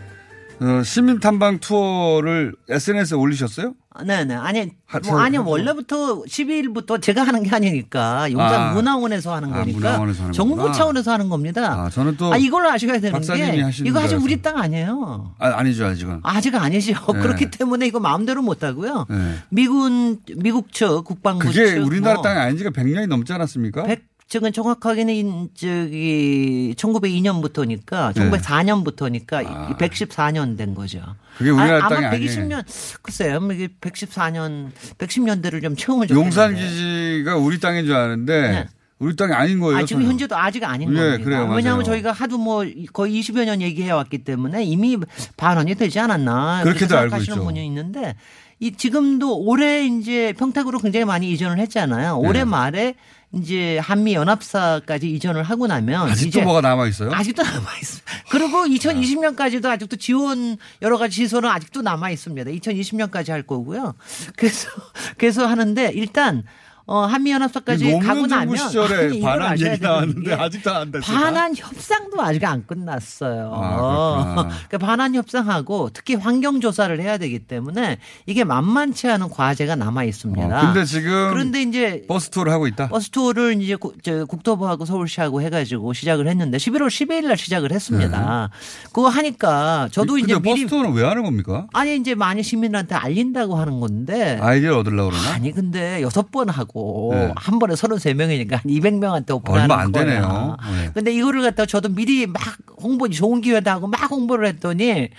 어, 0.59 0.81
시민 0.83 1.19
탐방 1.19 1.59
투어를 1.59 2.53
SNS에 2.67 3.15
올리셨어요? 3.15 3.73
네, 4.05 4.25
네. 4.25 4.33
아니, 4.35 4.71
하- 4.85 4.99
뭐, 4.99 5.19
아니, 5.19 5.37
하- 5.37 5.43
원래부터 5.43 6.23
12일부터 6.23 6.99
제가 7.01 7.23
하는 7.23 7.43
게 7.43 7.49
아니니까. 7.55 8.31
용산 8.31 8.53
아. 8.61 8.73
문화원에서 8.73 9.35
하는 9.35 9.53
아, 9.53 9.57
거니까. 9.59 9.77
문화원에서 9.79 10.21
하는 10.23 10.33
정부 10.33 10.55
거구나. 10.55 10.73
차원에서 10.73 11.11
하는 11.11 11.29
겁니다. 11.29 11.73
아, 11.85 11.89
저는 11.89 12.17
또 12.17 12.33
아, 12.33 12.37
이걸 12.37 12.65
아셔야 12.67 12.99
되는 12.99 13.21
게. 13.21 13.71
이거 13.85 13.99
아직. 13.99 14.15
우리 14.15 14.41
땅 14.41 14.57
아니에요. 14.57 15.35
아, 15.39 15.47
아니죠 15.57 15.85
아직은. 15.85 16.21
아직 16.23 16.55
아니죠. 16.55 16.93
네. 17.13 17.19
그렇기 17.21 17.51
때문에 17.51 17.85
이거 17.87 17.99
마음대로 17.99 18.41
못 18.41 18.63
하고요. 18.63 19.05
네. 19.09 19.35
미군, 19.49 20.19
미국 20.37 20.71
측, 20.73 21.03
국방부 21.03 21.45
그게 21.47 21.67
측. 21.67 21.85
우리나라 21.85 22.15
뭐 22.15 22.23
땅이 22.23 22.39
아닌 22.39 22.57
지가 22.57 22.71
100년이 22.71 23.07
넘지 23.07 23.31
않았습니까? 23.33 23.83
백 23.83 24.05
측은 24.27 24.51
정확하게는 24.51 25.49
저기 25.55 26.73
1902년부터니까 26.77 28.13
네. 28.13 28.29
1904년부터니까 28.29 29.77
114년 29.77 30.57
된 30.57 30.75
거죠. 30.75 31.01
그게 31.37 31.49
우리나라 31.49 31.85
아, 31.85 31.89
땅이 31.89 32.05
아마 32.05 32.15
아니에요. 32.15 32.31
120년 32.31 32.63
글쎄요. 33.01 33.39
뭐 33.39 33.53
이게 33.53 33.67
114년 33.79 34.71
110년대를 34.97 35.61
좀 35.61 35.75
채우면 35.75 36.07
좋겠는데. 36.07 36.25
용산 36.25 36.55
기지가 36.55 37.37
우리 37.37 37.59
땅인 37.59 37.85
줄 37.85 37.95
아는데 37.95 38.41
네. 38.51 38.67
우리 38.99 39.15
땅이 39.15 39.31
아닌 39.31 39.59
거예요. 39.59 39.77
아, 39.77 39.85
지금 39.85 40.01
전혀. 40.01 40.11
현재도 40.11 40.35
아직 40.35 40.63
아닌 40.63 40.91
예, 40.91 40.95
겁니다. 40.95 41.23
그래요. 41.23 41.53
왜냐하면 41.55 41.85
저희가 41.85 42.11
하도 42.11 42.37
뭐 42.37 42.65
거의 42.93 43.21
20여 43.21 43.45
년 43.45 43.61
얘기해 43.61 43.91
왔기 43.91 44.19
때문에 44.25 44.63
이미 44.63 44.97
반원이 45.37 45.75
되지 45.75 45.99
않았나 45.99 46.63
그렇게도 46.63 46.87
그렇게 46.87 47.03
알고 47.03 47.17
있죠. 47.17 47.43
분이 47.43 47.65
있는데 47.67 48.15
이 48.59 48.71
지금도 48.71 49.39
올해 49.45 49.85
이제 49.85 50.33
평택으로 50.37 50.79
굉장히 50.79 51.05
많이 51.05 51.31
이전을 51.31 51.59
했잖아요. 51.59 52.17
올해 52.17 52.39
네. 52.39 52.45
말에 52.45 52.95
이제 53.33 53.77
한미 53.79 54.13
연합사까지 54.13 55.11
이전을 55.11 55.43
하고 55.43 55.67
나면 55.67 56.09
아직도 56.09 56.41
뭐가 56.41 56.61
남아 56.61 56.87
있어요? 56.87 57.11
아직도 57.11 57.43
남아 57.43 57.77
있어요. 57.81 58.01
그리고 58.29 58.65
2020년까지도 58.65 59.65
아직도 59.65 59.97
지원 59.97 60.57
여러 60.81 60.97
가지 60.97 61.15
시설은 61.15 61.49
아직도 61.49 61.81
남아 61.81 62.09
있습니다. 62.11 62.49
2020년까지 62.51 63.31
할 63.31 63.43
거고요. 63.43 63.95
그래서 64.37 64.69
그래서 65.17 65.45
하는데 65.45 65.91
일단 65.93 66.43
어, 66.89 67.01
한미연합사까지 67.01 67.99
가고 67.99 68.27
나면 68.27 68.55
시설의 68.55 69.19
반환 69.19 69.59
얘기 69.59 69.81
나왔는데 69.81 70.29
게 70.29 70.33
아직도 70.33 70.71
안 70.73 70.89
됐어요. 70.89 71.17
반환 71.17 71.53
협상도 71.53 72.21
아직 72.21 72.45
안 72.45 72.65
끝났어요. 72.65 73.51
아. 73.53 74.33
그러니까 74.47 74.77
반환 74.77 75.13
협상하고 75.13 75.89
특히 75.91 76.15
환경 76.15 76.61
조사를 76.61 76.97
해야 77.01 77.17
되기 77.17 77.39
때문에 77.39 77.97
이게 78.25 78.45
만만치 78.45 79.09
않은 79.09 79.27
과제가 79.29 79.75
남아 79.75 80.05
있습니다. 80.05 80.61
어, 80.61 80.73
근데 80.73 80.85
지금 80.85 81.29
그런데 81.29 81.61
이제 81.61 82.05
버스 82.07 82.29
투어를 82.29 82.53
하고 82.53 82.67
있다. 82.67 82.87
버스 82.87 83.09
투어를 83.09 83.61
이제 83.61 83.75
국토부하고 83.75 84.85
서울시하고 84.85 85.41
해가지고 85.41 85.91
시작을 85.91 86.29
했는데 86.29 86.57
11월 86.57 86.87
12일 86.87 87.27
날 87.27 87.37
시작을 87.37 87.73
했습니다. 87.73 88.49
그거 88.93 89.09
하니까 89.09 89.89
저도 89.91 90.15
네. 90.15 90.21
이제 90.21 90.39
미리 90.39 90.61
버스 90.61 90.67
투어는 90.67 90.93
왜 90.93 91.03
하는 91.03 91.23
겁니까? 91.23 91.67
아니 91.73 91.97
이제 91.97 92.15
많이 92.15 92.43
시민들한테 92.43 92.95
알린다고 92.95 93.57
하는 93.57 93.81
건데 93.81 94.39
아이디어를 94.41 94.79
얻으려고 94.79 95.09
그러나? 95.09 95.33
아니 95.33 95.51
근데 95.51 96.01
여섯 96.01 96.31
번 96.31 96.47
하고 96.47 96.76
네. 97.13 97.33
한 97.35 97.59
번에 97.59 97.73
33명이니까 97.73 98.51
한 98.51 98.61
200명한테 98.63 99.31
오픈하는 99.35 99.71
얼마 99.71 99.83
안 99.83 99.91
거예요. 99.91 100.05
되네요. 100.07 100.57
네. 100.83 100.91
근데 100.93 101.13
이거를 101.13 101.41
갖다가 101.41 101.65
저도 101.65 101.89
미리 101.89 102.25
막 102.27 102.41
홍보 102.81 103.09
좋은 103.09 103.41
기회다 103.41 103.73
하고 103.73 103.87
막 103.87 104.09
홍보를 104.09 104.47
했더니 104.47 105.09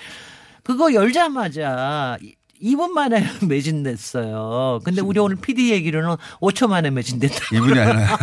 그거 0.62 0.92
열자마자 0.92 2.18
2분 2.62 2.88
만에 2.90 3.24
매진됐어요. 3.46 4.80
근데 4.84 5.00
우리 5.00 5.20
오늘 5.20 5.36
PD 5.36 5.70
얘기로는 5.70 6.16
5초 6.40 6.68
만에 6.68 6.90
매진됐다. 6.90 7.36
이분이 7.56 7.78
아니라 7.78 8.18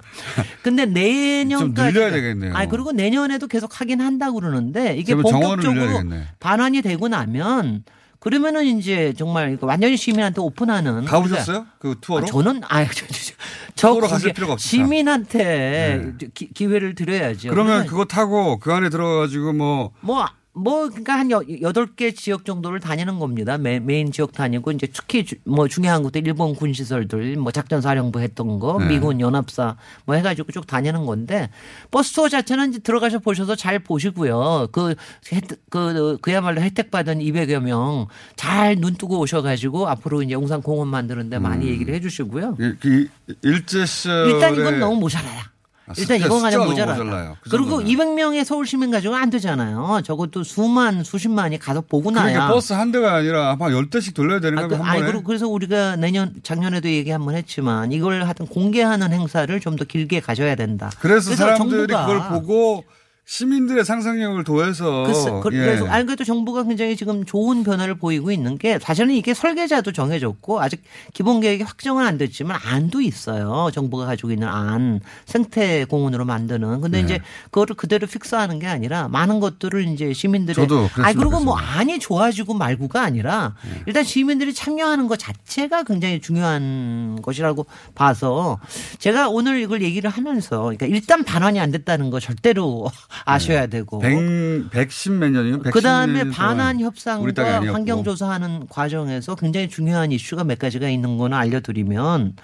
근데 0.62 0.86
내년까지 0.86 1.92
늘려야 1.92 2.10
되겠네요. 2.12 2.54
아니 2.54 2.68
그리고 2.68 2.92
내년에도 2.92 3.46
계속 3.48 3.80
하긴 3.80 4.00
한다고 4.00 4.40
그러는데 4.40 4.96
이게 4.96 5.14
본격적으로. 5.14 6.02
반환이 6.38 6.82
되고 6.82 7.08
나면 7.08 7.84
그러면은 8.20 8.66
이제 8.66 9.14
정말 9.16 9.52
이거 9.52 9.66
완전히 9.66 9.96
시민한테 9.96 10.42
open하는 10.42 11.06
가보셨어요? 11.06 11.66
그 11.78 11.96
투어로? 12.02 12.24
아, 12.24 12.26
저는 12.26 12.60
아유 12.68 12.86
저, 12.94 13.06
저, 13.06 13.12
저, 13.14 13.32
저 13.74 13.88
투어로 13.88 14.08
가실 14.08 14.34
필요가 14.34 14.52
없다. 14.52 14.62
시민한테 14.62 16.12
기, 16.34 16.52
기회를 16.52 16.94
드려야죠. 16.94 17.48
네. 17.48 17.48
그러면 17.48 17.86
그거 17.86 18.04
타고 18.04 18.58
그 18.58 18.72
안에 18.74 18.90
들어가가지고 18.90 19.54
뭐 19.54 19.92
뭐, 20.00 20.26
뭐, 20.52 20.88
그러니까 20.88 21.14
한 21.16 21.30
여- 21.30 21.42
여덟 21.62 21.86
개 21.94 22.10
지역 22.10 22.44
정도를 22.44 22.80
다니는 22.80 23.20
겁니다. 23.20 23.56
메, 23.56 23.78
메인 23.78 24.10
지역 24.10 24.32
다니고, 24.32 24.72
이제 24.72 24.88
특히 24.92 25.24
주- 25.24 25.36
뭐 25.44 25.68
중요한 25.68 26.02
것들, 26.02 26.26
일본 26.26 26.56
군 26.56 26.72
시설들, 26.72 27.36
뭐 27.36 27.52
작전 27.52 27.80
사령부 27.80 28.18
했던 28.20 28.58
거, 28.58 28.76
네. 28.80 28.88
미군 28.88 29.20
연합사 29.20 29.76
뭐 30.06 30.16
해가지고 30.16 30.50
쭉 30.50 30.66
다니는 30.66 31.06
건데, 31.06 31.50
버스 31.92 32.12
투어 32.14 32.28
자체는 32.28 32.70
이제 32.70 32.78
들어가서 32.80 33.20
보셔서 33.20 33.54
잘 33.54 33.78
보시고요. 33.78 34.68
그, 34.72 34.96
혜택, 35.32 35.60
그, 35.70 36.18
그야말로 36.20 36.60
혜택 36.60 36.90
받은 36.90 37.20
200여 37.20 37.60
명 37.60 38.06
잘 38.36 38.76
눈 38.80 38.94
뜨고 38.96 39.18
오셔가지고 39.20 39.88
앞으로 39.88 40.22
이제 40.22 40.32
용산 40.32 40.62
공원 40.62 40.88
만드는데 40.88 41.38
많이 41.38 41.66
음. 41.66 41.70
얘기를 41.70 41.94
해 41.94 42.00
주시고요. 42.00 42.56
이- 42.58 42.72
그 42.80 43.08
일제 43.42 43.86
시절에 43.86 44.32
일단 44.32 44.54
이건 44.56 44.80
너무 44.80 44.98
모자라요. 45.00 45.42
아, 45.90 45.94
일단 45.96 46.16
숫자- 46.18 46.26
이건 46.26 46.42
가장 46.42 46.64
모자라요. 46.66 47.36
그 47.42 47.50
그리고 47.50 47.82
정도면. 47.82 47.86
200명의 47.86 48.44
서울 48.44 48.66
시민 48.66 48.90
가지고 48.90 49.16
안 49.16 49.28
되잖아요. 49.30 50.00
적어도 50.04 50.44
수만 50.44 51.02
수십만이 51.02 51.58
가서 51.58 51.80
보고 51.80 52.10
나야. 52.10 52.24
그러니까 52.32 52.48
버스 52.54 52.72
한 52.72 52.92
대가 52.92 53.14
아니라 53.14 53.50
한 53.50 53.58
10대씩 53.58 54.14
돌려야 54.14 54.40
되는 54.40 54.58
아, 54.58 54.62
그, 54.62 54.68
거면 54.70 54.86
한 54.86 55.02
아니, 55.04 55.24
그래서 55.24 55.48
우리가 55.48 55.96
내년 55.96 56.34
작년에도 56.42 56.88
얘기 56.88 57.10
한 57.10 57.20
번 57.24 57.34
했지만 57.34 57.90
이걸 57.92 58.22
하여튼 58.24 58.46
공개하는 58.46 59.12
행사를 59.12 59.60
좀 59.60 59.76
더 59.76 59.84
길게 59.84 60.20
가져야 60.20 60.56
된다. 60.56 60.90
그래서, 61.00 61.34
사람들이 61.34 61.86
정부가 61.86 62.06
그걸 62.06 62.28
보고 62.40 62.84
시민들의 63.30 63.84
상상력을 63.84 64.42
도해서 64.42 65.04
글쎄, 65.04 65.30
그- 65.40 65.50
예. 65.54 65.58
그래서 65.60 65.86
아니 65.86 66.04
그래도 66.04 66.24
정부가 66.24 66.64
굉장히 66.64 66.96
지금 66.96 67.24
좋은 67.24 67.62
변화를 67.62 67.94
보이고 67.94 68.32
있는 68.32 68.58
게 68.58 68.80
사실은 68.80 69.14
이게 69.14 69.34
설계자도 69.34 69.92
정해졌고 69.92 70.60
아직 70.60 70.82
기본 71.14 71.40
계획이 71.40 71.62
확정은 71.62 72.04
안 72.04 72.18
됐지만 72.18 72.58
안도 72.60 73.00
있어요. 73.00 73.70
정부가 73.72 74.04
가지고 74.06 74.32
있는 74.32 74.48
안 74.48 74.98
생태 75.26 75.84
공원으로 75.84 76.24
만드는. 76.24 76.80
근데 76.80 76.98
네. 76.98 77.04
이제 77.04 77.20
그거를 77.52 77.76
그대로 77.76 78.08
픽스하는 78.08 78.58
게 78.58 78.66
아니라 78.66 79.06
많은 79.06 79.38
것들을 79.38 79.86
이제 79.86 80.12
시민들의 80.12 80.56
저도 80.56 80.88
아니 80.96 81.16
그리고 81.16 81.38
뭐. 81.38 81.56
안이 81.56 82.00
좋아지고 82.00 82.54
말고가 82.54 83.00
아니라 83.00 83.54
일단 83.86 84.02
시민들이 84.02 84.52
참여하는 84.52 85.06
것 85.06 85.20
자체가 85.20 85.84
굉장히 85.84 86.20
중요한 86.20 87.20
것이라고 87.22 87.66
봐서 87.94 88.58
제가 88.98 89.28
오늘 89.28 89.60
이걸 89.60 89.82
얘기를 89.82 90.10
하면서 90.10 90.62
그러니까 90.62 90.86
일단 90.86 91.22
반환이 91.22 91.60
안 91.60 91.70
됐다는 91.70 92.10
거 92.10 92.18
절대로 92.18 92.90
아셔야 93.24 93.66
되고 93.66 93.98
100, 93.98 94.70
110몇 94.70 95.30
년이요? 95.30 95.58
그 95.60 95.80
다음에 95.80 96.24
110년 96.24 96.32
반환 96.32 96.80
협상과. 96.80 97.60
환경조사하는 97.72 98.66
과정에서 98.68 99.34
굉장히 99.34 99.68
중요한 99.68 100.12
이슈가 100.12 100.44
몇 100.44 100.58
가지가 100.58 100.88
있는 100.88 101.16
거는 101.16 101.36
알려드리면 101.36 102.36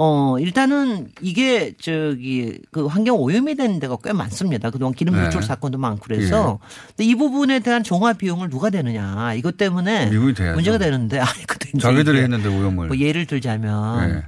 어, 0.00 0.38
일단은 0.38 1.08
이게 1.20 1.74
저기 1.80 2.60
그 2.70 2.86
환경 2.86 3.16
오염이 3.16 3.56
되는 3.56 3.80
데가 3.80 3.96
꽤 4.04 4.12
많습니다. 4.12 4.70
그동안 4.70 4.94
기름 4.94 5.16
네. 5.16 5.24
누출 5.24 5.42
사건도 5.42 5.76
많고 5.78 6.02
그래서 6.04 6.60
근데 6.96 7.04
이 7.04 7.16
부분에 7.16 7.58
대한 7.58 7.82
종합 7.82 8.18
비용을 8.18 8.48
누가 8.48 8.70
되느냐 8.70 9.34
이것 9.34 9.56
때문에. 9.56 10.06
문제가 10.54 10.78
되는데 10.78 11.18
아니 11.18 11.44
그때 11.48 11.76
자기들이 11.76 12.20
했는데 12.20 12.48
오염을. 12.48 12.86
뭐 12.86 12.96
예를 12.96 13.26
들자면 13.26 14.08
네. 14.08 14.22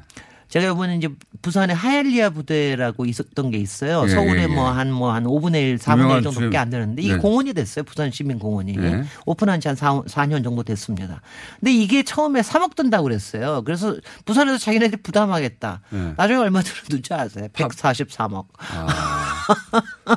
제가 0.50 0.72
이번에 0.72 0.96
이제 0.96 1.08
부산에 1.42 1.72
하얄리아 1.72 2.30
부대라고 2.30 3.06
있었던 3.06 3.50
게 3.50 3.58
있어요. 3.58 4.02
예, 4.04 4.08
서울에. 4.08 4.46
뭐 4.48 4.66
한 4.70 4.88
뭐 4.90 5.10
한 5.12 5.24
5분의 5.24 5.54
1, 5.54 5.78
4분의 5.78 5.92
1 5.94 5.98
유명한 6.00 6.22
정도밖에 6.22 6.58
안 6.58 6.70
되는데 6.70 7.02
이게 7.02 7.12
네. 7.14 7.18
공원이 7.18 7.54
됐어요. 7.54 7.84
부산 7.84 8.10
시민 8.10 8.38
공원이. 8.38 8.72
네. 8.76 9.04
오픈한 9.26 9.60
지 9.60 9.68
한 9.68 9.76
4, 9.76 10.02
4년 10.02 10.42
정도 10.44 10.62
됐습니다. 10.64 11.22
근데 11.60 11.72
이게 11.72 12.02
처음에 12.02 12.40
3억 12.42 12.74
든다고 12.74 13.04
그랬어요. 13.04 13.62
그래서 13.64 13.96
부산에서 14.24 14.58
자기네들이 14.58 15.02
부담하겠다. 15.02 15.80
네. 15.90 16.14
나중에 16.16 16.38
얼마 16.40 16.60
들었는지 16.62 17.14
아세요? 17.14 17.46
143억. 17.52 18.46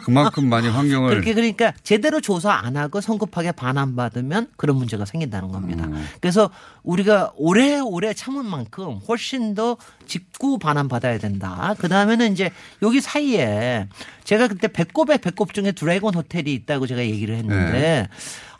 그만큼 0.04 0.50
많이 0.50 0.68
환경을 0.68 1.10
그렇게 1.10 1.34
그러니까 1.34 1.74
제대로 1.84 2.22
조사 2.22 2.52
안 2.52 2.78
하고 2.78 3.02
성급하게 3.02 3.52
반환받으면 3.54 4.50
그런 4.56 4.78
문제가 4.78 5.06
생긴다는 5.06 5.50
겁니다. 5.50 5.86
음. 5.86 6.08
그래서 6.22 6.50
우리가 6.84 7.34
오래오래 7.36 8.14
참은 8.14 8.46
만큼 8.46 9.00
훨씬 9.08 9.56
더 9.56 9.78
짚고 10.08 10.60
반환 10.60 10.88
받아야 10.88 11.18
된다. 11.18 11.76
그 11.78 11.88
다음에는 11.90 12.32
이제 12.32 12.52
여기 12.82 13.02
사이에 13.02 13.88
제가 14.24 14.48
그때 14.48 14.68
배꼽에 14.68 15.18
배꼽 15.18 15.54
중에 15.54 15.72
드래곤 15.72 16.16
호텔이 16.16 16.54
있다고 16.54 16.88
제가 16.88 17.02
얘기를 17.02 17.36
했는데 17.36 17.72
네. 17.72 18.10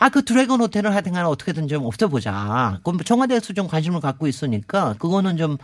아, 0.04 0.10
그 0.10 0.26
드래곤 0.26 0.60
호텔을 0.60 0.92
하여튼 0.92 1.14
간에 1.14 1.26
어떻게든 1.26 1.70
좀 1.70 1.86
없애보자. 1.86 2.80
그럼 2.84 3.00
청와대에서 3.00 3.54
좀 3.54 3.68
관심을 3.68 4.02
갖고 4.02 4.28
있으니까 4.28 4.96
그거는 5.00 5.38
좀 5.38 5.58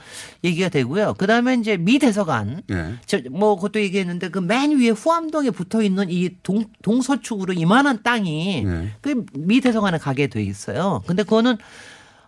얘기가 0.46 0.70
되고요. 0.70 1.16
그 1.18 1.28
다음에 1.28 1.56
이제 1.56 1.76
미 1.76 2.00
대서관. 2.00 2.62
예. 2.72 2.94
저, 3.06 3.20
뭐 3.32 3.56
그것도 3.56 3.82
얘기했는데 3.82 4.30
그 4.30 4.40
맨 4.40 4.80
위에 4.80 4.92
후암동에 4.92 5.50
붙어 5.52 5.82
있는 5.84 6.10
이 6.10 6.30
동, 6.42 6.64
동서축으로 6.82 7.52
이만한 7.52 8.02
땅이 8.02 8.64
네. 8.66 8.92
그미 9.02 9.60
대서관에 9.60 9.98
가게 9.98 10.28
돼 10.28 10.42
있어요. 10.42 11.04
근데 11.06 11.24
그거는 11.24 11.58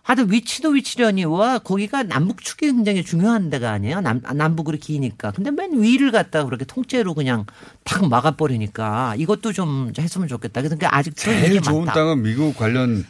하여튼 0.02 0.32
위치도 0.32 0.70
위치려니와 0.70 1.60
거기가 1.60 2.02
남북축이 2.02 2.66
굉장히 2.66 3.04
중요한 3.04 3.50
데가 3.50 3.70
아니에요. 3.70 4.00
남, 4.00 4.20
남북으로 4.20 4.78
기니까. 4.78 5.30
근데 5.30 5.52
맨 5.52 5.80
위를 5.80 6.10
갖다가 6.10 6.44
그렇게 6.44 6.64
통째로 6.64 7.14
그냥 7.14 7.46
탁 7.84 8.08
막아버리니까 8.08 9.14
이것도 9.16 9.52
좀 9.52 9.92
했으면 9.96 10.26
좋겠다. 10.26 10.60
그러니까 10.62 10.94
아직 10.96 11.14
제일 11.16 11.62
좋은 11.62 11.86
땅은 11.86 12.22
미국 12.22 12.56
관련 12.56 13.06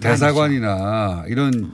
대사관이나 0.00 1.24
이런 1.28 1.70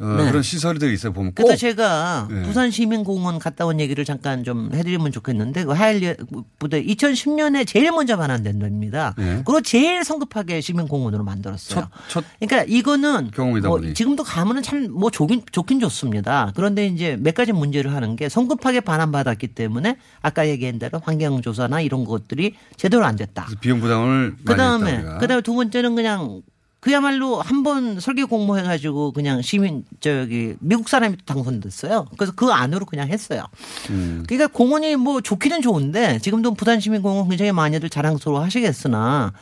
어, 0.00 0.04
네. 0.16 0.28
그런 0.30 0.42
시설들이 0.44 0.94
있어요 0.94 1.12
보면 1.12 1.32
꼭 1.34 1.42
그래서 1.44 1.56
제가 1.56 2.28
네. 2.30 2.42
부산 2.42 2.70
시민공원 2.70 3.38
갔다 3.40 3.66
온 3.66 3.80
얘기를 3.80 4.04
잠깐 4.04 4.44
좀 4.44 4.70
해드리면 4.72 5.10
좋겠는데 5.10 5.64
그 5.64 5.72
하일리 5.72 6.14
부대 6.60 6.82
2010년에 6.84 7.66
제일 7.66 7.90
먼저 7.90 8.16
반환된 8.16 8.60
데입니다. 8.60 9.14
네. 9.18 9.42
그리고 9.44 9.60
제일 9.60 10.04
성급하게 10.04 10.60
시민공원으로 10.60 11.24
만들었어요. 11.24 11.88
첫 12.08 12.24
그러니까 12.38 12.64
이거는 12.72 13.32
경험이다 13.32 13.68
뭐 13.68 13.78
보니. 13.78 13.94
지금도 13.94 14.22
가면은 14.22 14.62
참 14.62 14.88
뭐 14.88 15.10
좋긴 15.10 15.42
좋긴 15.50 15.80
좋습니다. 15.80 16.52
그런데 16.54 16.86
이제 16.86 17.16
몇 17.20 17.34
가지 17.34 17.52
문제를 17.52 17.92
하는 17.92 18.14
게 18.16 18.28
성급하게 18.28 18.80
반환받았기 18.80 19.48
때문에 19.48 19.96
아까 20.22 20.48
얘기한 20.48 20.78
대로 20.78 21.00
환경조사나 21.02 21.80
이런 21.80 22.04
것들이 22.04 22.54
제대로 22.76 23.04
안 23.04 23.16
됐다. 23.16 23.48
비용 23.60 23.80
부담을 23.80 24.36
그 24.44 24.52
많이 24.52 24.58
다음에 24.58 24.90
했다 24.92 25.02
우리가. 25.02 25.18
그다음에 25.18 25.42
두 25.42 25.54
번째는 25.54 25.96
그냥 25.96 26.42
그야말로 26.80 27.40
한 27.40 27.58
번 27.64 27.98
설계 27.98 28.22
공모해가지고 28.24 29.12
그냥 29.12 29.42
시민 29.42 29.84
저기 30.00 30.54
미국 30.60 30.88
사람이 30.88 31.16
당선됐어요. 31.26 32.06
그래서 32.16 32.32
그 32.36 32.50
안으로 32.52 32.86
그냥 32.86 33.08
했어요. 33.08 33.44
음. 33.90 34.24
그러니까 34.28 34.46
공원이 34.46 34.94
뭐 34.96 35.20
좋기는 35.20 35.60
좋은데 35.60 36.18
지금도 36.20 36.54
부산 36.54 36.78
시민공원 36.78 37.28
굉장히 37.28 37.50
많이들 37.50 37.90
자랑스러워 37.90 38.42
하시겠으나 38.44 39.32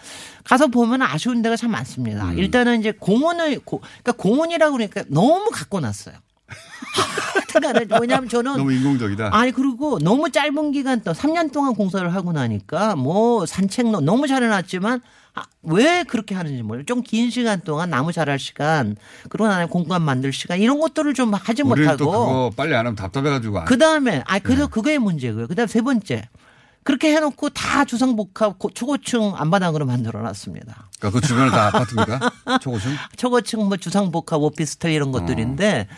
가서 0.45 0.69
보면 0.69 1.03
아쉬운 1.03 1.43
데가 1.43 1.57
참 1.57 1.73
많습니다. 1.73 2.31
음. 2.31 2.39
일단은 2.39 2.81
이제 2.81 2.93
공원을 2.93 3.59
고, 3.65 3.81
그러니까 3.81 4.13
공원이라고 4.13 4.73
그러니까 4.73 5.05
너무 5.09 5.51
갖고 5.53 5.81
놨어요. 5.81 6.15
하여튼간에 7.35 7.87
왜냐하면 8.01 8.29
저는 8.29 8.57
너무 8.57 8.73
인공적이다. 8.73 9.31
아니 9.33 9.53
그리고 9.53 9.99
너무 9.99 10.31
짧은 10.31 10.73
기간 10.73 11.01
또 11.03 11.13
3년 11.13 11.53
동안 11.53 11.75
공사를 11.75 12.13
하고 12.15 12.33
나니까 12.33 12.97
뭐 12.97 13.47
산책로 13.47 14.01
너무 14.01 14.27
잘해놨지만 14.27 15.01
아, 15.35 15.43
왜 15.63 16.03
그렇게 16.05 16.35
하는지 16.35 16.63
몰라요. 16.63 16.85
좀 16.87 17.03
긴 17.03 17.31
시간 17.31 17.61
동안 17.61 17.91
나무 17.91 18.13
자랄 18.13 18.39
시간 18.39 18.97
그러고 19.29 19.51
나면 19.51 19.69
공간 19.69 20.03
만들 20.03 20.33
시간 20.33 20.59
이런 20.61 20.81
것들을 20.81 21.13
좀 21.15 21.35
하지 21.35 21.63
못하고 21.63 21.97
또 21.97 22.11
그거 22.11 22.51
빨리 22.57 22.75
안 22.75 22.81
하면 22.81 22.95
답답해가지고. 22.97 23.59
안그 23.61 23.77
다음에, 23.79 24.23
아, 24.27 24.39
그래도 24.39 24.65
네. 24.65 24.71
그거의 24.71 24.99
문제고요. 24.99 25.47
그 25.47 25.55
다음 25.55 25.67
세 25.69 25.83
번째. 25.83 26.29
그렇게 26.85 27.13
해놓고 27.15 27.51
다 27.51 27.85
주상복합 27.85 28.59
고- 28.61 28.71
초고층 28.71 29.33
안바닥으로 29.37 29.85
만들어 29.87 30.23
놨습니다. 30.23 30.87
그러니까 31.01 31.21
그 31.21 31.27
주변에 31.27 31.51
다 31.51 31.67
아파트입니까? 31.67 32.31
초고층? 32.61 32.93
초고층 33.17 33.65
뭐 33.67 33.77
주상복합 33.77 34.41
오피스텔 34.41 34.93
이런 34.93 35.11
것들인데 35.11 35.89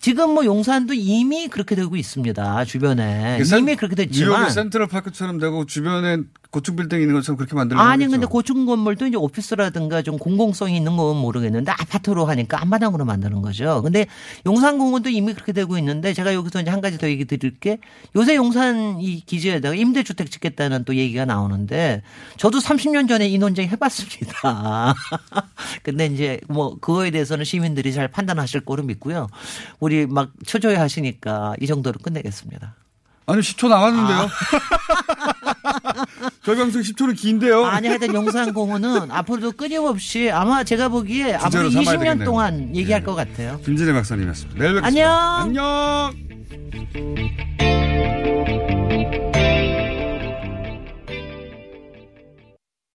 지금 0.00 0.30
뭐 0.30 0.44
용산도 0.44 0.94
이미 0.94 1.48
그렇게 1.48 1.74
되고 1.74 1.96
있습니다. 1.96 2.64
주변에. 2.64 3.42
센- 3.44 3.58
이미 3.60 3.74
그렇게 3.76 3.96
됐지만. 3.96 4.30
뉴욕의 4.30 4.50
센트럴 4.52 4.86
파크처럼 4.86 5.38
되고 5.38 5.66
주변에 5.66 6.18
고층 6.50 6.76
빌딩 6.76 7.00
있는 7.00 7.14
것처럼 7.14 7.36
그렇게 7.36 7.54
만들고 7.54 7.82
아니 7.82 8.06
근데 8.06 8.26
고층 8.26 8.64
건물도 8.64 9.06
이제 9.06 9.16
오피스라든가 9.16 10.00
좀 10.00 10.16
공공성이 10.16 10.76
있는 10.76 10.96
건 10.96 11.16
모르겠는데 11.18 11.70
아파트로 11.72 12.24
하니까 12.24 12.62
앞마당으로 12.62 13.04
만드는 13.04 13.42
거죠. 13.42 13.82
근데 13.82 14.06
용산공원도 14.46 15.10
이미 15.10 15.34
그렇게 15.34 15.52
되고 15.52 15.76
있는데 15.76 16.14
제가 16.14 16.32
여기서 16.32 16.62
이제 16.62 16.70
한 16.70 16.80
가지 16.80 16.96
더 16.96 17.08
얘기 17.08 17.26
드릴 17.26 17.58
게 17.58 17.78
요새 18.16 18.34
용산 18.36 18.98
이 19.00 19.20
기지에다가 19.20 19.74
임대주택 19.74 20.30
짓겠다는 20.30 20.84
또 20.84 20.96
얘기가 20.96 21.26
나오는데 21.26 22.02
저도 22.38 22.58
30년 22.58 23.08
전에 23.08 23.28
이 23.28 23.36
논쟁 23.36 23.68
해봤습니다. 23.68 24.94
근데 25.82 26.06
이제 26.06 26.40
뭐 26.48 26.78
그거에 26.80 27.10
대해서는 27.10 27.44
시민들이 27.44 27.92
잘 27.92 28.08
판단하실 28.08 28.60
거로 28.60 28.82
믿고요. 28.84 29.28
우리 29.80 30.06
막 30.06 30.32
초조해 30.46 30.76
하시니까 30.76 31.54
이 31.60 31.66
정도로 31.66 31.98
끝내겠습니다. 32.02 32.74
아니 33.28 33.42
10초 33.42 33.68
남았는데요. 33.68 34.28
저희 36.42 36.56
방송 36.56 36.80
10초는 36.80 37.14
긴데요. 37.14 37.66
아니 37.66 37.86
하여튼 37.88 38.14
용산공원은 38.14 39.10
앞으로도 39.10 39.52
끊임없이 39.52 40.30
아마 40.30 40.64
제가 40.64 40.88
보기에 40.88 41.34
앞으로 41.34 41.68
주제로 41.68 41.84
삼아야 41.84 41.96
20년 41.96 42.00
되겠네요. 42.00 42.24
동안 42.24 42.74
얘기할 42.74 43.04
것 43.04 43.14
같아요. 43.14 43.60
김진애 43.64 43.92
박사님이었습니다. 43.92 44.58
내일 44.58 44.74
뵙겠습니다. 44.76 45.36
안녕. 45.42 46.14
안녕. 48.64 48.87